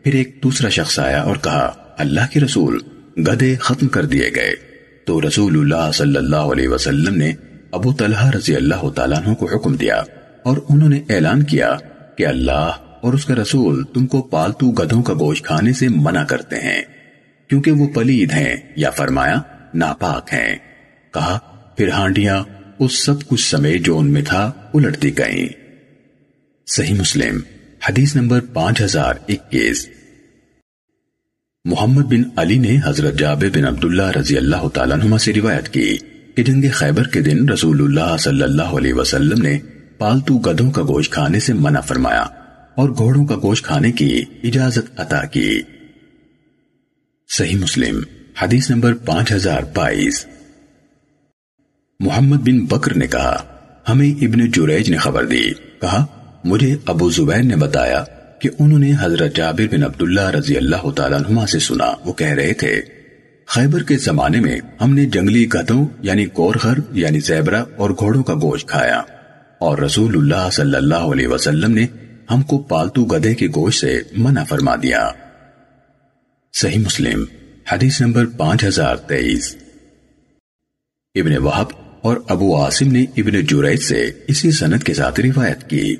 پھر 0.05 0.13
ایک 0.13 0.41
دوسرا 0.43 0.69
شخص 0.69 0.99
آیا 0.99 1.23
اور 1.23 1.37
کہا 1.37 1.90
اللہ 2.01 2.21
کے 2.33 2.41
رسول 2.41 2.79
گدے 3.19 3.57
ختم 3.57 3.89
کر 3.89 4.05
دیے 4.05 4.31
گئے۔ 4.37 4.71
تو 5.05 5.29
رسول 5.29 5.59
اللہ 5.59 5.93
صلی 5.93 6.17
اللہ 6.17 6.37
علیہ 6.37 6.69
وسلم 6.69 7.17
نے 7.17 7.33
ابو 7.73 7.93
طلحہ 7.93 8.31
رضی 8.31 8.57
اللہ 8.57 8.89
تعالیٰ 8.89 9.27
عنہ 9.27 9.35
کو 9.35 9.57
حکم 9.57 9.77
دیا 9.77 10.03
اور 10.45 10.57
انہوں 10.69 10.89
نے 10.89 11.03
اعلان 11.09 11.43
کیا 11.43 11.77
کہ 12.17 12.27
اللہ 12.27 12.71
اور 13.01 13.13
اس 13.13 13.25
کا 13.25 13.35
رسول 13.35 13.85
تم 13.85 14.07
کو 14.07 14.23
پالتو 14.23 14.71
گدھوں 14.71 15.03
کا 15.03 15.15
گوشت 15.15 15.45
کھانے 15.45 15.73
سے 15.73 15.89
منع 15.89 16.25
کرتے 16.25 16.57
ہیں۔ 16.57 16.83
کیونکہ 17.49 17.73
وہ 17.73 17.89
پلید 17.89 18.33
ہیں 18.33 18.57
یا 18.77 18.91
فرمایا 18.91 19.35
ناپاک 19.75 20.33
ہیں۔ 20.33 20.57
کہا، 21.15 21.39
پھر 21.77 21.89
ہانڈیاں 21.89 22.45
اس 22.79 23.05
سب 23.05 23.15
کچھ 23.29 23.51
سمے 23.51 23.79
جو 23.79 23.99
ان 23.99 24.13
میں 24.13 24.23
تھا 24.23 24.53
الٹتی 24.75 25.19
گئیں۔ 25.19 25.49
صحیح 26.67 26.95
مسلم، 26.95 27.41
حدیث 27.89 28.17
نمبر 28.17 28.41
پانچ 28.41 28.81
ہزار 28.81 29.15
اکیس۔ 29.29 29.89
محمد 31.65 32.03
بن 32.03 32.23
علی 32.37 32.59
نے 32.59 32.77
حضرت 32.85 33.19
جابر 33.19 33.49
بن 33.55 33.65
عبداللہ 33.65 34.11
رضی 34.17 34.37
اللہ 34.37 34.69
تعالیٰ 34.69 35.01
عنہ 35.01 35.17
سے 35.17 35.33
روایت 35.35 35.69
کی 35.69 35.97
کہ 36.35 36.43
جنگ 36.43 36.65
خیبر 36.73 37.03
کے 37.03 37.21
دن 37.21 37.49
رسول 37.49 37.83
اللہ 37.83 38.17
صلی 38.17 38.43
اللہ 38.43 38.63
علیہ 38.63 38.95
وسلم 38.95 39.43
نے 39.43 39.59
پالتو 39.99 40.39
گدھوں 40.39 40.71
کا 40.71 40.83
گوشت 40.83 41.13
کھانے 41.13 41.41
سے 41.41 41.53
منع 41.53 41.81
فرمایا 41.81 42.23
اور 42.75 42.89
گھوڑوں 42.89 43.27
کا 43.27 43.37
گوشت 43.37 43.65
کھانے 43.65 43.93
کی 43.93 44.23
اجازت 44.45 45.01
عطا 45.01 45.25
کی۔ 45.25 45.61
صحیح 47.29 47.57
مسلم، 47.57 48.01
حدیث 48.43 48.71
نمبر 48.71 48.95
پانچ 48.95 49.33
ہزار 49.33 49.63
بائیس۔ 49.75 50.27
محمد 52.01 52.37
بن 52.37 52.65
بکر 52.65 52.97
نے 52.97 53.07
کہا، 53.07 53.37
ہمیں 53.89 54.11
ابن 54.11 54.51
جریج 54.51 54.91
نے 54.91 54.97
خبر 54.97 55.25
دی، 55.25 55.51
کہا، 55.81 56.07
مجھے 56.45 56.77
ابو 56.87 57.11
زبیر 57.11 57.43
نے 57.43 57.57
بتایا 57.57 58.05
کہ 58.41 58.51
انہوں 58.59 58.79
نے 58.79 58.93
حضرت 59.01 59.37
جابر 59.37 59.75
بن 59.75 59.83
عبداللہ 59.83 60.31
رضی 60.31 60.57
اللہ 60.57 60.91
تعالیٰ 60.91 61.19
عنہ 61.29 61.47
سے 61.47 61.59
سنا۔ 61.59 61.93
وہ 62.05 62.13
کہہ 62.13 62.27
رہے 62.27 62.53
تھے، 62.53 62.83
خیبر 63.47 63.83
کے 63.83 63.97
زمانے 63.97 64.41
میں 64.41 64.61
ہم 64.81 64.95
نے 64.95 65.07
جنگلی 65.07 65.47
گدھوں 65.55 65.87
یعنی 66.01 66.27
کورخر 66.27 66.79
یعنی 66.93 67.21
زیبرا 67.21 67.65
اور 67.77 67.91
گھوڑوں 67.91 68.23
کا 68.23 68.35
گوشت 68.35 68.69
کھایا۔ 68.69 69.03
اور 69.59 69.79
رسول 69.79 70.17
اللہ 70.17 70.51
صلی 70.53 70.77
اللہ 70.77 70.95
علیہ 70.95 71.29
وسلم 71.29 71.73
نے 71.73 71.87
ہم 72.31 72.43
کو 72.43 72.59
پالتو 72.59 73.05
گدھے 73.05 73.35
کے 73.35 73.47
گوشت 73.47 73.81
سے 73.81 74.01
منع 74.17 74.45
فرما 74.45 74.77
دیا۔ 74.77 75.11
صحیح 76.53 76.79
مسلم، 76.79 77.25
حدیث 77.73 78.01
نمبر 78.01 78.27
پانچ 78.27 78.65
ہزار 78.65 78.97
تیئیس۔ 78.97 79.57
ابن 81.15 81.37
وحب 81.37 81.67
اور 82.03 82.17
ابو 82.29 82.65
عاصم 82.65 82.93
نے 82.93 83.03
ابن 83.17 83.41
جریج 83.41 83.81
سے 83.81 84.11
اسی 84.29 84.51
سنت 84.51 84.85
کے 84.85 84.95
ساتھ 84.95 85.21
روایت 85.21 85.71
کی۔ 85.71 85.97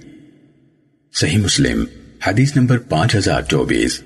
صحیح 1.15 1.39
مسلم 1.39 1.85
حدیث 2.27 2.57
نمبر 2.57 2.79
پانچ 2.79 3.17
ہزار 3.17 3.43
چوبیس۔ 3.43 4.03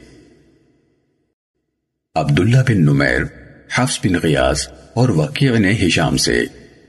عبداللہ 2.15 2.59
بن 2.69 2.81
نمیر، 2.81 3.23
حفظ 3.75 3.99
بن 4.05 4.15
غیاز 4.23 4.69
اور 4.95 5.09
وقیع 5.09 5.59
نے 5.59 5.73
ہشام 5.87 6.17
سے 6.17 6.45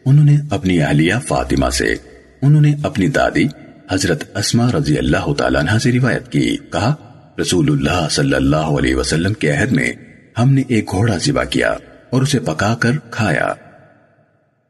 انہوں 0.06 0.26
نے 0.26 0.36
اپنی 0.50 0.82
اہلیہ 0.82 1.14
فاطمہ 1.28 1.70
سے 1.70 1.96
انہوں 2.42 2.62
نے 2.62 2.76
اپنی 2.84 3.08
دادی 3.08 3.44
حضرت 3.92 4.38
اسما 4.38 4.72
رضی 4.72 4.98
اللہ 4.98 5.34
تعالیٰ 5.34 5.62
عنہ 5.62 5.78
سے 5.78 5.92
روایت 5.92 6.32
کی۔ 6.32 6.58
کہا 6.58 6.94
رسول 7.42 7.72
اللہ 7.72 8.08
صلی 8.12 8.34
اللہ 8.34 8.72
علیہ 8.78 8.96
وسلم 8.96 9.34
کے 9.34 9.52
عہد 9.52 9.72
میں 9.72 9.94
ہم 10.38 10.54
نے 10.54 10.62
ایک 10.68 10.92
گھوڑا 10.92 11.18
ذبح 11.18 11.44
کیا 11.44 11.72
اور 12.10 12.22
اسے 12.22 12.40
پکا 12.40 12.76
کر 12.76 12.98
کھایا۔ 13.12 13.54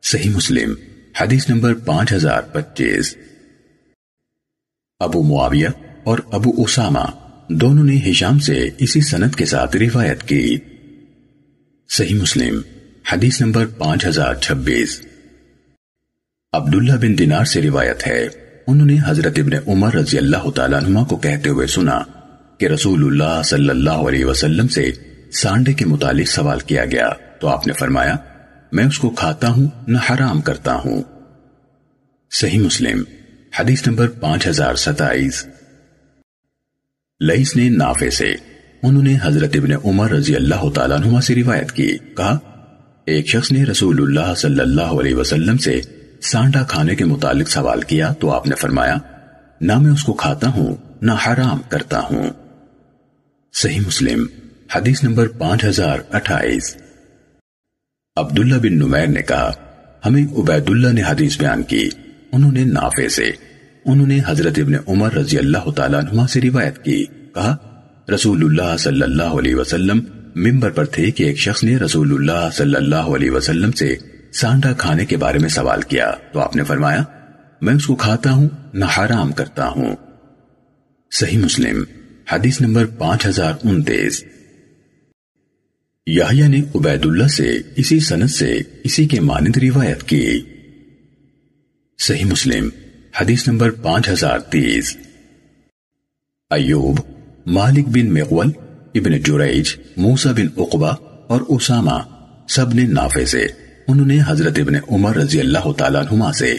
صحیح 0.03 0.29
مسلم، 0.29 0.73
حدیث 1.21 1.49
نمبر 1.49 1.73
پانچ 1.73 2.13
ہزار 2.13 2.41
پچیس۔ 2.41 3.17
ابو 4.99 5.23
معاویہ 5.23 5.67
اور 6.05 6.19
ابو 6.31 6.63
اسامہ 6.63 7.05
دونوں 7.49 7.83
نے 7.83 7.99
ہشام 8.09 8.39
سے 8.39 8.69
اسی 8.77 9.01
سنت 9.01 9.35
کے 9.35 9.45
ساتھ 9.45 9.77
روایت 9.77 10.23
کی۔ 10.23 10.57
صحیح 11.89 12.15
مسلم، 12.15 12.61
حدیث 13.13 13.41
نمبر 13.41 13.65
پانچ 13.65 14.05
ہزار 14.05 14.33
چھبیس۔ 14.33 15.01
عبداللہ 16.53 16.93
بن 16.93 17.17
دینار 17.17 17.45
سے 17.45 17.61
روایت 17.61 18.07
ہے، 18.07 18.27
انہوں 18.67 18.87
نے 18.87 18.97
حضرت 19.07 19.39
ابن 19.39 19.69
عمر 19.69 19.93
رضی 19.93 20.17
اللہ 20.17 20.49
تعالیٰ 20.49 20.83
عنہ 20.83 20.99
کو 20.99 21.17
کہتے 21.17 21.49
ہوئے 21.49 21.67
سنا 21.67 22.01
کہ 22.57 22.65
رسول 22.65 23.03
اللہ 23.03 23.41
صلی 23.43 23.69
اللہ 23.69 23.89
علیہ 23.89 24.25
وسلم 24.25 24.67
سے 24.67 24.91
سانڈے 25.33 25.73
کے 25.73 25.85
متعلق 25.85 26.27
سوال 26.27 26.59
کیا 26.59 26.85
گیا۔ 26.85 27.09
تو 27.39 27.47
آپ 27.47 27.67
نے 27.67 27.73
فرمایا، 27.73 28.15
میں 28.71 28.85
اس 28.85 28.99
کو 28.99 29.09
کھاتا 29.09 29.49
ہوں، 29.49 29.67
نہ 29.87 29.97
حرام 30.09 30.41
کرتا 30.41 30.73
ہوں۔ 30.73 31.03
صحیح 32.31 32.59
مسلم، 32.59 33.03
حدیث 33.59 33.87
نمبر 33.87 34.07
پانچ 34.07 34.47
ہزار 34.47 34.75
ستائیس۔ 34.75 35.47
لئیس 37.19 37.55
نے 37.55 37.69
نافے 37.69 38.09
سے۔ 38.09 38.35
انہوں 38.83 39.03
نے 39.03 39.17
حضرت 39.21 39.49
ابن 39.53 39.71
عمر 39.85 40.11
رضی 40.11 40.35
اللہ 40.35 40.69
تعالیٰ 40.69 40.97
عنہ 40.99 41.19
سے 41.19 41.35
روایت 41.35 41.71
کی۔ 41.71 41.97
کہا، 42.17 42.39
ایک 43.05 43.27
شخص 43.27 43.51
نے 43.51 43.63
رسول 43.63 44.01
اللہ 44.01 44.33
صلی 44.35 44.59
اللہ 44.59 44.81
علیہ 44.81 45.15
وسلم 45.15 45.57
سے 45.57 45.81
سانڈا 46.21 46.63
کھانے 46.63 46.95
کے 46.95 47.05
متعلق 47.05 47.49
سوال 47.49 47.81
کیا 47.81 48.13
تو 48.13 48.31
آپ 48.31 48.47
نے 48.47 48.55
فرمایا، 48.55 48.95
نہ 49.61 49.79
میں 49.79 49.91
اس 49.91 50.03
کو 50.03 50.13
کھاتا 50.13 50.47
ہوں، 50.47 50.75
نہ 51.01 51.11
حرام 51.11 51.57
کرتا 51.69 51.99
ہوں۔ 51.99 52.29
صحیح 53.53 53.79
مسلم، 53.79 54.25
حدیث 54.75 55.03
نمبر 55.03 55.27
پانچ 55.27 55.65
ہزار 55.65 55.99
اٹھائیس۔ 56.11 56.77
عبداللہ 58.15 58.55
بن 58.55 58.73
نمیر 58.73 59.07
نے 59.07 59.21
کہا، 59.21 59.51
ہمیں 60.05 60.25
عبید 60.37 60.69
اللہ 60.69 60.87
نے 60.87 61.01
حدیث 61.01 61.39
بیان 61.39 61.63
کی، 61.63 61.89
انہوں 62.31 62.51
نے 62.51 62.63
نافے 62.63 63.09
سے۔ 63.09 63.44
انہوں 63.85 64.07
نے 64.07 64.19
حضرت 64.27 64.59
ابن 64.59 64.73
عمر 64.87 65.13
رضی 65.13 65.37
اللہ 65.37 65.71
تعالیٰ 65.71 66.01
عنہ 66.03 66.21
سے 66.29 66.41
روایت 66.41 66.83
کی۔ 66.83 67.05
کہا، 67.05 67.57
رسول 68.15 68.43
اللہ 68.43 68.77
صلی 68.77 69.01
اللہ 69.01 69.23
علیہ 69.23 69.55
وسلم 69.55 69.99
ممبر 70.35 70.69
پر 70.69 70.85
تھے 70.85 71.11
کہ 71.11 71.23
ایک 71.23 71.37
شخص 71.37 71.63
نے 71.63 71.77
رسول 71.77 72.13
اللہ 72.13 72.49
صلی 72.53 72.75
اللہ 72.75 72.95
علیہ 72.95 73.31
وسلم 73.31 73.71
سے 73.71 73.95
سانڈا 74.33 74.73
کھانے 74.73 75.05
کے 75.05 75.17
بارے 75.17 75.39
میں 75.39 75.49
سوال 75.49 75.81
کیا۔ 75.81 76.11
تو 76.33 76.39
آپ 76.39 76.55
نے 76.55 76.63
فرمایا، 76.63 77.03
میں 77.61 77.73
اس 77.73 77.87
کو 77.87 77.95
کھاتا 77.95 78.31
ہوں، 78.31 78.49
نہ 78.73 78.85
حرام 78.97 79.31
کرتا 79.31 79.67
ہوں۔ 79.67 79.95
صحیح 81.11 81.37
مسلم، 81.37 81.83
حدیث 82.31 82.61
نمبر 82.61 82.85
پانچ 82.85 83.25
ہزار 83.25 83.53
انتیس۔ 83.63 84.23
یحییٰ 86.07 86.47
نے 86.47 86.61
عبید 86.75 87.05
اللہ 87.05 87.27
سے 87.27 87.57
اسی 87.75 87.99
سنت 87.99 88.29
سے 88.29 88.61
اسی 88.83 89.07
کے 89.07 89.19
مانند 89.19 89.57
روایت 89.57 90.03
کی۔ 90.03 90.41
صحیح 91.99 92.25
مسلم 92.25 92.69
حدیث 93.21 93.47
نمبر 93.47 93.71
پانچ 93.71 94.09
ہزار 94.09 94.39
تیس۔ 94.39 94.97
ایوب، 96.51 96.99
مالک 97.45 97.87
بن 97.87 98.13
مغول، 98.13 98.47
ابن 98.95 99.17
جریج 99.17 99.75
موسا 99.97 100.31
بن 100.31 100.47
اقبا 100.57 100.89
اور 101.27 101.41
اسامہ 101.41 101.99
سب 102.49 102.73
نے 102.73 102.83
نافے 102.83 103.25
سے 103.25 103.47
انہوں 103.87 104.07
نے 104.07 104.19
حضرت 104.27 104.59
ابن 104.59 104.73
عمر 104.91 105.15
رضی 105.15 105.39
اللہ 105.39 105.71
تعالیٰ 105.71 106.03
نما 106.11 106.31
سے 106.31 106.55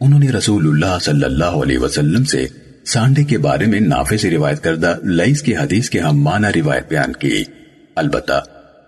انہوں 0.00 0.20
نے 0.20 0.30
رسول 0.30 0.68
اللہ 0.68 0.98
صلی 1.00 1.24
اللہ 1.24 1.44
علیہ 1.44 1.78
وسلم 1.78 2.24
سے 2.24 2.46
سانڈے 2.86 3.24
کے 3.24 3.38
بارے 3.38 3.66
میں 3.66 3.80
نافے 3.80 4.16
سے 4.16 4.30
روایت 4.30 4.60
کردہ 4.60 4.94
لئیس 5.04 5.42
کی 5.42 5.56
حدیث 5.56 5.90
کے 5.90 6.00
ہم 6.00 6.22
معنی 6.22 6.60
روایت 6.60 6.88
بیان 6.88 7.12
کی۔ 7.12 7.44
البتہ 7.96 8.42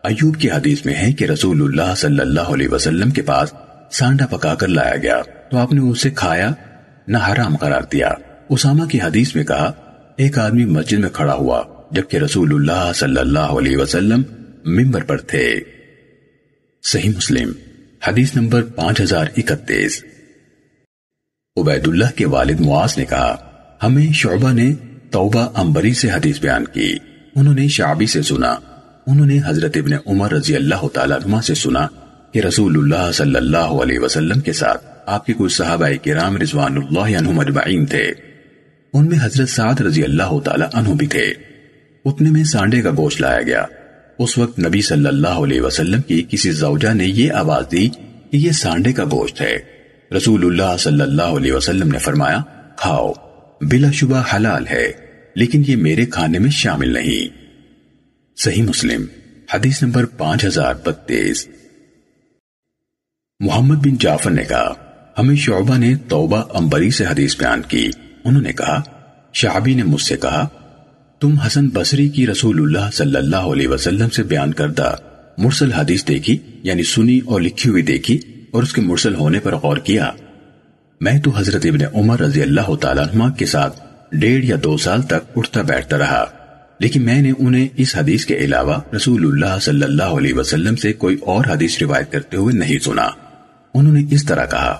ایوب 0.04 0.36
کی 0.36 0.50
حدیث 0.50 0.84
میں 0.84 0.94
ہے 0.94 1.12
کہ 1.12 1.24
رسول 1.24 1.62
اللہ 1.62 1.94
صلی 1.96 2.20
اللہ 2.20 2.40
علیہ 2.40 2.68
وسلم 2.68 3.10
کے 3.10 3.22
پاس 3.22 3.52
سانڈا 3.92 4.26
پکا 4.26 4.54
کر 4.54 4.68
لایا 4.68 4.96
گیا 4.96 5.22
تو 5.50 5.56
آپ 5.56 5.72
نے 5.72 5.80
اسے 5.80 6.10
کھایا 6.10 6.50
نہ 7.10 7.18
حرام 7.18 7.56
قرار 7.56 7.82
دیا۔ 7.92 8.12
اسامہ 8.48 8.84
کی 8.84 9.00
حدیث 9.00 9.36
میں 9.36 9.44
کہا، 9.44 9.72
ایک 10.16 10.38
آدمی 10.38 10.64
مسجد 10.64 10.98
میں 10.98 11.08
کھڑا 11.08 11.34
ہوا، 11.34 11.62
جبکہ 11.90 12.16
رسول 12.16 12.54
اللہ 12.54 12.92
صلی 12.94 13.20
اللہ 13.20 13.38
علیہ 13.38 13.76
وسلم 13.76 14.22
ممبر 14.64 15.02
پر 15.02 15.16
تھے۔ 15.16 15.60
صحیح 16.82 17.10
مسلم، 17.16 17.52
حدیث 18.08 18.36
نمبر 18.36 18.62
پانچ 18.62 19.00
ہزار 19.00 19.26
اکتیس۔ 19.36 20.04
عبید 21.56 21.88
اللہ 21.88 22.04
کے 22.16 22.26
والد 22.26 22.60
معاذ 22.60 22.98
نے 22.98 23.04
کہا، 23.04 23.36
ہمیں 23.82 24.12
شعبہ 24.12 24.52
نے 24.52 24.74
توبہ 25.10 25.48
امبری 25.54 25.94
سے 25.94 26.10
حدیث 26.10 26.40
بیان 26.40 26.64
کی۔ 26.64 26.96
انہوں 27.36 27.54
نے 27.54 27.68
شعبی 27.68 28.06
سے 28.06 28.22
سنا۔ 28.22 28.54
انہوں 29.06 29.26
نے 29.26 29.38
حضرت 29.46 29.76
ابن 29.76 29.92
عمر 30.06 30.32
رضی 30.32 30.56
اللہ 30.56 30.88
تعالیٰ 30.92 31.18
عنہ 31.24 31.40
سے 31.40 31.54
سنا 31.54 31.88
کہ 32.32 32.38
رسول 32.38 32.76
اللہ 32.76 33.12
صلی 33.12 33.34
اللہ 33.34 33.56
علیہ 33.56 33.98
وسلم 33.98 34.40
کے 34.40 34.52
ساتھ 34.52 34.89
آپ 35.10 35.26
کے 35.26 35.32
کچھ 35.38 35.52
صحابہ 35.52 35.88
کرام 36.04 36.36
رضوان 36.36 36.76
اللہ 36.76 37.18
عنہ 37.18 37.30
مجمعین 37.30 37.86
تھے۔ 37.86 38.12
ان 38.94 39.06
میں 39.06 39.18
حضرت 39.22 39.48
سعد 39.48 39.80
رضی 39.80 40.02
اللہ 40.02 40.38
تعالی 40.44 40.64
عنہ 40.72 40.88
بھی 40.88 41.06
تھے۔ 41.06 41.34
اتنے 42.04 42.30
میں 42.30 42.44
سانڈے 42.44 42.82
کا 42.82 42.90
گوشت 42.90 43.20
لایا 43.20 43.42
گیا۔ 43.42 43.64
اس 44.18 44.38
وقت 44.38 44.58
نبی 44.58 44.80
صلی 44.80 45.06
اللہ 45.06 45.28
علیہ 45.28 45.60
وسلم 45.60 46.00
کی 46.00 46.24
کسی 46.30 46.50
زوجہ 46.50 46.94
نے 46.94 47.04
یہ 47.04 47.32
آواز 47.32 47.64
دی 47.72 47.88
کہ 48.30 48.36
یہ 48.36 48.50
سانڈے 48.50 48.92
کا 48.92 49.04
گوشت 49.04 49.40
ہے۔ 49.40 49.58
رسول 50.16 50.44
اللہ 50.44 50.76
صلی 50.76 51.00
اللہ 51.00 51.22
علیہ 51.22 51.52
وسلم 51.52 51.88
نے 51.88 51.98
فرمایا، 51.98 52.38
کھاؤ، 52.76 53.12
بلا 53.60 53.90
شبہ 53.90 54.22
حلال 54.36 54.66
ہے، 54.66 54.92
لیکن 55.34 55.62
یہ 55.66 55.76
میرے 55.76 56.06
کھانے 56.06 56.38
میں 56.38 56.50
شامل 56.50 56.92
نہیں۔ 56.92 57.36
صحیح 58.36 58.62
مسلم، 58.62 59.04
حدیث 59.54 59.82
نمبر 59.82 60.04
پانچ 60.04 60.44
ہزار 60.44 60.74
بتیس۔ 60.84 61.48
محمد 63.40 63.76
بن 63.76 63.96
جعفر 63.96 64.30
نے 64.30 64.44
کہا 64.44 64.89
ہمیں 65.18 65.36
شعبہ 65.36 65.76
نے 65.76 65.94
توبہ 66.08 66.42
امبری 66.54 66.90
سے 66.90 67.04
حدیث 67.06 67.36
بیان 67.38 67.62
کی۔ 67.68 67.90
انہوں 68.24 68.42
نے 68.42 68.52
کہا، 68.52 68.80
شعبی 69.34 69.74
نے 69.74 69.82
مجھ 69.82 70.02
سے 70.02 70.16
کہا، 70.16 70.46
تم 71.20 71.38
حسن 71.38 71.68
بصری 71.68 72.08
کی 72.08 72.26
رسول 72.26 72.60
اللہ 72.60 72.90
صلی 72.92 73.16
اللہ 73.16 73.50
علیہ 73.52 73.68
وسلم 73.68 74.10
سے 74.10 74.22
بیان 74.22 74.52
کردہ 74.52 74.94
مرسل 75.38 75.72
حدیث 75.72 76.06
دیکھی 76.08 76.36
یعنی 76.62 76.82
سنی 76.82 77.18
اور 77.24 77.40
لکھی 77.40 77.70
ہوئی 77.70 77.82
دیکھی 77.82 78.18
اور 78.50 78.62
اس 78.62 78.72
کے 78.72 78.80
مرسل 78.80 79.14
ہونے 79.14 79.38
پر 79.38 79.54
غور 79.54 79.76
کیا۔ 79.76 80.10
میں 81.00 81.18
تو 81.20 81.30
حضرت 81.36 81.66
ابن 81.66 81.84
عمر 81.94 82.20
رضی 82.20 82.42
اللہ 82.42 82.74
تعالیٰ 82.74 83.04
عنہ 83.04 83.30
کے 83.38 83.46
ساتھ 83.46 83.80
ڈیڑھ 84.12 84.44
یا 84.44 84.56
دو 84.64 84.76
سال 84.76 85.02
تک 85.02 85.36
اٹھتا 85.36 85.62
بیٹھتا 85.62 85.98
رہا، 85.98 86.24
لیکن 86.80 87.04
میں 87.04 87.20
نے 87.22 87.32
انہیں 87.38 87.68
اس 87.76 87.94
حدیث 87.96 88.24
کے 88.26 88.36
علاوہ 88.36 88.78
رسول 88.96 89.26
اللہ 89.26 89.58
صلی 89.60 89.82
اللہ 89.82 90.18
علیہ 90.18 90.34
وسلم 90.34 90.76
سے 90.76 90.92
کوئی 90.92 91.16
اور 91.22 91.44
حدیث 91.44 91.80
روایت 91.82 92.12
کرتے 92.12 92.36
ہوئے 92.36 92.54
نہیں 92.54 92.78
سنا۔ 92.78 93.08
انہوں 93.74 93.92
نے 93.92 94.02
اس 94.10 94.24
طرح 94.24 94.46
کہا 94.46 94.72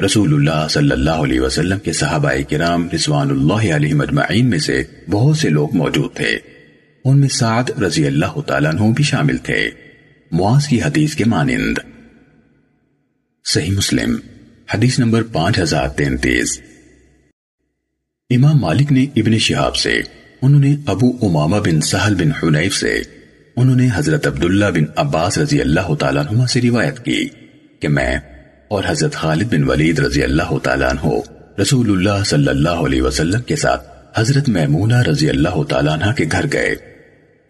رسول 0.00 0.34
اللہ 0.34 0.68
صلی 0.68 0.90
اللہ 0.90 1.10
علیہ 1.10 1.40
وسلم 1.40 1.78
کے 1.78 1.92
صحابہ 1.92 2.32
کرام 2.50 2.88
رضوان 2.94 3.30
اللہ 3.30 3.74
علیہ 3.74 3.94
مجمعین 3.94 4.50
میں 4.50 4.58
سے 4.58 4.82
بہت 5.10 5.38
سے 5.38 5.48
لوگ 5.48 5.76
موجود 5.76 6.14
تھے۔ 6.14 6.38
ان 7.04 7.20
میں 7.20 7.28
سعد 7.28 7.82
رضی 7.82 8.06
اللہ 8.06 8.40
تعالیٰ 8.40 8.74
عنہ 8.74 8.92
بھی 8.94 9.04
شامل 9.04 9.36
تھے۔ 9.36 9.70
معاذ 10.32 10.66
کی 10.66 10.82
حدیث 10.82 11.14
کے 11.14 11.24
مانند۔ 11.24 11.78
صحیح 13.44 13.70
مسلم، 13.70 14.16
حدیث 14.74 14.98
نمبر 14.98 15.22
پانچ 15.22 15.58
ہزار 15.58 15.88
تینتیس۔ 15.88 16.60
امام 18.30 18.58
مالک 18.58 18.92
نے 18.92 19.06
ابن 19.16 19.38
شہاب 19.38 19.76
سے، 19.76 20.00
انہوں 20.42 20.60
نے 20.60 20.76
ابو 20.86 21.10
امامہ 21.22 21.56
بن 21.56 21.80
سہل 21.80 22.14
بن 22.14 22.30
حنیف 22.42 22.74
سے، 22.74 23.02
انہوں 23.56 23.76
نے 23.76 23.88
حضرت 23.94 24.26
عبداللہ 24.26 24.64
بن 24.64 24.84
عباس 24.96 25.38
رضی 25.38 25.60
اللہ 25.60 25.94
تعالیٰ 25.94 26.26
عنہ 26.30 26.46
سے 26.46 26.60
روایت 26.60 27.04
کی 27.04 27.28
کہ 27.80 27.88
میں 27.88 28.18
اور 28.70 28.84
حضرت 28.86 29.14
خالد 29.14 29.54
بن 29.54 29.64
ولید 29.64 29.98
رضی 29.98 30.22
اللہ 30.22 30.58
تعالیٰ 30.62 30.90
عنہ 30.90 31.12
رسول 31.60 31.90
اللہ 31.90 32.24
صلی 32.24 32.48
اللہ 32.48 32.68
علیہ 32.68 33.02
وسلم 33.02 33.40
کے 33.40 33.56
ساتھ 33.56 33.88
حضرت 34.16 34.48
میمونہ 34.48 34.94
رضی 34.94 35.28
اللہ 35.28 35.62
تعالیٰ 35.62 35.92
عنہ 35.92 36.12
کے 36.12 36.24
گھر 36.32 36.44
گئے۔ 36.52 36.74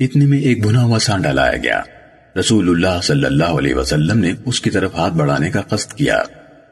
اتنے 0.01 0.27
میں 0.27 0.39
ایک 0.39 0.66
بنا 0.66 0.83
ہوا 0.83 0.99
سانڈا 0.99 1.33
لایا 1.33 1.57
گیا۔ 1.57 1.81
رسول 2.39 2.68
اللہ 2.68 3.01
صلی 3.03 3.25
اللہ 3.25 3.45
علیہ 3.45 3.75
وسلم 3.75 4.18
نے 4.18 4.33
اس 4.45 4.61
کی 4.61 4.71
طرف 4.71 4.95
ہاتھ 4.95 5.14
بڑھانے 5.14 5.51
کا 5.51 5.61
قصد 5.61 5.93
کیا۔ 5.93 6.23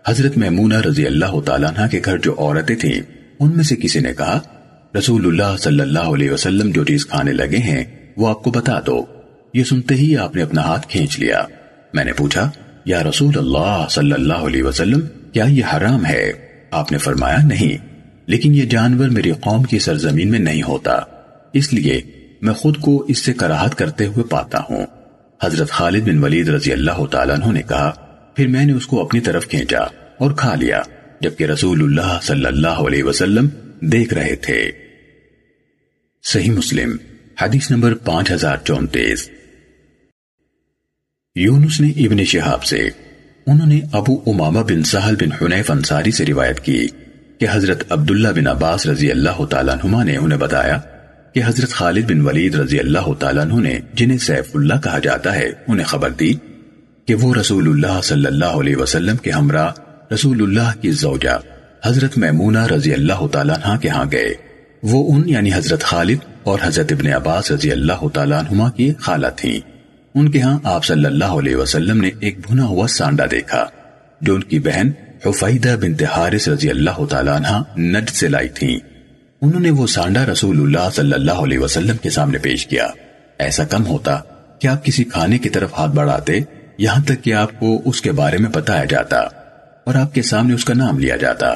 حضرت 0.07 0.37
محمونہ 0.37 0.75
رضی 0.75 1.07
اللہ 1.07 1.41
تعالیٰ 1.41 1.71
عنہ 1.71 1.87
کے 1.89 2.01
گھر 2.05 2.19
جو 2.19 2.35
عورتیں 2.39 2.77
تھیں، 2.77 3.01
ان 3.41 3.53
میں 3.55 3.65
سے 3.65 3.77
کسی 3.77 4.01
نے 4.01 4.15
کہا، 4.15 4.41
رسول 4.99 5.27
اللہ 5.27 5.57
صلی 5.57 5.81
اللہ 5.81 5.99
علیہ 5.99 6.31
وسلم 6.31 6.71
جو 6.71 6.85
چیز 6.85 7.07
کھانے 7.07 7.33
لگے 7.33 7.57
ہیں، 7.57 7.85
وہ 8.17 8.29
آپ 8.29 8.43
کو 8.43 8.51
بتا 8.51 8.81
دو۔ 8.87 9.05
یہ 9.55 9.65
سنتے 9.65 9.95
ہی 9.95 10.17
آپ 10.17 10.37
نے 10.37 10.43
اپنا 10.43 10.63
ہاتھ 10.63 10.89
کھینچ 10.89 11.19
لیا۔ 11.21 11.43
میں 11.95 12.05
نے 12.05 12.13
پوچھا 12.13 12.51
یا 12.89 13.03
رسول 13.05 13.39
اللہ 13.39 13.87
صلی 13.91 14.13
اللہ 14.13 14.47
علیہ 14.47 14.63
وسلم، 14.63 15.01
کیا 15.33 15.45
یہ 15.45 15.65
حرام 15.77 16.07
ہے؟ 16.07 16.33
آپ 16.71 16.93
نے 16.93 16.99
فرمایا 16.99 17.37
نہیں، 17.47 17.87
لیکن 18.27 18.55
یہ 18.55 18.65
جانور 18.65 19.09
میری 19.09 19.33
قوم 19.33 19.63
کی 19.63 19.79
سرزمین 19.79 20.31
میں 20.31 20.39
نہیں 20.39 20.63
ہوتا، 20.63 20.93
اس 21.53 21.73
لیے 21.73 22.01
میں 22.43 22.55
خود 22.55 22.77
کو 22.77 23.05
اس 23.09 23.25
سے 23.25 23.33
کراہت 23.33 23.75
کرتے 23.75 24.07
ہوئے 24.07 24.25
پاتا 24.25 24.59
ہوں۔ 24.71 24.87
حضرت 25.43 25.71
خالد 25.71 26.03
بن 26.03 26.19
ولید 26.19 26.49
رضی 26.49 26.73
اللہ 26.73 27.05
تعالیٰ 27.07 27.35
عنہ 27.35 27.53
نے 27.53 27.63
کہا، 27.63 27.91
پھر 28.37 28.47
میں 28.47 28.65
نے 28.65 28.73
اس 28.73 28.87
کو 28.87 29.01
اپنی 29.03 29.21
طرف 29.21 29.49
کھینچا 29.49 29.83
اور 30.19 30.31
کھا 30.31 30.55
لیا، 30.55 30.83
جبکہ 31.21 31.45
رسول 31.45 31.83
اللہ 31.83 32.19
صلی 32.23 32.47
اللہ 32.47 32.85
علیہ 32.87 33.05
وسلم 33.05 33.49
دیکھ 33.81 34.15
رہے 34.15 34.37
تھے۔ 34.37 34.71
صحیح 36.25 36.51
مسلم، 36.51 36.97
حدیث 37.41 37.71
نمبر 37.71 37.95
پانچ 37.95 38.31
ہزار 38.31 38.57
چونتیس۔ 38.65 39.31
یونس 41.39 41.81
نے 41.81 41.89
ابن 42.07 42.25
شہاب 42.25 42.65
سے، 42.65 42.89
انہوں 43.47 43.67
نے 43.67 43.81
ابو 43.93 44.15
امامہ 44.27 44.59
بن 44.59 44.83
سہل 44.83 45.15
بن 45.15 45.33
حنیف 45.33 45.71
انصاری 45.71 46.11
سے 46.11 46.27
روایت 46.27 46.61
کی 46.61 46.87
کہ 47.41 47.47
حضرت 47.53 47.83
عبداللہ 47.89 48.29
بن 48.29 48.47
عباس 48.47 48.87
رضی 48.87 49.11
اللہ 49.11 49.45
تعالیٰ 49.45 49.75
عنہ 49.75 50.05
نے 50.05 50.17
انہیں 50.17 50.39
بتایا 50.39 50.79
کہ 51.35 51.43
حضرت 51.47 51.71
خالد 51.71 52.11
بن 52.11 52.21
ولید 52.21 52.55
رضی 52.55 52.79
اللہ 52.79 53.13
تعالیٰ 53.19 53.45
عنہ 53.45 53.61
نے 53.61 53.79
جنہیں 53.95 54.19
سیف 54.19 54.57
اللہ 54.57 54.75
کہا 54.85 54.99
جاتا 54.99 55.35
ہے، 55.35 55.51
انہیں 55.69 55.87
خبر 55.87 56.11
دی 56.11 56.33
کہ 57.07 57.15
وہ 57.15 57.35
رسول 57.35 57.69
اللہ 57.69 58.01
صلی 58.03 58.27
اللہ 58.27 58.59
علیہ 58.61 58.77
وسلم 58.77 59.17
کے 59.17 59.31
ہمراہ 59.31 59.73
رسول 60.13 60.43
اللہ 60.43 60.81
کی 60.81 60.91
زوجہ 60.91 61.39
حضرت 61.85 62.19
میمونہ 62.19 62.67
رضی 62.67 62.93
اللہ 62.93 63.27
تعالیٰ 63.27 63.57
عنہ 63.65 63.79
کے 63.79 63.89
ہاں 63.89 64.05
گئے۔ 64.13 64.35
وہ 64.83 65.15
ان 65.15 65.29
یعنی 65.29 65.51
حضرت 65.55 65.83
خالد 65.83 66.19
اور 66.43 66.59
حضرت 66.63 66.93
ابن 66.93 67.07
عباس 67.13 67.51
رضی 67.53 67.71
اللہ 67.71 68.09
تعالیٰ 68.15 68.43
عنہ 68.43 68.69
کی 68.77 68.93
خالہ 68.99 69.27
تھیں۔ 69.37 69.78
ان 70.15 70.31
کے 70.31 70.41
ہاں 70.41 70.59
آپ 70.65 70.85
صلی 70.85 71.05
اللہ 71.05 71.25
علیہ 71.25 71.57
وسلم 71.57 72.01
نے 72.01 72.11
ایک 72.21 72.39
بھنا 72.49 72.65
ہوا 72.65 72.87
سانڈا 72.87 73.25
دیکھا، 73.31 73.67
جو 74.21 74.35
ان 74.35 74.43
کی 74.43 74.59
بہن 74.59 74.91
حفیدہ 75.27 75.77
بنت 75.81 76.03
حارث 76.03 76.49
رضی 76.49 76.71
اللہ 76.71 77.05
تعالیٰ 77.05 77.37
عنہ 77.37 77.81
نجد 77.81 78.09
سے 78.09 78.29
لائی 78.29 78.49
تھیں۔ 78.49 78.79
انہوں 79.43 79.61
نے 79.61 79.71
وہ 79.71 79.87
سانڈا 79.87 80.27
رسول 80.27 80.61
اللہ 80.61 80.91
صلی 80.95 81.13
اللہ 81.13 81.33
علیہ 81.33 81.59
وسلم 81.59 81.97
کے 81.97 82.11
سامنے 82.11 82.39
پیش 82.39 82.67
کیا۔ 82.67 82.87
ایسا 83.39 83.65
کم 83.65 83.87
ہوتا 83.87 84.21
کہ 84.59 84.69
آپ 84.69 84.85
کسی 84.85 85.05
کھانے 85.05 85.39
کی 85.39 85.49
طرف 85.49 85.79
ہاتھ 85.79 85.91
بڑھاتے؟ 85.91 86.41
یہاں 86.79 87.03
تک 87.03 87.25
کہ 87.25 87.35
آپ 87.35 87.61
کو 87.61 87.83
اس 87.85 88.03
کے 88.03 88.13
بارے 88.13 88.39
میں 88.39 88.51
بتایا 88.51 88.85
جاتا 88.85 89.17
اور 89.85 89.95
آپ 89.95 90.15
کے 90.15 90.23
سامنے 90.23 90.55
اس 90.55 90.65
کا 90.65 90.75
نام 90.75 90.99
لیا 90.99 91.17
جاتا۔ 91.17 91.47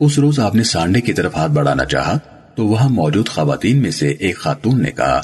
اس 0.00 0.18
روز 0.18 0.40
آپ 0.40 0.54
نے 0.54 0.62
سانڈے 0.62 1.00
کی 1.00 1.12
طرف 1.12 1.36
ہاتھ 1.36 1.52
بڑھانا 1.52 1.84
چاہا 1.84 2.18
تو 2.54 2.66
وہاں 2.66 2.88
موجود 2.88 3.28
خواتین 3.28 3.82
میں 3.82 3.90
سے 3.90 4.08
ایک 4.08 4.36
خاتون 4.36 4.82
نے 4.82 4.90
کہا، 4.90 5.20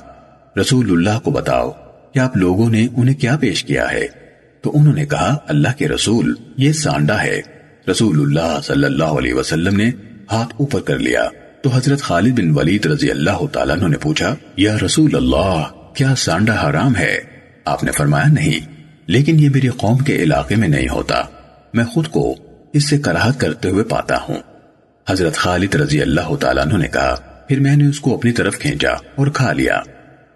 رسول 0.61 0.91
اللہ 0.91 1.19
کو 1.19 1.31
بتاؤ۔ 1.31 1.71
کہ 2.19 2.23
آپ 2.23 2.37
لوگوں 2.37 2.71
نے 2.71 2.87
انہیں 2.97 3.15
کیا 3.15 3.37
پیش 3.37 3.65
کیا 3.65 3.93
ہے؟ 3.93 4.07
تو 4.63 4.73
انہوں 4.75 4.95
نے 4.95 5.07
کہا، 5.07 5.37
اللہ 5.49 5.69
کے 5.79 5.89
رسول، 5.89 6.35
یہ 6.57 6.73
سانڈا 6.73 7.23
ہے۔ 7.23 7.41
رسول 7.91 8.21
اللہ 8.21 8.61
صلی 8.65 8.85
اللہ 8.85 9.05
علیہ 9.05 9.35
وسلم 9.35 9.77
نے 9.77 9.91
ہاتھ 10.33 10.55
اوپر 10.57 10.81
کر 10.81 10.99
لیا۔ 10.99 11.29
تو 11.63 11.71
حضرت 11.71 12.01
خالد 12.01 12.41
بن 12.41 12.51
ولید 12.51 12.87
رضی 12.87 13.11
اللہ 13.11 13.47
تعالیٰ 13.53 13.77
نے 13.77 13.97
پوچھا، 13.97 14.35
یا 14.57 14.77
رسول 14.87 15.17
اللہ 15.17 15.63
کیا 15.95 16.15
سانڈا 16.15 16.71
حرام 16.71 16.97
ہے؟ 16.97 17.19
آپ 17.65 17.85
نے 17.85 17.93
فرمایا، 17.93 18.29
نہیں۔ 18.29 18.73
لیکن 19.07 19.41
یہ 19.41 19.51
میری 19.51 19.69
قوم 19.69 19.99
کے 19.99 20.17
علاقے 20.17 20.57
میں 20.57 20.69
نہیں 20.69 20.89
ہوتا۔ 20.89 21.23
میں 21.75 21.85
خود 21.85 22.09
کو 22.09 22.35
اس 22.73 22.89
سے 22.89 22.99
کراہت 22.99 23.41
کرتے 23.41 23.71
ہوئے 23.71 23.85
پاتا 23.85 24.17
ہوں۔ 24.29 24.39
حضرت 25.09 25.37
خالد 25.37 25.75
رضی 25.75 26.03
اللہ 26.03 26.35
تعالیٰ 26.35 26.67
نے 26.67 26.89
کہا، 26.89 27.15
پھر 27.49 27.61
میں 27.61 27.77
نے 27.77 27.87
اس 27.87 28.01
کو 28.01 28.15
اپنی 28.15 28.33
طرف 28.33 28.59
کھینچا 28.59 28.91
اور 28.91 29.27
کھا 29.27 29.53
لیا۔ 29.53 29.81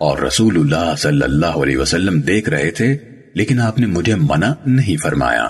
اور 0.03 0.19
رسول 0.19 0.57
اللہ 0.57 0.95
صلی 0.99 1.23
اللہ 1.23 1.59
علیہ 1.63 1.77
وسلم 1.77 2.21
دیکھ 2.21 2.49
رہے 2.49 2.71
تھے، 2.71 2.97
لیکن 3.35 3.61
آپ 3.61 3.79
نے 3.79 3.87
مجھے 3.87 4.15
منع 4.15 4.53
نہیں 4.67 4.97
فرمایا۔ 4.97 5.49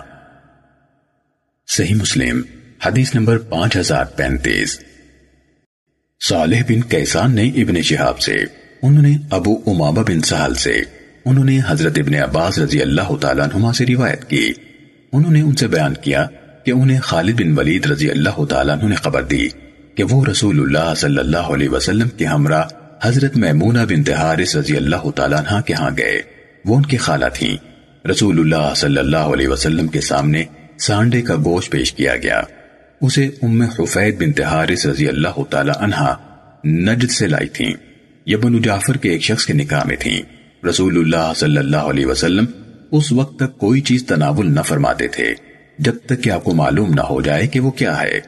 صحیح 1.69 1.95
مسلم، 1.95 2.43
حدیث 2.87 3.15
نمبر 3.15 3.39
پانچ 3.39 3.77
ہزار 3.77 4.05
پینتیس۔ 4.05 4.81
صالح 6.21 6.63
بن 6.69 6.81
کیسان 6.81 7.35
نے 7.35 7.49
ابن 7.49 7.83
شہاب 7.83 8.21
سے، 8.21 8.37
انہوں 8.83 9.03
نے 9.03 9.17
ابو 9.31 9.55
امامہ 9.67 10.01
بن 10.01 10.21
سہل 10.21 10.55
سے، 10.55 10.81
انہوں 11.25 11.45
نے 11.45 11.59
حضرت 11.69 11.99
ابن 11.99 12.15
عباس 12.15 12.59
رضی 12.59 12.83
اللہ 12.83 13.17
تعالیٰ 13.21 13.47
عنہ 13.55 13.73
سے 13.73 13.87
روایت 13.87 14.29
کی۔ 14.31 14.53
انہوں 15.13 15.33
نے 15.33 15.41
ان 15.41 15.55
سے 15.57 15.67
بیان 15.69 15.95
کیا 15.95 16.27
کہ 16.65 16.71
انہیں 16.71 17.01
خالد 17.01 17.41
بن 17.41 17.59
ولید 17.59 17.87
رضی 17.87 18.11
اللہ 18.11 18.45
تعالیٰ 18.45 18.79
عنہ 18.79 18.89
نے 18.89 18.95
خبر 18.95 19.23
دی 19.23 19.49
کہ 19.95 20.05
وہ 20.11 20.25
رسول 20.25 20.61
اللہ 20.61 20.95
صلی 20.97 21.19
اللہ 21.19 21.51
علیہ 21.55 21.69
وسلم 21.69 22.09
کے 22.09 22.25
ہمراہ 22.25 22.65
حضرت 23.03 23.37
میمونہ 23.37 23.79
بن 23.89 24.03
تحارس 24.03 24.57
رضی 24.57 24.77
اللہ 24.77 25.11
تعالیٰ 25.11 25.39
عنہ 25.39 25.61
کے 25.61 25.75
ہاں 25.75 25.91
گئے۔ 25.99 26.23
وہ 26.65 26.77
ان 26.77 26.83
کی 26.83 26.97
خالہ 26.97 27.25
تھیں۔ 27.35 27.57
رسول 28.07 28.39
اللہ 28.39 28.75
صلی 28.75 28.99
اللہ 28.99 29.17
علیہ 29.17 29.49
وسلم 29.49 29.87
کے 29.87 30.01
سامنے 30.01 30.45
سانڈے 30.79 31.23
کا 31.23 31.37
گوشت 31.37 31.71
پیش 31.71 31.93
کیا 31.93 32.17
گیا۔ 32.17 32.43
اسے 33.01 33.31
ام 33.43 33.63
حفید 33.63 34.19
بن 34.19 34.33
تحارس 34.33 34.87
رضی 34.87 35.09
اللہ 35.09 35.43
تعالی 35.51 35.71
عنہ 35.81 36.15
نجد 36.67 37.11
سے 37.11 37.27
لائی 37.27 37.49
تھیں۔ 37.49 37.73
یہ 38.27 38.37
بنو 38.37 38.59
جعفر 38.59 38.97
کے 38.97 39.11
ایک 39.11 39.23
شخص 39.23 39.47
کے 39.47 39.53
نکاح 39.53 39.83
میں 39.85 39.97
تھیں۔ 39.97 40.23
رسول 40.67 40.99
اللہ 40.99 41.33
صلی 41.37 41.57
اللہ 41.57 41.77
علیہ 41.77 42.07
وسلم 42.07 42.45
اس 42.93 43.13
وقت 43.13 43.39
تک 43.39 43.59
کوئی 43.59 43.81
چیز 43.81 44.07
تناول 44.07 44.55
نہ 44.55 44.61
فرماتے 44.61 45.09
تھے۔ 45.09 45.35
جب 45.79 45.95
تک 46.07 46.23
کہ 46.23 46.31
آپ 46.31 46.45
کو 46.45 46.55
معلوم 46.55 46.95
نہ 46.95 47.01
ہو 47.01 47.21
جائے 47.21 47.47
کہ 47.47 47.61
وہ 47.61 47.71
کیا 47.71 48.03
ہے۔ 48.03 48.21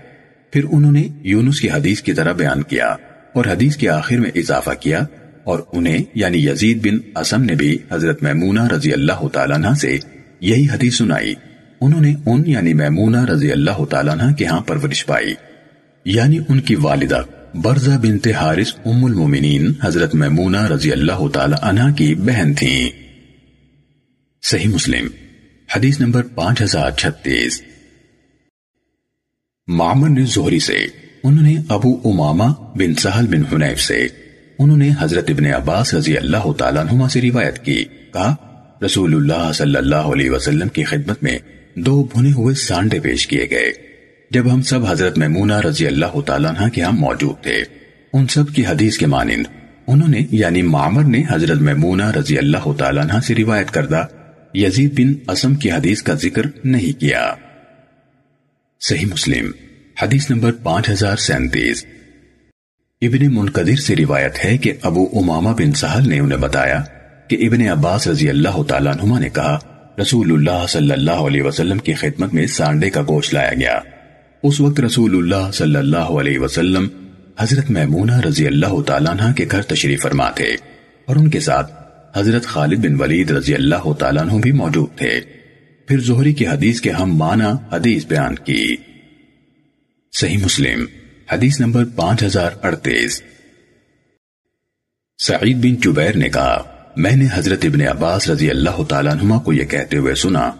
پھر 0.51 0.64
انہوں 0.72 0.93
نے 0.93 1.09
یونس 1.22 1.61
کی 1.61 1.70
حدیث 1.70 2.03
کی 2.03 2.12
طرح 2.12 2.33
بیان 2.33 2.62
کیا۔ 2.62 2.97
اور 3.35 3.45
حدیث 3.45 3.76
کے 3.76 3.89
آخر 3.89 4.16
میں 4.16 4.30
اضافہ 4.35 4.70
کیا 4.80 5.01
اور 5.45 5.61
انہیں 5.72 6.03
یعنی 6.14 6.49
یزید 6.49 6.87
بن 6.87 7.18
اسم 7.18 7.43
نے 7.43 7.55
بھی 7.55 7.78
حضرت 7.91 8.22
میمونہ 8.22 8.66
رضی 8.66 8.93
اللہ 8.93 9.28
تعالیٰ 9.28 9.57
عنہ 9.57 9.74
سے 9.74 9.99
یہی 10.41 10.66
حدیث 10.72 10.97
سنائی۔ 10.97 11.35
انہوں 11.80 12.01
نے 12.01 12.14
ان 12.26 12.43
یعنی 12.47 12.74
میمونہ 12.74 13.24
رضی 13.24 13.53
اللہ 13.53 13.85
تعالیٰ 13.85 14.18
عنہ 14.18 14.35
کے 14.35 14.47
ہاں 14.47 14.61
پرورش 14.61 15.07
پائی۔ 15.07 15.35
یعنی 16.05 16.39
ان 16.49 16.61
کی 16.61 16.74
والدہ 16.74 17.22
برزہ 17.55 17.91
بنت 17.91 18.28
حارث 18.28 18.72
ام 18.85 19.05
المومنین 19.05 19.72
حضرت 19.82 20.14
میمونہ 20.14 20.66
رضی 20.66 20.93
اللہ 20.93 21.28
تعالیٰ 21.28 21.59
عنہ 21.62 21.93
کی 21.93 22.14
بہن 22.14 22.55
تھیں۔ 22.55 22.91
صحیح 24.43 24.68
مسلم، 24.68 25.07
حدیث 25.76 26.01
نمبر 26.01 26.22
پانچ 26.22 26.62
ہزار 26.62 26.91
چھتیس۔ 26.91 27.62
معمر 29.66 30.09
نے 30.09 30.24
زہری 30.24 30.59
سے 30.59 30.87
انہوں 31.25 31.43
نے 31.43 31.55
ابو 31.68 32.01
امامہ 32.05 32.53
بن 32.75 32.95
سہل 32.95 33.27
بن 33.27 33.62
حنیف 33.62 33.81
سے، 33.81 34.07
انہوں 34.59 34.77
نے 34.77 34.91
حضرت 35.01 35.31
ابن 35.31 35.47
عباس 35.47 35.95
رضی 35.95 36.16
اللہ 36.16 36.53
تعالیٰ 36.53 36.85
عنہ 36.87 37.09
سے 37.09 37.20
روایت 37.22 37.64
کی، 37.64 37.85
کہا، 38.12 38.35
رسول 38.85 39.14
اللہ 39.14 39.53
صلی 39.53 39.77
اللہ 39.77 39.95
علیہ 39.95 40.31
وسلم 40.31 40.68
کی 40.68 40.85
خدمت 40.85 41.22
میں 41.22 41.39
دو 41.75 42.05
بھنے 42.05 42.33
ہوئے 42.33 42.55
سانڈے 42.55 43.01
پیش 43.01 43.27
کیے 43.27 43.47
گئے۔ 43.51 43.72
جب 44.31 44.55
ہم 44.55 44.62
سب 44.62 44.87
حضرت 44.87 45.18
میمونہ 45.18 45.53
رضی 45.53 45.87
اللہ 45.87 46.20
تعالیٰ 46.20 46.51
عنہ 46.51 46.68
کے 46.68 46.83
ہم 46.83 46.97
موجود 46.97 47.43
تھے، 47.43 47.64
ان 48.12 48.27
سب 48.27 48.55
کی 48.55 48.66
حدیث 48.66 48.99
کے 48.99 49.07
مانند 49.07 49.47
انہوں 49.87 50.09
نے 50.09 50.27
یعنی 50.31 50.62
معمر 50.62 51.03
نے 51.03 51.22
حضرت 51.31 51.59
میمونہ 51.59 52.11
رضی 52.11 52.39
اللہ 52.39 52.72
تعالیٰ 52.79 53.03
عنہ 53.03 53.20
سے 53.20 53.35
روایت 53.35 53.70
کردہ 53.70 54.07
یزید 54.55 55.01
بن 55.01 55.31
اسم 55.31 55.55
کی 55.55 55.70
حدیث 55.70 56.03
کا 56.03 56.14
ذکر 56.14 56.43
نہیں 56.64 57.01
کیا۔ 57.01 57.35
صحیح 58.81 59.07
مسلم۔ 59.07 59.51
حدیث 60.03 60.31
نمبر 60.31 60.53
پانچ 60.53 60.89
ہزار 60.89 61.17
سینتیس۔ 61.17 61.87
ابن 63.03 63.35
منقدر 63.35 63.77
سے 63.77 63.97
روایت 63.97 64.45
ہے 64.45 64.57
کہ 64.59 64.73
ابو 64.83 65.07
امامہ 65.13 65.49
بن 65.49 65.73
سہل 65.73 66.09
نے 66.09 66.19
انہیں 66.19 66.39
بتایا 66.39 66.83
کہ 67.29 67.37
ابن 67.37 67.69
عباس 67.69 68.09
رضی 68.09 68.29
اللہ 68.29 68.63
تعالیٰ 68.63 68.93
عنہ 68.93 69.19
نے 69.19 69.29
کہا 69.29 69.59
رسول 70.01 70.33
اللہ 70.33 70.67
صلی 70.69 70.93
اللہ 70.93 71.11
علیہ 71.11 71.43
وسلم 71.43 71.79
کی 71.79 71.93
خدمت 71.93 72.35
میں 72.35 72.47
سانڈے 72.47 72.91
کا 72.91 73.03
گوشت 73.03 73.35
لایا 73.35 73.51
گیا۔ 73.61 73.81
اس 74.43 74.61
وقت 74.61 74.81
رسول 74.81 75.17
اللہ 75.17 75.51
صلی 75.51 75.77
اللہ 75.77 75.97
علیہ 75.97 76.39
وسلم 76.39 76.89
حضرت 77.39 77.71
میمونہ 77.71 78.21
رضی 78.21 78.47
اللہ 78.47 78.81
تعالیٰ 78.81 79.21
عنہ 79.21 79.33
کے 79.33 79.47
گھر 79.51 79.63
تشریف 79.63 80.03
فرما 80.03 80.31
تھے 80.31 80.57
اور 81.05 81.17
ان 81.17 81.31
کے 81.31 81.41
ساتھ 81.41 81.73
حضرت 82.19 82.45
خالد 82.45 82.79
بن 82.79 83.01
ولید 83.01 83.31
رضی 83.31 83.55
اللہ 83.55 83.93
تعالیٰ 83.93 84.23
عنہ 84.23 84.41
بھی 84.41 84.53
موجود 84.53 84.99
تھے۔ 84.99 85.21
پھر 85.89 86.01
زہری 86.01 86.33
کی 86.33 86.47
حدیث 86.47 86.81
کے 86.81 86.91
ہم 86.91 87.17
معنی 87.17 87.75
حدیث 87.77 88.07
بیان 88.07 88.35
کی۔ 88.35 88.77
صحیح 90.21 90.39
مسلم، 90.39 90.85
حدیث 91.33 91.61
نمبر 91.61 91.85
پانچ 91.85 92.23
ہزار 92.23 92.51
اڑتیس۔ 92.62 93.23
سعید 95.19 95.57
بن 95.57 95.83
چبیر 95.83 96.17
نے 96.17 96.29
کہا، 96.29 96.62
میں 96.97 97.17
نے 97.17 97.25
حضرت 97.33 97.65
ابن 97.65 97.81
عباس 97.81 98.31
رضی 98.31 98.51
اللہ 98.51 98.83
تعالیٰ 98.83 99.12
عنہ 99.12 99.39
کو 99.39 99.53
یہ 99.53 99.65
کہتے 99.65 99.97
ہوئے 99.97 100.15
سنا 100.15 100.51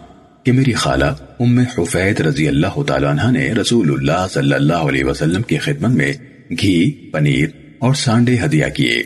کہ 0.43 0.51
میری 0.51 0.73
خالہ 0.73 1.05
ام 1.39 1.59
حفید 1.59 2.19
رضی 2.19 2.47
اللہ 2.47 2.83
تعالیٰ 2.83 3.09
عنہ 3.09 3.31
نے 3.31 3.53
رسول 3.53 3.91
اللہ 3.91 4.27
صلی 4.33 4.53
اللہ 4.53 4.73
علیہ 4.73 5.03
وسلم 5.03 5.41
کی 5.41 5.57
خدمت 5.57 5.89
میں 5.89 6.13
گھی، 6.51 7.09
پنیر 7.13 7.49
اور 7.79 7.93
سانڈے 7.93 8.37
ہدیہ 8.45 8.65
کیے۔ 8.75 9.03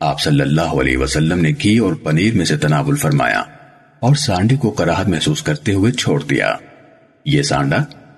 آپ 0.00 0.20
صلی 0.20 0.40
اللہ 0.40 0.76
علیہ 0.80 0.98
وسلم 0.98 1.40
نے 1.40 1.50
گھی 1.62 1.78
اور 1.78 1.92
پنیر 1.92 2.34
میں 2.34 2.44
سے 2.44 2.56
تناول 2.56 2.96
فرمایا 2.96 3.40
اور 4.00 4.14
سانڈے 4.14 4.56
کو 4.56 4.70
کراہت 4.70 5.08
محسوس 5.08 5.42
کرتے 5.42 5.72
ہوئے 5.72 5.92
چھوڑ 5.92 6.22
دیا۔ 6.22 6.54
یہ 7.24 7.42
سانڈا 7.42 7.76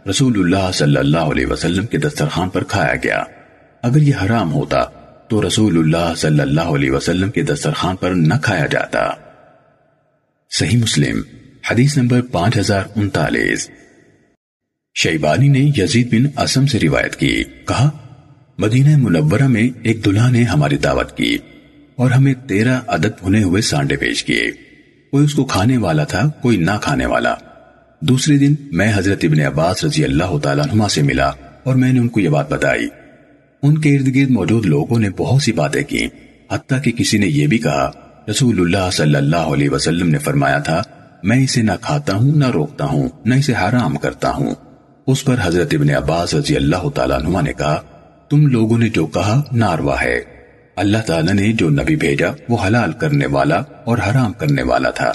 رسول 0.09 0.39
اللہ 0.39 0.73
صلی 0.73 0.97
اللہ 0.97 1.19
علیہ 1.19 1.47
وسلم 1.47 1.87
کے 1.87 1.99
دسترخوان 1.99 2.49
پر 2.49 2.65
کھایا 2.65 2.95
گیا۔ 3.05 3.23
اگر 3.83 3.97
یہ 3.97 4.13
حرام 4.25 4.53
ہوتا، 4.53 4.83
تو 5.29 5.47
رسول 5.49 5.79
اللہ 5.79 6.15
صلی 6.17 6.41
اللہ 6.41 6.61
علیہ 6.61 6.91
وسلم 6.91 7.31
کے 7.31 7.43
دسترخوان 7.43 7.97
پر 7.97 8.11
نہ 8.11 8.35
کھایا 8.43 8.67
جاتا۔ 8.67 9.11
صحیح 10.51 10.79
مسلم، 10.79 11.23
حدیث 11.71 11.99
نمبر 11.99 12.21
پانچ 12.23 12.59
ہزار 12.59 12.83
انتالیس۔ 12.97 13.71
شیبانی 14.95 15.49
نے 15.49 15.71
یزید 15.77 16.15
بن 16.15 16.43
اسم 16.43 16.67
سے 16.67 16.79
روایت 16.79 17.17
کی، 17.17 17.45
کہا، 17.45 17.91
مدینہ 18.59 18.97
منورہ 18.97 19.47
میں 19.47 19.69
ایک 19.83 20.05
دلہا 20.05 20.31
نے 20.31 20.43
ہماری 20.43 20.77
دعوت 20.77 21.17
کی 21.17 21.39
اور 21.97 22.11
ہمیں 22.11 22.35
تیرہ 22.35 22.81
عدد 22.87 23.23
بھنے 23.23 23.43
ہوئے 23.43 23.63
سانڈے 23.63 23.97
پیش 23.97 24.25
کیے۔ 24.25 24.51
کوئی 25.11 25.25
اس 25.25 25.35
کو 25.35 25.45
کھانے 25.45 25.77
والا 25.77 26.05
تھا، 26.05 26.29
کوئی 26.29 26.57
نہ 26.57 26.71
کھانے 26.83 27.07
والا۔ 27.07 27.35
دوسرے 28.01 28.39
دن 28.39 28.55
میں 28.73 28.93
حضرت 28.95 29.19
ابن 29.23 29.41
عباس 29.41 29.85
رضی 29.85 30.05
اللہ 30.05 30.39
تعالیٰ 30.39 30.65
عنہ 30.73 30.83
سے 30.91 31.03
ملا 31.03 31.31
اور 31.65 31.75
میں 31.75 31.93
نے 31.93 32.01
ان 32.01 32.09
کو 32.09 32.21
یہ 32.21 32.29
بات 32.29 32.51
بتائی۔ 32.51 32.89
ان 33.63 33.79
کے 33.79 33.97
ارد 33.97 34.17
گرد 34.17 34.31
موجود 34.31 34.67
لوگوں 34.67 34.99
نے 34.99 35.11
بہت 35.11 35.43
سی 35.43 35.53
باتیں 35.53 35.83
کی 35.83 36.09
حتیٰ 36.53 36.83
کہ 36.83 36.91
کسی 36.91 37.19
نے 37.19 37.27
یہ 37.27 37.47
بھی 37.47 37.59
کہا، 37.59 37.91
رسول 38.31 38.61
اللہ 38.61 38.91
صلی 38.93 39.15
اللہ 39.15 39.37
علیہ 39.37 39.71
وسلم 39.71 40.09
نے 40.09 40.19
فرمایا 40.19 40.59
تھا، 40.59 40.83
میں 41.23 41.45
اسے 41.45 41.63
نہ 41.63 41.73
کھاتا 41.81 42.15
ہوں، 42.15 42.37
نہ 42.37 42.51
روکتا 42.51 42.85
ہوں، 42.85 43.09
نہ 43.25 43.35
اسے 43.35 43.53
حرام 43.53 43.97
کرتا 43.97 44.31
ہوں۔ 44.31 44.55
اس 45.07 45.25
پر 45.25 45.37
حضرت 45.43 45.75
ابن 45.75 45.91
عباس 45.91 46.35
رضی 46.35 46.57
اللہ 46.57 46.89
تعالیٰ 46.89 47.25
عنہ 47.25 47.39
نے 47.43 47.53
کہا، 47.53 47.83
تم 48.31 48.47
لوگوں 48.47 48.79
نے 48.79 48.89
جو 48.89 49.07
کہا، 49.07 49.43
ناروا 49.53 50.03
ہے۔ 50.03 50.21
اللہ 50.77 50.99
تعالیٰ 51.07 51.35
نے 51.35 51.53
جو 51.53 51.71
نبی 51.71 51.97
بھیجا، 51.97 52.29
وہ 52.49 52.57
حلال 52.67 52.93
کرنے 52.93 53.27
والا 53.27 53.63
اور 53.85 53.99
حرام 53.99 54.33
کرنے 54.33 54.63
والا 54.63 54.91
تھا۔ 54.91 55.13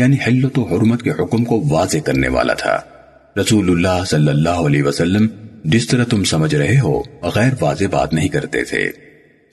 یعنی 0.00 0.16
حلت 0.26 0.58
و 0.58 0.62
حرمت 0.62 1.02
کے 1.02 1.10
حکم 1.10 1.44
کو 1.44 1.62
واضح 1.70 1.98
کرنے 1.98 2.28
والا 2.28 2.54
تھا۔ 2.54 2.80
رسول 3.40 3.70
اللہ 3.70 4.04
صلی 4.04 4.28
اللہ 4.28 4.64
علیہ 4.64 4.82
وسلم 4.82 5.26
جس 5.64 5.86
طرح 5.86 6.04
تم 6.04 6.24
سمجھ 6.24 6.54
رہے 6.54 6.80
ہو 6.80 7.02
غیر 7.22 7.52
واضح 7.60 7.84
بات 7.90 8.12
نہیں 8.12 8.28
کرتے 8.28 8.64
تھے۔ 8.64 8.90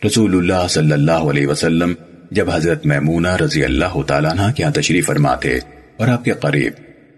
رسول 0.06 0.38
اللہ 0.38 0.68
صلی 0.70 0.92
اللہ 0.92 1.28
علیہ 1.30 1.48
وسلم 1.48 1.94
جب 2.32 2.50
حضرت 2.52 2.86
میمونہ 2.86 3.36
رضی 3.36 3.64
اللہ 3.64 4.02
تعالیٰ 4.02 4.32
عنہ 4.32 4.52
کے 4.56 4.64
ہاں 4.64 4.72
تشریف 4.72 5.06
فرما 5.06 5.36
تھے 5.36 5.60
اور 5.98 6.08
آپ 6.08 6.26
کے 6.26 6.32
قریب 6.32 6.74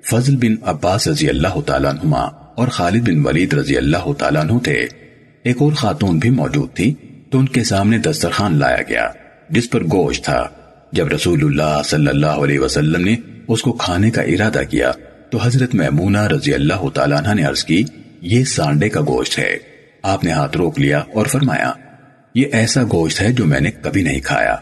فضل 0.05 0.35
بن 0.35 0.55
عباس 0.61 1.07
رضی 1.07 1.29
اللہ 1.29 1.61
تعالیٰ 1.65 1.91
عنہ 1.91 2.15
اور 2.55 2.67
خالد 2.67 3.09
بن 3.09 3.25
ولید 3.25 3.53
رضی 3.53 3.77
اللہ 3.77 4.13
تعالیٰ 4.13 4.41
عنہ 4.41 4.59
تھے۔ 4.59 4.87
ایک 5.43 5.57
اور 5.59 5.71
خاتون 5.71 6.19
بھی 6.19 6.29
موجود 6.29 6.73
تھی 6.73 6.93
تو 7.31 7.39
ان 7.39 7.45
کے 7.45 7.63
سامنے 7.63 7.97
دسترخوان 7.97 8.59
لایا 8.59 8.81
گیا، 8.89 9.07
جس 9.49 9.69
پر 9.69 9.83
گوشت 9.83 10.23
تھا۔ 10.25 10.47
جب 10.91 11.07
رسول 11.07 11.43
اللہ 11.43 11.81
صلی 11.85 12.07
اللہ 12.07 12.25
علیہ 12.25 12.59
وسلم 12.59 13.05
نے 13.05 13.15
اس 13.47 13.61
کو 13.61 13.73
کھانے 13.73 14.11
کا 14.11 14.21
ارادہ 14.21 14.61
کیا 14.69 14.91
تو 15.31 15.37
حضرت 15.37 15.75
میمونہ 15.75 16.17
رضی 16.17 16.53
اللہ 16.53 16.89
تعالیٰ 16.93 17.17
عنہ 17.17 17.33
نے 17.33 17.43
عرض 17.43 17.63
کی، 17.63 17.83
یہ 18.21 18.43
سانڈے 18.43 18.89
کا 18.89 19.01
گوشت 19.01 19.39
ہے۔ 19.39 19.57
آپ 20.03 20.23
نے 20.23 20.31
ہاتھ 20.31 20.57
روک 20.57 20.79
لیا 20.79 20.99
اور 20.99 21.25
فرمایا، 21.25 21.73
یہ 22.35 22.45
ایسا 22.51 22.83
گوشت 22.83 23.21
ہے 23.21 23.31
جو 23.31 23.45
میں 23.45 23.59
نے 23.59 23.71
کبھی 23.71 24.03
نہیں 24.03 24.19
کھایا۔ 24.19 24.53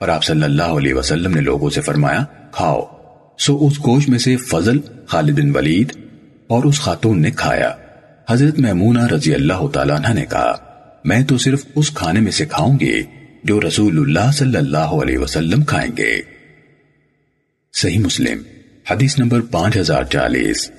اور 0.00 0.08
آپ 0.08 0.24
صلی 0.24 0.42
اللہ 0.42 0.62
علیہ 0.62 0.94
وسلم 0.94 1.34
نے 1.34 1.40
لوگوں 1.40 1.70
سے 1.70 1.80
فرمایا، 1.80 2.24
کھاؤ۔ 2.52 2.82
سو 3.38 3.66
اس 3.66 3.78
گوشت 3.78 4.08
میں 4.08 4.18
سے 4.18 4.36
فضل، 4.36 4.78
خالد 5.06 5.38
بن 5.38 5.56
ولید 5.56 5.92
اور 6.46 6.64
اس 6.64 6.80
خاتون 6.80 7.22
نے 7.22 7.30
کھایا۔ 7.30 7.70
حضرت 8.30 8.58
میمونہ 8.58 9.06
رضی 9.06 9.34
اللہ 9.34 9.66
تعالیٰ 9.72 9.96
عنہ 9.96 10.14
نے 10.14 10.26
کہا، 10.26 10.52
میں 11.04 11.24
تو 11.24 11.38
صرف 11.38 11.64
اس 11.74 11.90
کھانے 11.90 12.20
میں 12.20 12.32
سے 12.32 12.44
کھاؤں 12.44 12.80
گی۔ 12.80 13.02
جو 13.44 13.60
رسول 13.60 13.98
اللہ 13.98 14.30
صلی 14.32 14.56
اللہ 14.56 14.94
علیہ 14.98 15.18
وسلم 15.18 15.64
کھائیں 15.64 15.90
گے۔ 15.96 16.22
صحیح 17.72 17.98
مسلم، 17.98 18.42
حدیث 18.90 19.18
نمبر 19.18 19.40
پانچ 19.40 19.76
ہزار 19.76 20.04
چالیس۔ 20.04 20.70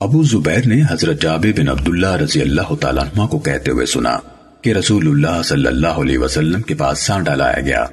ابو 0.00 0.22
زبیر 0.22 0.66
نے 0.66 0.82
حضرت 0.90 1.22
جابر 1.22 1.60
بن 1.60 1.68
عبداللہ 1.68 2.16
رضی 2.16 2.40
اللہ 2.40 2.74
تعالیٰ 2.74 3.02
عنہ 3.02 3.26
کو 3.26 3.38
کہتے 3.38 3.70
ہوئے 3.70 3.86
سنا 3.86 4.18
کہ 4.62 4.70
رسول 4.70 5.08
اللہ 5.08 5.42
صلی 5.42 5.66
اللہ 5.66 5.86
علیہ 5.86 6.18
وسلم 6.18 6.62
کے 6.62 6.74
پاس 6.74 6.98
سانڈا 6.98 7.34
لایا 7.34 7.60
گیا۔ 7.60 7.86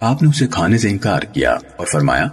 آپ 0.00 0.22
نے 0.22 0.28
اسے 0.28 0.46
کھانے 0.50 0.78
سے 0.78 0.88
انکار 0.88 1.22
کیا 1.22 1.52
اور 1.52 1.86
فرمایا، 1.86 2.24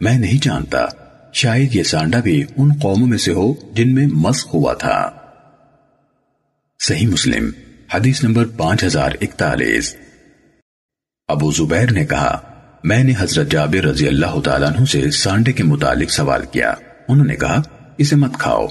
میں 0.00 0.18
نہیں 0.18 0.38
جانتا، 0.42 0.86
شاید 1.32 1.74
یہ 1.74 1.82
سانڈا 1.82 2.20
بھی 2.20 2.44
ان 2.56 2.68
قوموں 2.82 3.06
میں 3.06 3.18
سے 3.18 3.32
ہو 3.32 3.54
جن 3.72 3.94
میں 3.94 4.06
مسخ 4.06 4.54
ہوا 4.54 4.74
تھا۔ 4.74 5.10
صحیح 6.80 7.06
مسلم 7.06 7.50
حدیث 7.94 8.24
نمبر 8.24 8.44
پانچ 8.46 8.84
ہزار 8.84 9.10
اکتالیس۔ 9.20 9.96
ابو 11.28 11.50
زبیر 11.50 11.92
نے 11.92 12.06
کہا، 12.06 12.40
میں 12.84 13.04
نے 13.04 13.12
حضرت 13.18 13.50
جابر 13.50 13.84
رضی 13.84 14.08
اللہ 14.08 14.40
تعالیٰ 14.40 14.68
عنہ 14.68 14.84
سے 14.84 15.10
سانڈے 15.10 15.52
کے 15.52 15.64
متعلق 15.64 16.10
سوال 16.10 16.42
کیا۔ 16.52 16.74
انہوں 17.08 17.26
نے 17.26 17.36
کہا، 17.36 17.62
اسے 17.98 18.16
مت 18.16 18.34
کھاؤ۔ 18.38 18.66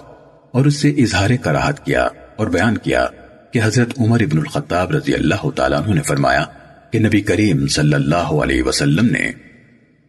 اور 0.51 0.65
اس 0.65 0.75
سے 0.75 0.89
اظہار 0.89 1.29
کراہت 1.41 1.85
کیا 1.85 2.07
اور 2.35 2.47
بیان 2.47 2.77
کیا 2.77 3.07
کہ 3.53 3.59
حضرت 3.63 3.99
عمر 3.99 4.21
ابن 4.21 4.37
الخطاب 4.37 4.91
رضی 4.91 5.13
اللہ 5.13 5.49
تعالیٰ 5.49 5.83
عنہ 5.83 5.93
نے 5.93 6.01
فرمایا 6.01 6.45
کہ 6.91 6.99
نبی 6.99 7.21
کریم 7.21 7.67
صلی 7.67 7.93
اللہ 7.93 8.15
علیہ 8.15 8.63
وسلم 8.63 9.05
نے 9.05 9.31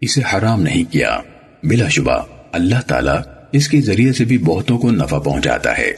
اسے 0.01 0.23
حرام 0.35 0.63
نہیں 0.63 0.93
کیا۔ 0.93 1.19
بلا 1.63 1.89
شبہ، 1.89 2.23
اللہ 2.53 2.81
تعالیٰ 2.87 3.19
اس 3.53 3.69
کے 3.69 3.81
ذریعے 3.81 4.13
سے 4.13 4.25
بھی 4.25 4.39
بہتوں 4.39 4.79
کو 4.79 4.91
نفع 4.91 5.19
پہنچاتا 5.19 5.79
ہے۔ 5.79 5.93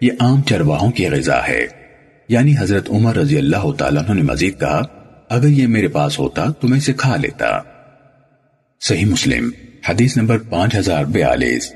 یہ 0.00 0.12
عام 0.20 0.42
چرواہوں 0.42 0.90
کی 0.90 1.08
غذا 1.08 1.46
ہے۔ 1.48 1.81
یعنی 2.32 2.54
حضرت 2.58 2.90
عمر 2.90 3.16
رضی 3.16 3.38
اللہ 3.38 3.72
تعالیٰ 3.78 4.14
نے 4.14 4.22
مزید 4.22 4.60
کہا، 4.60 4.82
اگر 5.28 5.48
یہ 5.48 5.66
میرے 5.66 5.88
پاس 5.88 6.18
ہوتا 6.18 6.50
تو 6.60 6.68
میں 6.68 6.78
اسے 6.78 6.92
کھا 6.92 7.16
لیتا۔ 7.16 7.46
صحیح 8.80 9.04
مسلم، 9.04 9.50
حدیث 9.88 10.16
نمبر 10.16 10.38
پانچ 10.38 10.76
ہزار 10.76 11.04
بیالیس۔ 11.04 11.72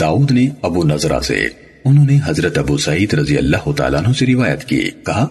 داؤد 0.00 0.32
نے 0.32 0.48
ابو 0.62 0.82
نظرہ 0.82 1.20
سے، 1.20 1.48
انہوں 1.84 2.06
نے 2.06 2.18
حضرت 2.24 2.58
ابو 2.58 2.76
سعید 2.76 3.14
رضی 3.14 3.38
اللہ 3.38 3.72
تعالیٰ 3.72 4.04
عنہ 4.04 4.12
سے 4.12 4.26
روایت 4.26 4.64
کی، 4.64 4.90
کہا، 5.06 5.26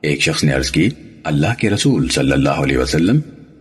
ایک 0.00 0.22
شخص 0.22 0.44
نے 0.44 0.52
عرض 0.52 0.70
کی، 0.70 0.90
اللہ 1.24 1.54
کے 1.58 1.70
رسول 1.70 2.08
صلی 2.08 2.32
اللہ 2.32 2.50
علیہ 2.50 2.78
وسلم 2.78 3.20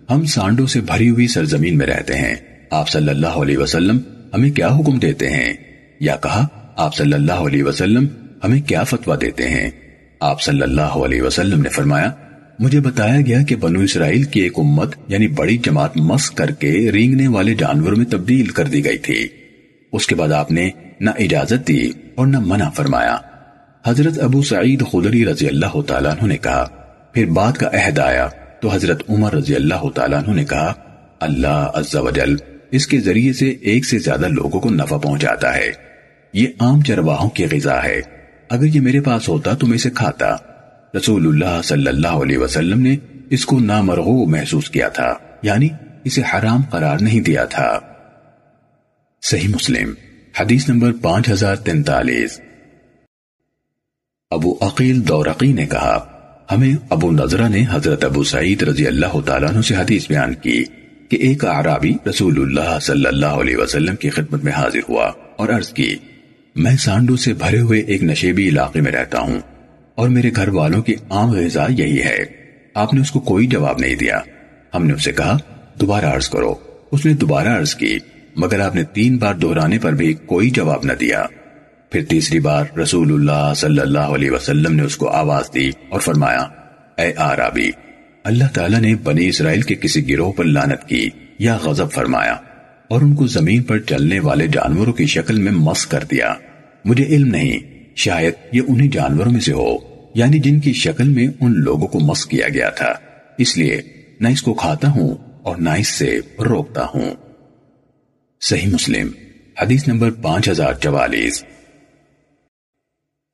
ہم 0.10 0.26
سانڈوں 0.26 0.68
سے 0.68 0.82
بھری 0.82 1.10
ہوئی 1.10 1.28
سرزمین 1.28 1.78
میں 1.78 1.86
رہتے 1.86 2.14
ہیں۔ 2.14 2.36
آپ 2.72 2.90
صلی 2.90 3.10
اللہ 3.10 3.28
علیہ 3.28 3.58
وسلم 3.58 4.00
ہمیں 4.34 4.50
کیا 4.50 4.68
حکم 4.68 5.00
دیتے 5.00 5.30
ہیں؟ 5.30 5.54
یا 6.00 6.16
کہا، 6.16 6.48
آپ 6.76 6.96
صلی 6.96 7.14
اللہ 7.14 7.34
علیہ 7.34 7.64
وسلم 7.64 8.08
ہمیں 8.44 8.62
کیا 8.62 8.84
فتوہ 8.84 9.16
دیتے 9.16 9.48
ہیں؟ 9.48 9.72
آپ 10.20 10.42
صلی 10.42 10.62
اللہ 10.62 10.82
علیہ 10.82 11.22
وسلم 11.22 11.62
نے 11.62 11.70
فرمایا، 11.70 12.12
مجھے 12.60 12.80
بتایا 12.80 13.22
گیا 13.22 13.42
کہ 13.44 13.56
بنو 13.56 13.80
اسرائیل 13.80 14.24
کی 14.24 14.42
ایک 14.42 14.52
امت 14.58 14.96
یعنی 15.08 15.28
بڑی 15.28 15.58
جماعت 15.58 15.98
مس 15.98 16.32
کر 16.32 16.52
کے 16.52 16.92
رینگنے 16.92 17.28
والے 17.28 17.56
جانوروں 17.56 17.98
میں 17.98 18.06
تبدیل 18.06 18.48
کر 18.48 18.66
دی 18.66 18.86
گئی 18.86 18.98
تھی۔ 18.98 19.28
اس 19.94 20.08
کے 20.08 20.16
بعد 20.16 20.30
آپ 20.30 20.52
نے 20.52 20.70
نہ 21.00 21.10
اجازت 21.20 21.68
دی 21.68 21.92
اور 22.16 22.28
نہ 22.28 22.38
منع 22.40 22.70
فرمایا۔ 22.70 23.18
حضرت 23.86 24.20
ابو 24.20 24.42
سعید 24.42 24.84
خدری 24.92 25.26
رضی 25.26 25.48
اللہ 25.48 25.82
تعالیٰ 25.88 26.12
عنہ 26.12 26.28
نے 26.28 26.38
کہا، 26.38 26.66
پھر 27.14 27.26
بات 27.26 27.58
کا 27.58 27.70
عہد 27.74 28.00
آیا 28.00 28.28
تو 28.62 28.70
حضرت 28.74 29.04
عمر 29.10 29.34
رضی 29.34 29.56
اللہ 29.56 29.90
تعالیٰ 29.96 30.24
عنہ 30.24 30.36
نے 30.36 30.46
کہا، 30.46 30.74
اللہ 31.20 31.72
عز 31.74 31.96
و 31.96 32.10
جل 32.10 32.36
اس 32.72 32.88
کے 32.88 33.00
ذریعے 33.00 33.34
سے 33.34 33.50
ایک 33.50 33.86
سے 33.86 34.00
زیادہ 34.00 34.28
لوگوں 34.28 34.60
کو 34.60 34.70
نفع 34.70 34.98
پہنچاتا 34.98 35.56
ہے۔ 35.56 35.72
یہ 36.34 36.48
عام 36.60 36.82
چرواہوں 36.82 37.30
کی 37.30 37.46
غذا 37.52 37.84
ہے۔ 37.84 38.19
اگر 38.50 38.64
یہ 38.64 38.82
میرے 38.82 39.02
پاس 39.02 39.30
ہوتا 39.30 39.54
تو 39.54 39.68
میں 39.68 39.76
اسے 39.76 39.90
کھاتا۔ 39.90 40.36
رسول 40.98 41.28
اللہ 41.28 41.62
صلی 41.62 41.88
اللہ 41.88 42.08
علیہ 42.08 42.38
وسلم 42.38 42.82
نے 42.82 42.98
اس 43.30 43.46
کو 43.46 43.60
نامرغو 43.60 44.26
محسوس 44.26 44.70
کیا 44.70 44.90
تھا 44.90 45.14
یعنی 45.42 45.70
اسے 46.04 46.22
حرام 46.22 46.62
قرار 46.70 46.98
نہیں 47.00 47.20
دیا 47.20 47.46
تھا۔ 47.46 47.80
صحیح 49.22 49.48
مسلم، 49.48 49.94
حدیث 50.40 50.70
نمبر 50.70 50.92
پانچ 51.02 51.30
ہزار 51.30 51.56
تینتالیس۔ 51.56 52.42
ابو 54.32 54.58
عقیل 54.62 55.08
دورقی 55.08 55.54
نے 55.54 55.66
کہا، 55.66 56.06
ہمیں 56.52 56.76
ابو 56.90 57.12
نظرہ 57.12 57.48
نے 57.48 57.66
حضرت 57.70 58.04
ابو 58.06 58.24
سعید 58.24 58.64
رضی 58.64 58.88
اللہ 58.88 59.20
تعالیٰ 59.26 59.50
عنہ 59.50 59.62
سے 59.62 59.76
حدیث 59.76 60.08
بیان 60.08 60.34
کی 60.34 60.64
کہ 61.10 61.18
ایک 61.18 61.46
عرابی 61.46 61.94
رسول 62.10 62.42
اللہ 62.42 62.80
صلی 62.80 63.06
اللہ 63.06 63.26
علیہ 63.26 63.58
وسلم 63.58 63.96
کی 63.96 64.10
خدمت 64.10 64.44
میں 64.44 64.54
حاضر 64.54 64.80
ہوا 64.90 65.12
اور 65.36 65.50
عرض 65.50 65.74
کی 65.74 65.96
میں 66.60 66.78
سانڈو 66.78 67.16
سے 67.16 67.34
بھرے 67.34 67.60
ہوئے 67.60 67.80
ایک 67.80 68.04
نشیبی 68.04 68.50
علاقے 68.50 68.82
میں 68.82 68.92
رہتا 68.92 69.20
ہوں 69.20 69.40
اور 69.96 70.10
میرے 70.10 70.30
گھر 70.36 70.50
والوں 70.50 70.82
کی 70.82 70.94
عام 71.10 71.32
غذا 71.32 71.66
یہی 71.70 72.02
ہے۔ 72.02 72.18
آپ 72.74 72.94
نے 72.94 73.02
اس 73.02 73.12
کو 73.12 73.20
کوئی 73.20 73.48
جواب 73.48 73.80
نہیں 73.80 73.96
دیا۔ 73.96 74.20
ہم 74.74 74.86
نے 74.86 74.94
اسے 74.94 75.12
کہا، 75.12 75.38
دوبارہ 75.82 76.06
عرض 76.06 76.30
کرو۔ 76.30 76.56
اس 76.92 77.06
نے 77.06 77.14
دوبارہ 77.14 77.48
عرض 77.48 77.76
کی، 77.76 77.98
مگر 78.36 78.60
آپ 78.60 78.76
نے 78.76 78.84
تین 78.84 79.18
بار 79.18 79.34
دہرانے 79.34 79.80
پر 79.80 79.94
بھی 79.94 80.14
کوئی 80.14 80.50
جواب 80.50 80.80
نہ 80.84 80.94
دیا۔ 80.94 81.26
پھر 81.90 82.04
تیسری 82.04 82.40
بار 82.40 82.78
رسول 82.78 83.14
اللہ 83.14 83.54
صلی 83.56 83.80
اللہ 83.80 84.00
علیہ 84.00 84.32
وسلم 84.32 84.76
نے 84.76 84.84
اس 84.84 84.98
کو 84.98 85.10
آواز 85.10 85.54
دی 85.54 85.70
اور 85.90 86.00
فرمایا، 86.00 86.42
اے 86.98 87.14
آرابی، 87.18 87.72
اللہ 88.24 88.44
تعالیٰ 88.54 88.80
نے 88.80 88.96
بنی 88.96 89.28
اسرائیل 89.28 89.62
کے 89.62 89.76
کسی 89.76 90.10
گروہ 90.10 90.32
پر 90.32 90.44
لانت 90.44 90.90
کی 90.90 91.10
یا 91.40 91.58
غضب 91.58 91.92
فرمایا 91.92 92.36
اور 92.88 93.02
ان 93.02 93.16
کو 93.16 93.28
زمین 93.28 93.64
پر 93.64 93.80
چلنے 93.80 94.20
والے 94.20 94.48
جانوروں 94.48 94.94
کی 94.94 95.06
شکل 95.06 95.40
میں 95.40 95.52
مس 95.52 95.88
کر 95.88 96.04
دیا۔ 96.12 96.34
مجھے 96.86 97.06
علم 97.06 97.28
نہیں، 97.28 97.60
شاید 97.96 98.34
یہ 98.52 98.62
انہی 98.68 98.88
جانوروں 98.88 99.32
میں 99.32 99.40
سے 99.40 99.54
ہو 99.54 99.78
یعنی 100.16 100.40
جن 100.40 100.60
کی 100.60 100.74
شکل 100.74 101.10
میں 101.10 101.28
ان 101.40 101.54
لوگوں 101.60 101.88
کو 101.88 102.00
مس 102.00 102.26
کیا 102.26 102.48
گیا 102.50 102.70
تھا۔ 102.70 102.94
اس 103.38 103.58
لیے 103.58 103.82
نہ 104.20 104.28
اس 104.28 104.42
کو 104.42 104.54
کھاتا 104.54 104.88
ہوں 104.90 105.16
اور 105.42 105.56
نہ 105.56 105.70
اس 105.70 105.88
سے 105.88 106.20
روکتا 106.40 106.86
ہوں۔ 106.86 107.12
صحیح 108.42 108.68
مسلم، 108.74 109.08
حدیث 109.62 109.88
نمبر 109.88 110.12
پانچ 110.12 110.50
ہزار 110.50 110.74
چوالیس۔ 110.74 111.44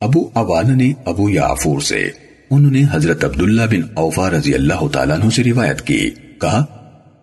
ابو 0.02 0.30
عوانہ 0.36 0.76
نے 0.76 0.94
ابو 1.06 1.30
یافور 1.30 1.80
سے، 1.80 2.10
انہوں 2.52 2.72
نے 2.72 2.82
حضرت 2.92 3.26
عبداللہ 3.26 3.62
بن 3.62 3.82
اوفا 3.94 4.30
رضی 4.30 4.54
اللہ 4.54 4.88
تعالیٰ 4.88 5.20
عنہ 5.20 5.30
سے 5.30 5.44
روایت 5.44 5.82
کی، 5.82 6.10
کہا، 6.42 6.66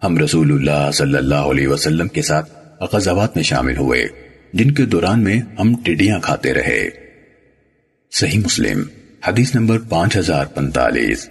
ہم 0.05 0.19
رسول 0.19 0.53
اللہ 0.53 0.91
صلی 0.91 1.17
اللہ 1.17 1.35
علیہ 1.35 1.69
وسلم 1.69 2.09
کے 2.09 2.23
ساتھ 2.23 2.53
غزوات 2.93 3.37
میں 3.37 3.45
شامل 3.45 3.77
ہوئے۔ 3.77 4.22
جن 4.53 4.71
کے 4.71 4.85
دوران 4.85 5.25
میں 5.25 5.41
ہم 5.59 5.75
ٹڈیاں 5.83 6.21
کھاتے 6.21 6.55
رہے۔ 6.55 6.89
صحیح 8.13 8.39
مسلم، 8.39 8.83
حدیث 9.29 9.55
نمبر 9.55 9.79
پانچ 9.79 10.17
ہزار 10.17 10.47
پنتالیس 10.47 11.31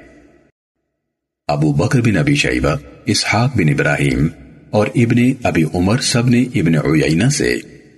ابو 1.47 1.73
بکر 1.73 2.01
بن 2.01 2.17
ابی 2.17 2.35
شیبہ، 2.35 2.75
اسحاق 3.05 3.57
بن 3.57 3.69
ابراہیم 3.69 4.27
اور 4.69 4.87
ابن 4.95 5.31
ابی 5.43 5.63
عمر 5.73 5.97
سب 5.97 6.27
نے 6.27 6.41
ابن 6.41 6.75
عیینہ 6.75 7.29
سے، 7.29 7.57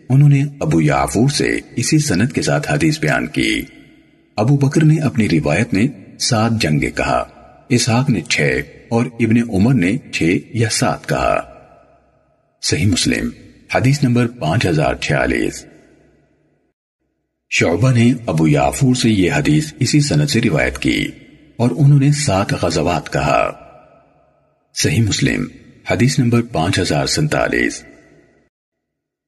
انہوں 0.09 0.29
نے 0.29 0.43
ابو 0.59 0.81
یعفور 0.81 1.29
سے 1.29 1.59
اسی 1.75 1.97
سنت 1.99 2.33
کے 2.33 2.41
ساتھ 2.41 2.71
حدیث 2.71 2.99
بیان 2.99 3.27
کی۔ 3.27 3.61
ابو 4.37 4.57
بکر 4.57 4.83
نے 4.83 4.99
اپنی 4.99 5.29
روایت 5.29 5.73
میں 5.73 6.17
سات 6.19 6.51
جنگیں 6.61 6.97
کہا۔ 6.97 7.23
اسحاق 7.69 8.09
نے 8.09 8.21
چھ 8.21 8.59
اور 8.89 9.05
ابن 9.05 9.37
عمر 9.49 9.73
نے 9.73 9.97
چھ 10.11 10.37
یا 10.49 10.69
سات 10.71 11.09
کہا۔ 11.09 11.53
صحیح 12.61 12.85
مسلم 12.85 13.29
حدیث 13.75 14.03
نمبر 14.03 14.27
پانچ 14.27 14.65
ہزار 14.65 14.95
چھیالیس۔ 14.95 15.65
شعبہ 17.49 17.91
نے 17.91 18.13
ابو 18.25 18.47
یافور 18.47 18.95
سے 18.95 19.09
یہ 19.09 19.31
حدیث 19.31 19.73
اسی 19.79 20.01
سنت 20.01 20.29
سے 20.29 20.41
روایت 20.41 20.77
کی 20.77 21.07
اور 21.57 21.69
انہوں 21.77 21.99
نے 21.99 22.11
سات 22.11 22.53
غزوات 22.53 23.13
کہا۔ 23.13 23.51
صحیح 24.75 25.01
مسلم، 25.01 25.45
حدیث 25.91 26.19
نمبر 26.19 26.41
پانچ 26.41 26.79
ہزار 26.79 27.05
سنتالیس 27.05 27.83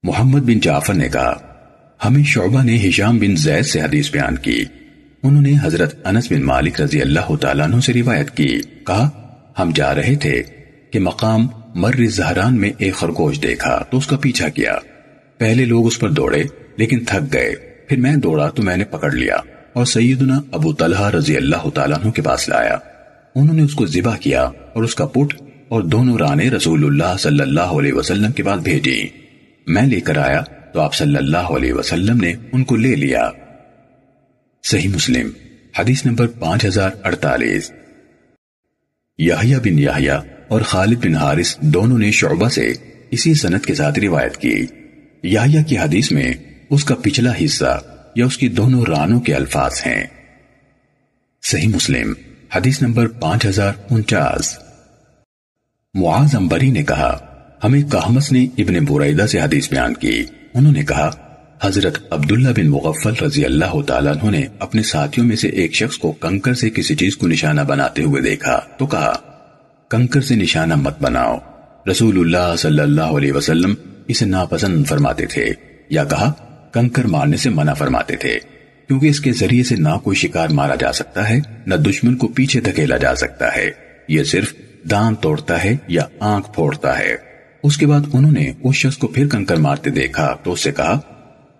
محمد 0.03 0.39
بن 0.39 0.59
جعفر 0.59 0.93
نے 0.93 1.09
کہا، 1.09 1.33
ہمیں 2.05 2.23
شعبہ 2.23 2.63
نے 2.63 2.89
ہشام 2.89 3.17
بن 3.17 3.35
زید 3.35 3.65
سے 3.65 3.81
حدیث 3.81 4.11
بیان 4.11 4.35
کی۔ 4.35 4.65
انہوں 5.23 5.41
نے 5.41 5.53
حضرت 5.61 6.07
انس 6.07 6.31
بن 6.31 6.41
مالک 6.41 6.81
رضی 6.81 7.01
اللہ 7.01 7.35
تعالیٰ 7.35 7.65
عنہ 7.65 7.79
سے 7.79 7.93
روایت 7.93 8.37
کی۔ 8.37 8.61
کہا، 8.87 9.09
ہم 9.59 9.71
جا 9.75 9.95
رہے 9.95 10.15
تھے 10.15 10.43
کہ 10.91 10.99
مقام 10.99 11.47
مر 11.75 11.91
زہران 12.09 12.59
میں 12.61 12.71
ایک 12.77 12.93
خرگوش 12.93 13.43
دیکھا 13.43 13.83
تو 13.91 13.97
اس 13.97 14.07
کا 14.07 14.17
پیچھا 14.17 14.49
کیا۔ 14.49 14.75
پہلے 15.37 15.65
لوگ 15.65 15.87
اس 15.87 15.99
پر 15.99 16.09
دوڑے، 16.09 16.43
لیکن 16.77 17.05
تھک 17.05 17.33
گئے۔ 17.33 17.55
پھر 17.89 17.97
میں 17.97 18.15
دوڑا 18.15 18.49
تو 18.49 18.63
میں 18.63 18.77
نے 18.77 18.83
پکڑ 18.83 19.11
لیا 19.11 19.35
اور 19.73 19.85
سیدنا 19.85 20.41
ابو 20.51 20.73
طلحہ 20.73 21.09
رضی 21.09 21.37
اللہ 21.37 21.69
تعالیٰ 21.69 21.97
عنہ 22.03 22.11
کے 22.11 22.21
پاس 22.21 22.49
لایا۔ 22.49 22.77
انہوں 23.35 23.55
نے 23.55 23.61
اس 23.61 23.73
کو 23.73 23.85
ذبح 23.85 24.17
کیا 24.17 24.43
اور 24.43 24.83
اس 24.83 24.95
کا 24.95 25.05
پٹ 25.05 25.41
اور 25.67 25.81
دونوں 25.81 26.17
رانے 26.17 26.49
رسول 26.49 26.85
اللہ 26.85 27.17
صلی 27.19 27.39
اللہ 27.39 27.61
علیہ 27.61 27.93
وسلم 27.93 28.31
کے 28.31 28.43
پاس 28.43 28.61
بھیجی۔ 28.61 29.07
میں 29.67 29.83
لے 29.83 29.99
کر 29.99 30.17
آیا 30.17 30.41
تو 30.73 30.79
آپ 30.79 30.93
صلی 30.93 31.15
اللہ 31.15 31.37
علیہ 31.37 31.73
وسلم 31.73 32.17
نے 32.17 32.33
ان 32.51 32.63
کو 32.63 32.75
لے 32.75 32.95
لیا۔ 32.95 33.29
صحیح 34.63 34.89
مسلم، 34.89 35.29
حدیث 35.79 36.05
نمبر 36.05 36.27
پانچ 36.27 36.65
ہزار 36.65 36.89
اڑتالیس۔ 37.03 37.71
یحییٰ 39.17 39.59
بن 39.59 39.79
یحییٰ 39.79 40.19
اور 40.47 40.61
خالد 40.61 41.05
بن 41.05 41.15
حارث 41.15 41.57
دونوں 41.59 41.97
نے 41.97 42.11
شعبہ 42.11 42.49
سے 42.49 42.73
اسی 43.11 43.33
سنت 43.33 43.65
کے 43.65 43.73
ساتھ 43.73 43.99
روایت 43.99 44.37
کی۔ 44.37 44.65
یحییٰ 45.23 45.61
کی 45.67 45.77
حدیث 45.77 46.11
میں 46.11 46.33
اس 46.69 46.83
کا 46.83 46.95
پچھلا 46.95 47.31
حصہ 47.45 47.81
یا 48.15 48.25
اس 48.25 48.37
کی 48.37 48.47
دونوں 48.47 48.85
رانوں 48.87 49.19
کے 49.19 49.33
الفاظ 49.35 49.81
ہیں۔ 49.85 50.03
صحیح 51.43 51.67
مسلم، 51.67 52.13
حدیث 52.55 52.81
نمبر 52.81 53.07
پانچ 53.07 53.45
ہزار 53.45 53.73
انچاس۔ 53.89 54.57
معاذ 55.93 56.35
امبری 56.35 56.71
نے 56.71 56.83
کہا، 56.83 57.17
ہمیں 57.63 57.81
کہمس 57.81 58.31
نے 58.31 58.47
ابن 58.57 58.85
بریدہ 58.85 59.25
سے 59.25 59.41
حدیث 59.41 59.69
بیان 59.69 59.93
کی۔ 59.93 60.25
انہوں 60.53 60.73
نے 60.73 60.83
کہا، 60.83 61.11
حضرت 61.61 61.97
عبداللہ 62.09 62.49
بن 62.49 62.67
مغفل 62.67 63.13
رضی 63.25 63.45
اللہ 63.45 63.81
تعالیٰ 63.81 64.13
عنہ 64.15 64.31
نے 64.31 64.47
اپنے 64.59 64.83
ساتھیوں 64.83 65.27
میں 65.27 65.35
سے 65.35 65.47
ایک 65.47 65.73
شخص 65.73 65.97
کو 65.97 66.11
کنکر 66.11 66.53
سے 66.53 66.69
کسی 66.69 66.95
چیز 66.95 67.17
کو 67.17 67.27
نشانہ 67.27 67.61
بناتے 67.61 68.03
ہوئے 68.03 68.21
دیکھا۔ 68.21 68.61
تو 68.77 68.87
کہا 68.87 69.24
کنکر 69.89 70.21
سے 70.21 70.35
نشانہ 70.35 70.73
مت 70.73 71.01
بناؤ۔ 71.01 71.37
رسول 71.91 72.19
اللہ 72.19 72.55
صلی 72.55 72.79
اللہ 72.79 73.01
علیہ 73.01 73.33
وسلم 73.33 73.73
اسے 74.07 74.25
ناپسند 74.25 74.85
فرماتے 74.87 75.25
تھے، 75.25 75.45
یا 75.89 76.03
کہا، 76.03 76.31
کنکر 76.73 77.07
مارنے 77.07 77.37
سے 77.37 77.49
منع 77.49 77.73
فرماتے 77.73 78.15
تھے۔ 78.15 78.39
کیونکہ 78.87 79.07
اس 79.07 79.19
کے 79.19 79.31
ذریعے 79.31 79.63
سے 79.63 79.75
نہ 79.75 79.89
کوئی 80.03 80.17
شکار 80.17 80.49
مارا 80.49 80.75
جا 80.75 80.93
سکتا 80.93 81.29
ہے، 81.29 81.39
نہ 81.65 81.75
دشمن 81.75 82.15
کو 82.15 82.27
پیچھے 82.27 82.59
دھکیلا 82.61 82.97
جا 82.97 83.15
سکتا 83.15 83.55
ہے۔ 83.55 83.71
یہ 84.07 84.23
صرف 84.23 84.53
دان 84.91 85.15
توڑتا 85.15 85.63
ہے 85.63 85.77
یا 85.87 86.01
آنکھ 86.19 86.53
پھوڑتا 86.53 86.99
ہے۔ 86.99 87.15
اس 87.63 87.77
کے 87.77 87.87
بعد 87.87 88.01
انہوں 88.13 88.31
نے 88.31 88.51
اس 88.63 88.75
شخص 88.75 88.97
کو 88.97 89.07
پھر 89.07 89.27
کنکر 89.27 89.55
مارتے 89.55 89.89
دیکھا، 89.89 90.35
تو 90.43 90.51
اس 90.51 90.59
سے 90.59 90.71
کہا، 90.71 90.99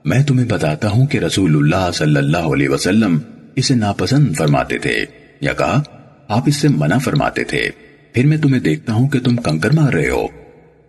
میں 0.05 0.23
تمہیں 0.23 0.47
بتاتا 0.47 0.89
ہوں 0.89 1.05
کہ 1.05 1.17
رسول 1.17 1.55
اللہ 1.55 1.91
صلی 1.91 2.17
اللہ 2.17 2.38
علیہ 2.38 2.69
وسلم 2.69 3.17
اسے 3.55 3.76
ناپسند 3.76 4.36
فرماتے 4.38 4.78
تھے۔ 4.78 5.05
یا 5.41 5.53
کہا، 5.53 5.82
آپ 6.28 6.43
اس 6.45 6.55
سے 6.55 6.67
منع 6.67 6.97
فرماتے 6.97 7.43
تھے۔ 7.43 7.69
پھر 8.16 8.26
میں 8.26 8.38
تمہیں 8.38 8.59
دیکھتا 8.59 8.93
ہوں 8.93 9.07
کہ 9.07 9.20
تم 9.20 9.36
کنکر 9.36 9.72
مار 9.72 9.93
رہے 9.93 10.09
ہو۔ 10.09 10.28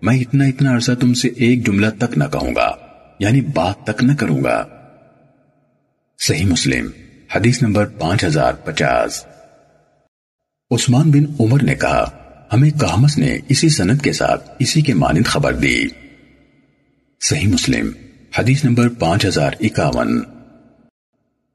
میں 0.03 0.16
اتنا 0.16 0.45
اتنا 0.45 0.74
عرصہ 0.74 0.93
تم 0.93 1.14
سے 1.14 1.29
ایک 1.29 1.66
جملہ 1.66 1.87
تک 1.99 2.18
نہ 2.18 2.24
کہوں 2.33 2.55
گا 2.55 2.72
یعنی 3.18 3.41
بات 3.41 3.87
تک 3.87 4.05
نہ 4.05 4.12
کروں 4.14 4.45
گا۔ 4.45 4.66
صحیح 6.18 6.47
مسلم، 6.47 6.91
حدیث 7.37 7.62
نمبر 7.62 7.87
پانچ 7.87 8.24
ہزار 8.24 8.53
پچاس۔ 8.55 9.27
عثمان 10.70 11.11
بن 11.11 11.24
عمر 11.41 11.62
نے 11.62 11.74
کہا، 11.74 12.11
ہمیں 12.53 12.70
کامس 12.70 13.18
نے 13.18 13.39
اسی 13.49 13.68
سند 13.68 14.03
کے 14.03 14.12
ساتھ 14.12 14.51
اسی 14.59 14.81
کے 14.81 14.95
مانند 14.95 15.27
خبر 15.27 15.53
دی۔ 15.53 15.85
صحیح 17.20 17.49
مسلم، 17.49 17.91
حدیث 18.39 18.64
نمبر 18.64 18.89
پانچ 18.89 19.27
ہزار 19.27 19.51
اکاون۔ 19.61 20.22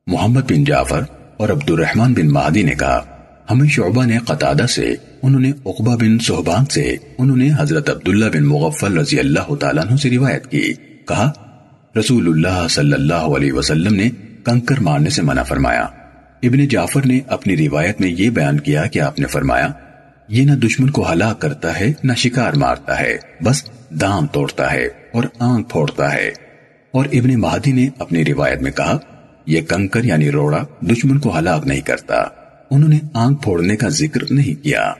محمد 0.07 0.41
بن 0.41 0.63
جعفر 0.63 1.01
اور 1.37 1.49
عبد 1.49 1.69
الرحمن 1.69 2.13
بن 2.13 2.27
مہدی 2.27 2.63
نے 2.63 2.75
کہا، 2.75 3.05
ہمیں 3.51 3.69
شعبہ 3.69 4.05
نے 4.05 4.17
قطادہ 4.17 4.65
سے 4.65 4.95
انہوں 5.23 5.41
نے 5.41 5.51
عقبہ 5.65 5.95
بن 5.95 6.19
صحبان 6.19 6.65
سے 6.65 6.95
انہوں 7.17 7.37
نے 7.37 7.49
حضرت 7.57 7.89
عبداللہ 7.89 8.25
بن 8.25 8.43
مغفل 8.43 8.97
رضی 8.97 9.19
اللہ 9.19 9.55
تعالیٰ 9.55 9.83
عنہ 9.87 9.95
سے 9.95 10.09
روایت 10.09 10.47
کی۔ 10.47 10.73
کہا، 11.07 11.31
رسول 11.99 12.27
اللہ 12.27 12.67
صلی 12.67 12.93
اللہ 12.93 13.13
علیہ 13.13 13.53
وسلم 13.53 13.95
نے 13.95 14.09
کنکر 14.43 14.79
مارنے 14.79 15.09
سے 15.09 15.21
منع 15.21 15.43
فرمایا۔ 15.43 15.81
ابن 16.43 16.67
جعفر 16.67 17.05
نے 17.05 17.19
اپنی 17.27 17.57
روایت 17.57 18.01
میں 18.01 18.09
یہ 18.09 18.29
بیان 18.29 18.59
کیا 18.59 18.85
کہ 18.85 18.99
آپ 18.99 19.19
نے 19.19 19.25
فرمایا، 19.27 19.67
یہ 20.27 20.45
نہ 20.45 20.51
دشمن 20.51 20.89
کو 20.89 21.11
ہلاک 21.11 21.41
کرتا 21.41 21.79
ہے، 21.79 21.93
نہ 22.03 22.13
شکار 22.13 22.53
مارتا 22.53 22.99
ہے، 22.99 23.17
بس 23.43 23.63
دام 23.89 24.27
توڑتا 24.27 24.71
ہے 24.71 24.85
اور 24.85 25.23
آنکھ 25.39 25.69
پھوڑتا 25.69 26.13
ہے۔ 26.13 26.31
اور 26.91 27.05
ابن 27.11 27.39
مہدی 27.39 27.71
نے 27.71 27.89
اپنی 27.99 28.25
روایت 28.25 28.61
میں 28.61 28.71
کہا، 28.71 28.97
یہ 29.45 29.61
کنکر 29.61 30.03
یعنی 30.03 30.31
روڑا 30.31 30.63
دشمن 30.81 31.19
کو 31.19 31.37
ہلاک 31.39 31.67
نہیں 31.67 31.81
کرتا۔ 31.81 32.15
انہوں 32.71 32.89
نے 32.89 32.99
آنکھ 33.13 33.43
پھوڑنے 33.43 33.75
کا 33.75 33.89
ذکر 33.89 34.21
نہیں 34.29 34.63
کیا۔ 34.63 34.93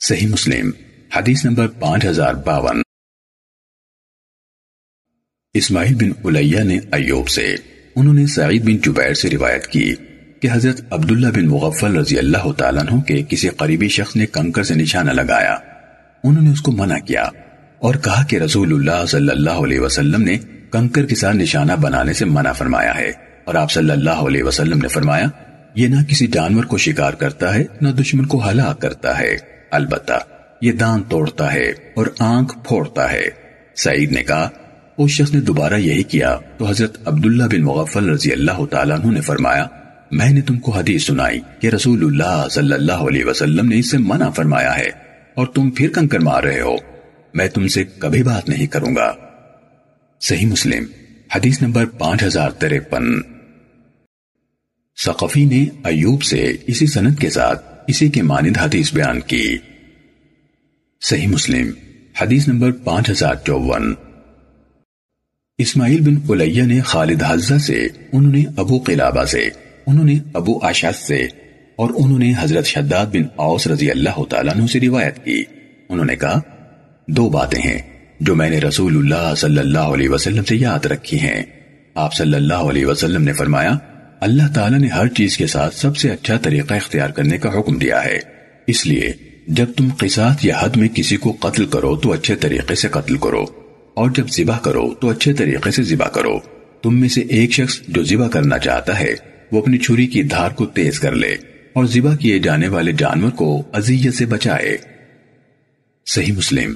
صحیح 0.00 0.26
مسلم، 0.26 0.70
حدیث 1.16 1.44
نمبر 1.44 1.68
پانچ 1.68 2.04
ہزار 2.04 2.34
باون۔ 2.34 2.82
اسماعیل 5.54 5.94
بن 5.94 6.36
علیہ 6.36 6.60
نے 6.60 6.78
ایوب 6.92 7.28
سے، 7.28 7.56
انہوں 7.96 8.14
نے 8.14 8.26
سعید 8.26 8.64
بن 8.64 8.76
جبیر 8.76 9.14
سے 9.14 9.30
روایت 9.30 9.66
کی 9.66 9.94
کہ 10.42 10.48
حضرت 10.52 10.80
عبداللہ 10.90 11.26
بن 11.26 11.46
مغفل 11.46 11.96
رضی 11.96 12.18
اللہ 12.18 12.52
تعالیٰ 12.52 12.82
عنہ 12.82 13.00
کے 13.00 13.22
کسی 13.28 13.48
قریبی 13.48 13.88
شخص 13.88 14.16
نے 14.16 14.26
کنکر 14.26 14.62
سے 14.62 14.74
نشانہ 14.74 15.10
لگایا۔ 15.10 15.54
انہوں 16.24 16.42
نے 16.42 16.50
اس 16.50 16.60
کو 16.60 16.72
منع 16.72 16.98
کیا 16.98 17.22
اور 17.78 17.94
کہا 17.94 18.24
کہ 18.24 18.36
رسول 18.36 18.72
اللہ 18.72 19.06
صلی 19.06 19.28
اللہ 19.28 19.50
علیہ 19.50 19.80
وسلم 19.80 20.22
نے 20.22 20.38
کنکر 20.72 21.06
کے 21.06 21.14
ساتھ 21.14 21.36
نشانہ 21.36 21.72
بنانے 21.72 22.12
سے 22.12 22.24
منع 22.24 22.52
فرمایا 22.52 22.94
ہے۔ 22.94 23.12
اور 23.44 23.54
آپ 23.54 23.70
صلی 23.70 23.90
اللہ 23.90 24.10
علیہ 24.10 24.42
وسلم 24.42 24.78
نے 24.78 24.88
فرمایا، 24.88 25.26
یہ 25.74 25.88
نہ 25.88 26.02
کسی 26.08 26.26
جانور 26.26 26.64
کو 26.64 26.78
شکار 26.78 27.12
کرتا 27.12 27.54
ہے، 27.54 27.64
نہ 27.80 27.88
دشمن 27.88 28.26
کو 28.26 28.50
ہلاک 28.50 28.80
کرتا 28.80 29.18
ہے۔ 29.18 29.57
البتہ 29.70 30.12
یہ 30.62 30.72
دان 30.72 31.02
توڑتا 31.02 31.52
ہے 31.52 31.68
اور 31.94 32.06
آنکھ 32.18 32.58
پھوڑتا 32.64 33.12
ہے۔ 33.12 33.28
سعید 33.76 34.12
نے 34.12 34.22
کہا 34.22 34.50
اس 34.98 35.10
شخص 35.10 35.34
نے 35.34 35.40
دوبارہ 35.40 35.74
یہی 35.74 36.02
کیا 36.02 36.38
تو 36.56 36.66
حضرت 36.66 37.08
عبداللہ 37.08 37.44
بن 37.44 37.62
مغفل 37.62 38.08
رضی 38.08 38.32
اللہ 38.32 38.64
تعالیٰ 38.70 39.00
عنہ 39.00 39.12
نے 39.12 39.20
فرمایا، 39.20 39.66
میں 40.10 40.32
نے 40.32 40.40
تم 40.40 40.58
کو 40.58 40.72
حدیث 40.72 41.06
سنائی 41.06 41.40
کہ 41.60 41.66
رسول 41.66 42.04
اللہ 42.04 42.48
صلی 42.50 42.72
اللہ 42.72 42.92
علیہ 42.92 43.24
وسلم 43.24 43.68
نے 43.68 43.78
اس 43.78 43.90
سے 43.90 43.98
منع 43.98 44.30
فرمایا 44.30 44.78
ہے 44.78 44.90
اور 45.34 45.46
تم 45.46 45.70
پھر 45.70 45.88
کنکر 45.88 46.18
مار 46.18 46.42
رہے 46.42 46.60
ہو۔ 46.60 46.76
میں 47.34 47.48
تم 47.48 47.68
سے 47.68 47.84
کبھی 47.84 48.22
بات 48.22 48.48
نہیں 48.48 48.66
کروں 48.66 48.96
گا۔ 48.96 49.12
صحیح 50.20 50.46
مسلم، 50.46 50.84
حدیث 51.34 51.62
نمبر 51.62 51.86
پانچ 51.86 52.22
ہزار 52.22 52.50
تریپن 52.50 53.20
سقفی 55.04 55.44
نے 55.44 55.66
ایوب 55.84 56.22
سے 56.22 56.52
اسی 56.66 56.86
سنت 56.86 57.20
کے 57.20 57.30
ساتھ 57.30 57.67
اسی 57.88 58.08
کے 58.08 58.22
مانند 58.22 58.56
حدیث 58.58 58.94
بیان 58.94 59.20
کی۔ 59.20 59.56
صحیح 61.00 61.26
مسلم، 61.26 61.70
حدیث 62.22 62.48
نمبر 62.48 62.72
پانچ 62.72 63.10
ہزار 63.10 63.34
چوون 63.46 63.94
اسماعیل 65.58 66.00
بن 66.00 66.32
علیہ 66.32 66.62
نے 66.62 66.80
خالد 66.80 67.22
حزہ 67.28 67.58
سے، 67.58 67.86
انہوں 68.12 68.32
نے 68.32 68.44
ابو 68.56 68.78
قلابہ 68.78 69.24
سے، 69.24 69.48
انہوں 69.86 70.04
نے 70.04 70.14
ابو 70.34 70.58
آشاز 70.62 70.96
سے، 70.96 71.26
اور 71.76 71.90
انہوں 71.96 72.18
نے 72.18 72.32
حضرت 72.38 72.66
شداد 72.66 73.06
بن 73.06 73.22
اوس 73.36 73.66
رضی 73.66 73.90
اللہ 73.90 74.24
تعالیٰ 74.24 74.56
عنہ 74.56 74.66
سے 74.66 74.80
روایت 74.80 75.24
کی۔ 75.24 75.44
انہوں 75.88 76.06
نے 76.06 76.16
کہا، 76.16 76.40
دو 77.08 77.28
باتیں 77.28 77.62
ہیں 77.62 77.82
جو 78.20 78.34
میں 78.34 78.50
نے 78.50 78.58
رسول 78.58 78.96
اللہ 78.96 79.34
صلی 79.34 79.58
اللہ 79.58 79.78
علیہ 79.78 80.08
وسلم 80.08 80.44
سے 80.44 80.56
یاد 80.56 80.86
رکھی 80.86 81.18
ہیں۔ 81.18 81.42
آپ 81.94 82.14
صلی 82.14 82.34
اللہ 82.34 82.54
علیہ 82.54 82.86
وسلم 82.86 83.22
نے 83.22 83.32
فرمایا 83.32 83.70
اللہ 84.20 84.52
تعالیٰ 84.54 84.78
نے 84.78 84.88
ہر 84.88 85.08
چیز 85.08 85.36
کے 85.36 85.46
ساتھ 85.46 85.74
سب 85.74 85.96
سے 85.96 86.10
اچھا 86.10 86.36
طریقہ 86.36 86.74
اختیار 86.74 87.10
کرنے 87.10 87.38
کا 87.38 87.58
حکم 87.58 87.78
دیا 87.78 88.04
ہے۔ 88.04 88.18
اس 88.66 88.86
لیے 88.86 89.12
جب 89.48 89.72
تم 89.76 89.88
قصاص 89.98 90.44
یا 90.44 90.56
حد 90.60 90.76
میں 90.76 90.88
کسی 90.88 91.16
کو 91.16 91.32
قتل 91.40 91.66
کرو 91.66 91.94
تو 91.96 92.12
اچھے 92.12 92.34
طریقے 92.36 92.74
سے 92.74 92.88
قتل 92.88 93.16
کرو، 93.16 93.44
اور 93.96 94.10
جب 94.10 94.30
ذبح 94.30 94.58
کرو 94.58 94.88
تو 94.94 95.08
اچھے 95.08 95.32
طریقے 95.32 95.70
سے 95.70 95.82
ذبح 95.82 96.08
کرو۔ 96.08 96.38
تم 96.82 97.00
میں 97.00 97.08
سے 97.08 97.20
ایک 97.20 97.52
شخص 97.52 97.80
جو 97.88 98.04
ذبح 98.04 98.28
کرنا 98.28 98.58
چاہتا 98.58 98.98
ہے، 99.00 99.14
وہ 99.52 99.62
اپنی 99.62 99.78
چھری 99.78 100.06
کی 100.06 100.22
دھار 100.22 100.50
کو 100.50 100.66
تیز 100.66 101.00
کر 101.00 101.14
لے 101.14 101.34
اور 101.72 101.84
ذبح 101.84 102.16
کیے 102.16 102.38
جانے 102.38 102.68
والے 102.68 102.92
جانور 102.92 103.30
کو 103.30 103.62
اذیت 103.72 104.14
سے 104.14 104.26
بچائے۔ 104.26 104.76
صحیح 106.06 106.32
مسلم، 106.32 106.74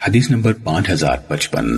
حدیث 0.00 0.30
نمبر 0.30 0.52
پانچ 0.64 0.90
ہزار 0.90 1.16
پچپن۔ 1.28 1.76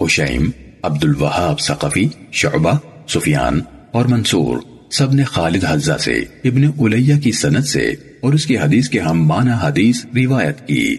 حشیم 0.00 0.50
عبد 0.82 1.04
الوہاب 1.04 1.60
ثقفی، 1.60 2.08
شعبہ 2.32 2.78
سفیان 3.08 3.60
اور 3.92 4.04
منصور 4.04 4.58
سب 4.90 5.12
نے 5.12 5.24
خالد 5.24 5.64
حزہ 5.68 5.96
سے 6.00 6.18
ابن 6.20 6.64
علیہ 6.64 7.14
کی 7.16 7.32
سنت 7.32 7.64
سے 7.64 7.94
اور 8.20 8.32
اس 8.32 8.46
کی 8.46 8.58
حدیث 8.58 8.88
کے 8.88 9.00
ہم 9.00 9.26
معنی 9.26 9.50
حدیث 9.60 10.06
روایت 10.16 10.68
کی۔ 10.68 10.96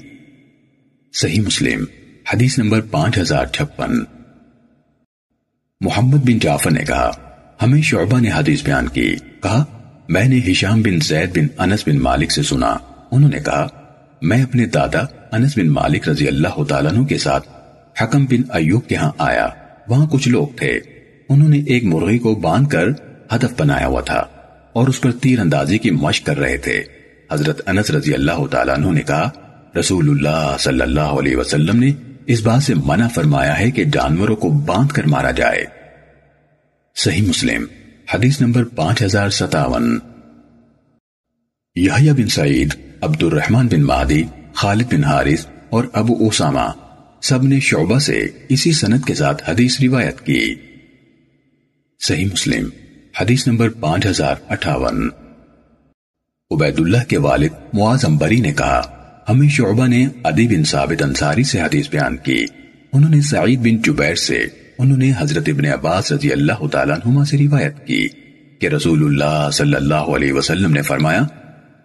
صحیح 1.13 1.41
مسلم، 1.41 1.85
حدیث 2.33 2.59
نمبر 2.59 2.81
پانچ 2.81 3.17
ہزار 3.17 3.45
چھپن۔ 3.45 3.91
محمد 5.81 6.17
بن 6.17 6.39
جعفر 6.39 6.71
نے 6.71 6.83
کہا، 6.83 7.11
ہمیں 7.61 7.81
شعبہ 7.81 8.19
نے 8.19 8.29
حدیث 8.31 8.63
بیان 8.63 8.87
کی۔ 8.87 9.15
کہا، 9.43 9.65
میں 10.09 10.25
نے 10.25 10.39
ہشام 10.51 10.81
بن 10.81 10.99
زید 10.99 11.37
بن 11.37 11.47
انس 11.57 11.87
بن 11.87 11.99
مالک 11.99 12.31
سے 12.31 12.43
سنا۔ 12.43 12.77
انہوں 13.11 13.29
نے 13.29 13.39
کہا، 13.39 13.67
میں 14.21 14.43
اپنے 14.43 14.65
دادا 14.65 14.99
انس 15.31 15.57
بن 15.57 15.67
مالک 15.67 16.09
رضی 16.09 16.27
اللہ 16.27 16.63
تعالیٰ 16.63 17.07
کے 17.07 17.17
ساتھ 17.17 17.47
حکم 18.03 18.25
بن 18.25 18.41
ایوب 18.49 18.87
کے 18.87 18.95
ہاں 18.95 19.11
آیا۔ 19.17 19.47
وہاں 19.87 20.07
کچھ 20.07 20.29
لوگ 20.29 20.47
تھے۔ 20.55 20.79
انہوں 21.29 21.49
نے 21.49 21.59
ایک 21.59 21.83
مرغی 21.83 22.17
کو 22.17 22.35
باندھ 22.35 22.69
کر 22.69 22.87
ہدف 23.35 23.53
بنایا 23.57 23.87
ہوا 23.87 24.01
تھا 24.01 24.25
اور 24.73 24.87
اس 24.87 25.01
پر 25.01 25.11
تیر 25.11 25.39
اندازی 25.39 25.77
کی 25.77 25.91
مشق 25.91 26.25
کر 26.25 26.39
رہے 26.39 26.57
تھے۔ 26.57 26.83
حضرت 27.31 27.61
انس 27.69 27.91
رضی 27.91 28.13
اللہ 28.13 28.45
تعالیٰ 28.51 28.77
عنہ 28.77 28.91
نے 28.91 29.01
کہا، 29.01 29.29
رسول 29.79 30.09
اللہ 30.09 30.55
صلی 30.59 30.81
اللہ 30.81 31.01
علیہ 31.01 31.35
وسلم 31.35 31.79
نے 31.79 31.91
اس 32.25 32.41
بات 32.41 32.63
سے 32.63 32.73
منع 32.85 33.07
فرمایا 33.07 33.59
ہے 33.59 33.71
کہ 33.71 33.83
جانوروں 33.83 34.35
کو 34.35 34.49
باندھ 34.49 34.93
کر 34.93 35.03
مارا 35.03 35.31
جائے۔ 35.31 35.65
صحیح 36.95 37.29
مسلم، 37.29 37.65
حدیث 38.13 38.41
نمبر 38.41 38.63
پانچ 38.63 39.01
ہزار 39.01 39.29
ستاون۔ 39.29 39.99
یحییٰ 41.75 42.13
بن 42.13 42.27
سعید 42.27 42.73
عبد 43.01 43.23
الرحمن 43.23 43.67
بن 43.67 43.81
مہدی، 43.81 44.23
خالد 44.53 44.93
بن 44.93 45.03
حارث 45.03 45.45
اور 45.69 45.83
ابو 45.93 46.27
اسامہ 46.27 46.71
سب 47.21 47.43
نے 47.43 47.59
شعبہ 47.59 47.99
سے 47.99 48.27
اسی 48.49 48.71
سنت 48.71 49.05
کے 49.05 49.13
ساتھ 49.13 49.49
حدیث 49.49 49.81
روایت 49.81 50.21
کی۔ 50.21 50.55
صحیح 51.99 52.25
مسلم، 52.25 52.69
حدیث 53.21 53.47
نمبر 53.47 53.69
پانچ 53.69 54.05
ہزار 54.05 54.35
اٹھاون۔ 54.49 55.09
عبید 56.51 56.79
اللہ 56.79 57.03
کے 57.07 57.17
والد 57.17 57.49
معاذ 57.73 58.05
امبری 58.05 58.39
نے 58.39 58.51
کہا، 58.53 58.81
ہمیں 59.29 59.49
شعبہ 59.49 59.87
نے 59.87 60.07
عدی 60.23 60.47
بن 60.47 60.63
ثابت 60.63 61.03
انصاری 61.03 61.43
سے 61.43 61.61
حدیث 61.61 61.89
بیان 61.89 62.17
کی۔ 62.17 62.45
انہوں 62.93 63.09
نے 63.09 63.21
سعید 63.21 63.59
بن 63.59 63.77
جبیر 63.77 64.15
سے 64.15 64.45
انہوں 64.77 64.97
نے 64.97 65.11
حضرت 65.17 65.43
ابن 65.47 65.65
عباس 65.65 66.11
رضی 66.11 66.31
اللہ 66.31 66.67
تعالیٰ 66.71 66.95
عنہما 66.95 67.25
سے 67.25 67.37
روایت 67.37 67.87
کی 67.87 68.07
کہ 68.59 68.67
رسول 68.67 69.03
اللہ 69.03 69.49
صلی 69.53 69.75
اللہ 69.75 70.05
علیہ 70.15 70.33
وسلم 70.33 70.71
نے 70.71 70.81
فرمایا، 70.81 71.21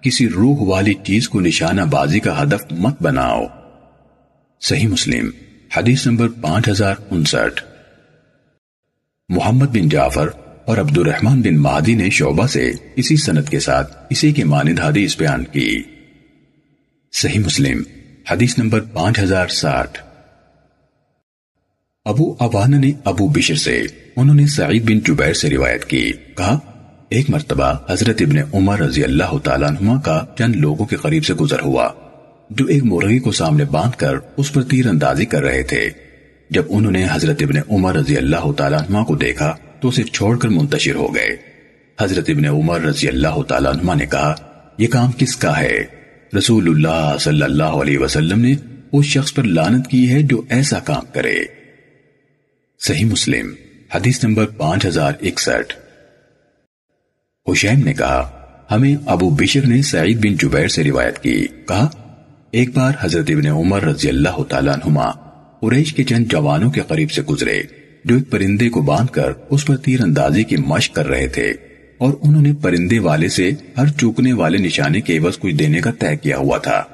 کسی 0.01 0.29
روح 0.29 0.57
والی 0.61 0.95
چیز 1.05 1.29
کو 1.29 1.41
نشانہ 1.41 1.83
بازی 1.83 2.21
کا 2.21 2.43
ہدف 2.43 2.73
مت 2.73 3.03
بناؤ۔ 3.03 3.45
صحیح 4.61 4.89
مسلم، 4.89 5.31
حدیث 5.77 6.07
نمبر 6.07 6.29
پانچ 6.29 6.69
ہزار 6.69 6.95
انسٹھ۔ 7.11 7.72
محمد 9.29 9.67
بن 9.67 9.89
جعفر 9.89 10.29
اور 10.65 10.79
عبد 10.79 10.99
الرحمن 10.99 11.41
بن 11.41 11.57
مہدی 11.57 11.95
نے 11.95 12.11
شعبہ 12.11 12.47
سے 12.47 12.73
اسی 12.97 13.17
سنت 13.17 13.49
کے 13.49 13.61
ساتھ 13.61 13.97
اسی 14.11 14.33
کے 14.33 14.45
مانند 14.45 14.81
حدیث 14.81 15.19
بیان 15.19 15.45
کی۔ 15.45 15.83
صحیح 17.13 17.39
مسلم، 17.39 17.83
حدیث 18.31 18.59
نمبر 18.59 18.81
پانچ 18.81 19.19
ہزار 19.19 19.49
ساٹھ۔ 19.49 20.03
ابو 22.05 22.35
ابان 22.39 22.81
نے 22.81 22.91
ابو 23.05 23.29
بشر 23.29 23.55
سے، 23.55 23.83
انہوں 24.17 24.37
نے 24.37 24.47
سعید 24.47 24.85
بن 24.85 24.99
جبیر 24.99 25.33
سے 25.33 25.51
روایت 25.51 25.85
کی۔ 25.85 26.13
کہا، 26.37 26.59
ایک 27.09 27.31
مرتبہ 27.31 27.75
حضرت 27.91 28.23
ابن 28.23 28.37
عمر 28.53 28.79
رضی 28.79 29.05
اللہ 29.05 29.39
تعالیٰ 29.39 29.69
عنہ 29.69 30.01
کا 30.05 30.25
چند 30.39 30.57
لوگوں 30.57 30.87
کے 30.87 30.97
قریب 30.97 31.25
سے 31.25 31.35
گزر 31.35 31.61
ہوا۔ 31.61 31.89
جو 32.51 32.67
ایک 32.67 32.85
مرغی 32.85 33.19
کو 33.19 33.33
سامنے 33.33 33.65
باندھ 33.65 33.97
کر 33.97 34.15
اس 34.37 34.53
پر 34.53 34.63
تیر 34.63 34.87
اندازی 34.87 35.25
کر 35.25 35.43
رہے 35.43 35.63
تھے۔ 35.63 35.91
جب 36.53 36.63
انہوں 36.69 36.93
نے 36.93 37.07
حضرت 37.13 37.43
ابن 37.43 37.57
عمر 37.71 37.95
رضی 37.95 38.17
اللہ 38.17 38.53
تعالیٰ 38.53 38.79
عنہ 38.79 39.05
کو 39.05 39.17
دیکھا 39.17 39.57
تو 39.81 39.89
اسے 39.89 40.03
چھوڑ 40.03 40.39
کر 40.39 40.49
منتشر 40.49 40.95
ہو 40.95 41.15
گئے۔ 41.15 41.37
حضرت 42.01 42.31
ابن 42.31 42.45
عمر 42.45 42.81
رضی 42.81 43.09
اللہ 43.09 43.43
تعالیٰ 43.43 43.73
عنہ 43.73 43.91
نے 43.95 44.07
کہا، 44.07 44.35
یہ 44.79 44.87
کام 44.87 45.13
کس 45.13 45.37
کا 45.37 45.59
ہے؟ 45.59 45.85
رسول 46.39 46.69
اللہ 46.69 47.17
صلی 47.21 47.43
اللہ 47.43 47.63
علیہ 47.63 47.99
وسلم 47.99 48.41
نے 48.41 48.55
اس 48.93 49.05
شخص 49.07 49.35
پر 49.35 49.43
لانت 49.43 49.87
کی 49.89 50.13
ہے 50.13 50.23
جو 50.23 50.43
ایسا 50.49 50.79
کام 50.79 51.03
کرے۔ 51.13 51.35
صحیح 52.87 53.05
مسلم، 53.05 53.55
حدیث 53.95 54.25
نمبر 54.25 54.47
پانچ 54.47 54.87
ہزار 54.87 55.13
اکسٹھ۔ 55.23 55.75
حشیم 57.51 57.85
نے 57.85 57.95
کہا، 57.95 58.47
ہمیں 58.71 58.97
ابو 59.07 59.31
بشر 59.31 59.67
نے 59.67 59.83
سعید 59.83 60.25
بن 60.25 60.37
جبیر 60.37 60.69
سے 60.69 60.85
روایت 60.85 61.19
کی۔ 61.19 61.47
کہا، 61.69 61.89
ایک 62.51 62.77
بار 62.77 62.93
حضرت 63.01 63.31
ابن 63.31 63.47
عمر 63.47 63.83
رضی 63.83 64.09
اللہ 64.09 64.43
تعالیٰ 64.49 64.75
عنہما 64.75 65.32
قریش 65.63 65.95
کے 65.95 66.05
چند 66.05 66.25
جوانوں 66.27 66.71
کے 66.71 66.81
قریب 66.89 67.11
سے 67.11 67.23
گزرے، 67.23 67.63
جو 68.05 68.15
ایک 68.15 68.31
پرندے 68.31 68.69
کو 68.69 68.83
باندھ 68.83 69.13
کر 69.13 69.33
اس 69.51 69.67
پر 69.67 69.77
تیر 69.77 70.01
اندازی 70.01 70.45
کی 70.45 70.57
مشق 70.57 70.95
کر 70.95 71.09
رہے 71.09 71.27
تھے۔ 71.27 71.53
اور 71.99 72.13
انہوں 72.23 72.43
نے 72.43 72.53
پرندے 72.63 72.99
والے 72.99 73.29
سے 73.29 73.51
ہر 73.79 73.89
چوکنے 73.89 74.33
والے 74.33 74.59
نشانے 74.59 75.01
کے 75.01 75.19
عوض 75.19 75.39
کچھ 75.39 75.55
دینے 75.55 75.81
کا 75.81 75.91
طے 75.99 76.17
کیا 76.17 76.37
ہوا 76.37 76.59
تھا۔ 76.59 76.85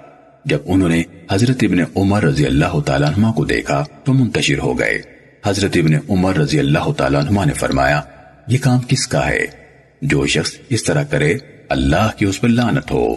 جب 0.45 0.59
انہوں 0.65 0.89
نے 0.89 1.03
حضرت 1.33 1.57
ابن 1.63 1.79
عمر 1.97 2.23
رضی 2.23 2.47
اللہ 2.47 2.81
تعالیٰ 2.81 3.09
عنہ 3.09 3.27
کو 3.27 3.45
دیکھا، 3.45 3.85
تو 4.05 4.13
منتشر 4.13 4.59
ہو 4.59 4.79
گئے۔ 4.79 4.99
حضرت 5.47 5.77
ابن 5.77 5.95
عمر 6.09 6.37
رضی 6.37 6.59
اللہ 6.59 6.93
تعالیٰ 6.93 7.27
عنہ 7.27 7.41
نے 7.47 7.53
فرمایا، 7.53 8.01
یہ 8.49 8.59
کام 8.61 8.81
کس 8.89 9.07
کا 9.07 9.29
ہے؟ 9.29 9.47
جو 10.03 10.27
شخص 10.27 10.53
اس 10.69 10.85
طرح 10.85 11.03
کرے، 11.03 11.35
اللہ 11.69 12.11
کی 12.17 12.27
اس 12.27 12.41
پر 12.41 12.49
لانت 12.49 12.91
ہو۔ 12.91 13.15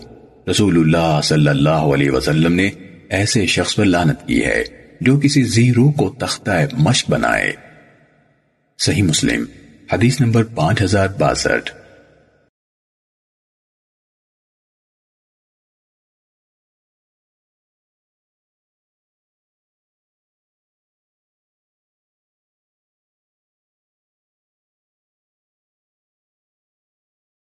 رسول 0.51 0.77
اللہ 0.77 1.19
صلی 1.23 1.47
اللہ 1.47 1.69
علیہ 1.69 2.11
وسلم 2.11 2.53
نے 2.53 2.69
ایسے 3.09 3.45
شخص 3.45 3.75
پر 3.75 3.85
لانت 3.85 4.27
کی 4.27 4.45
ہے۔ 4.45 4.80
جو 5.01 5.19
کسی 5.19 5.43
زیرو 5.43 5.91
کو 5.91 6.09
تختہ 6.09 6.51
مشق 6.73 7.09
بنائے۔ 7.09 7.53
صحیح 8.79 9.03
مسلم 9.03 9.45
حدیث 9.93 10.21
نمبر 10.21 10.43
پانچ 10.43 10.81
ہزار 10.81 11.07
باسٹھ۔ 11.07 11.80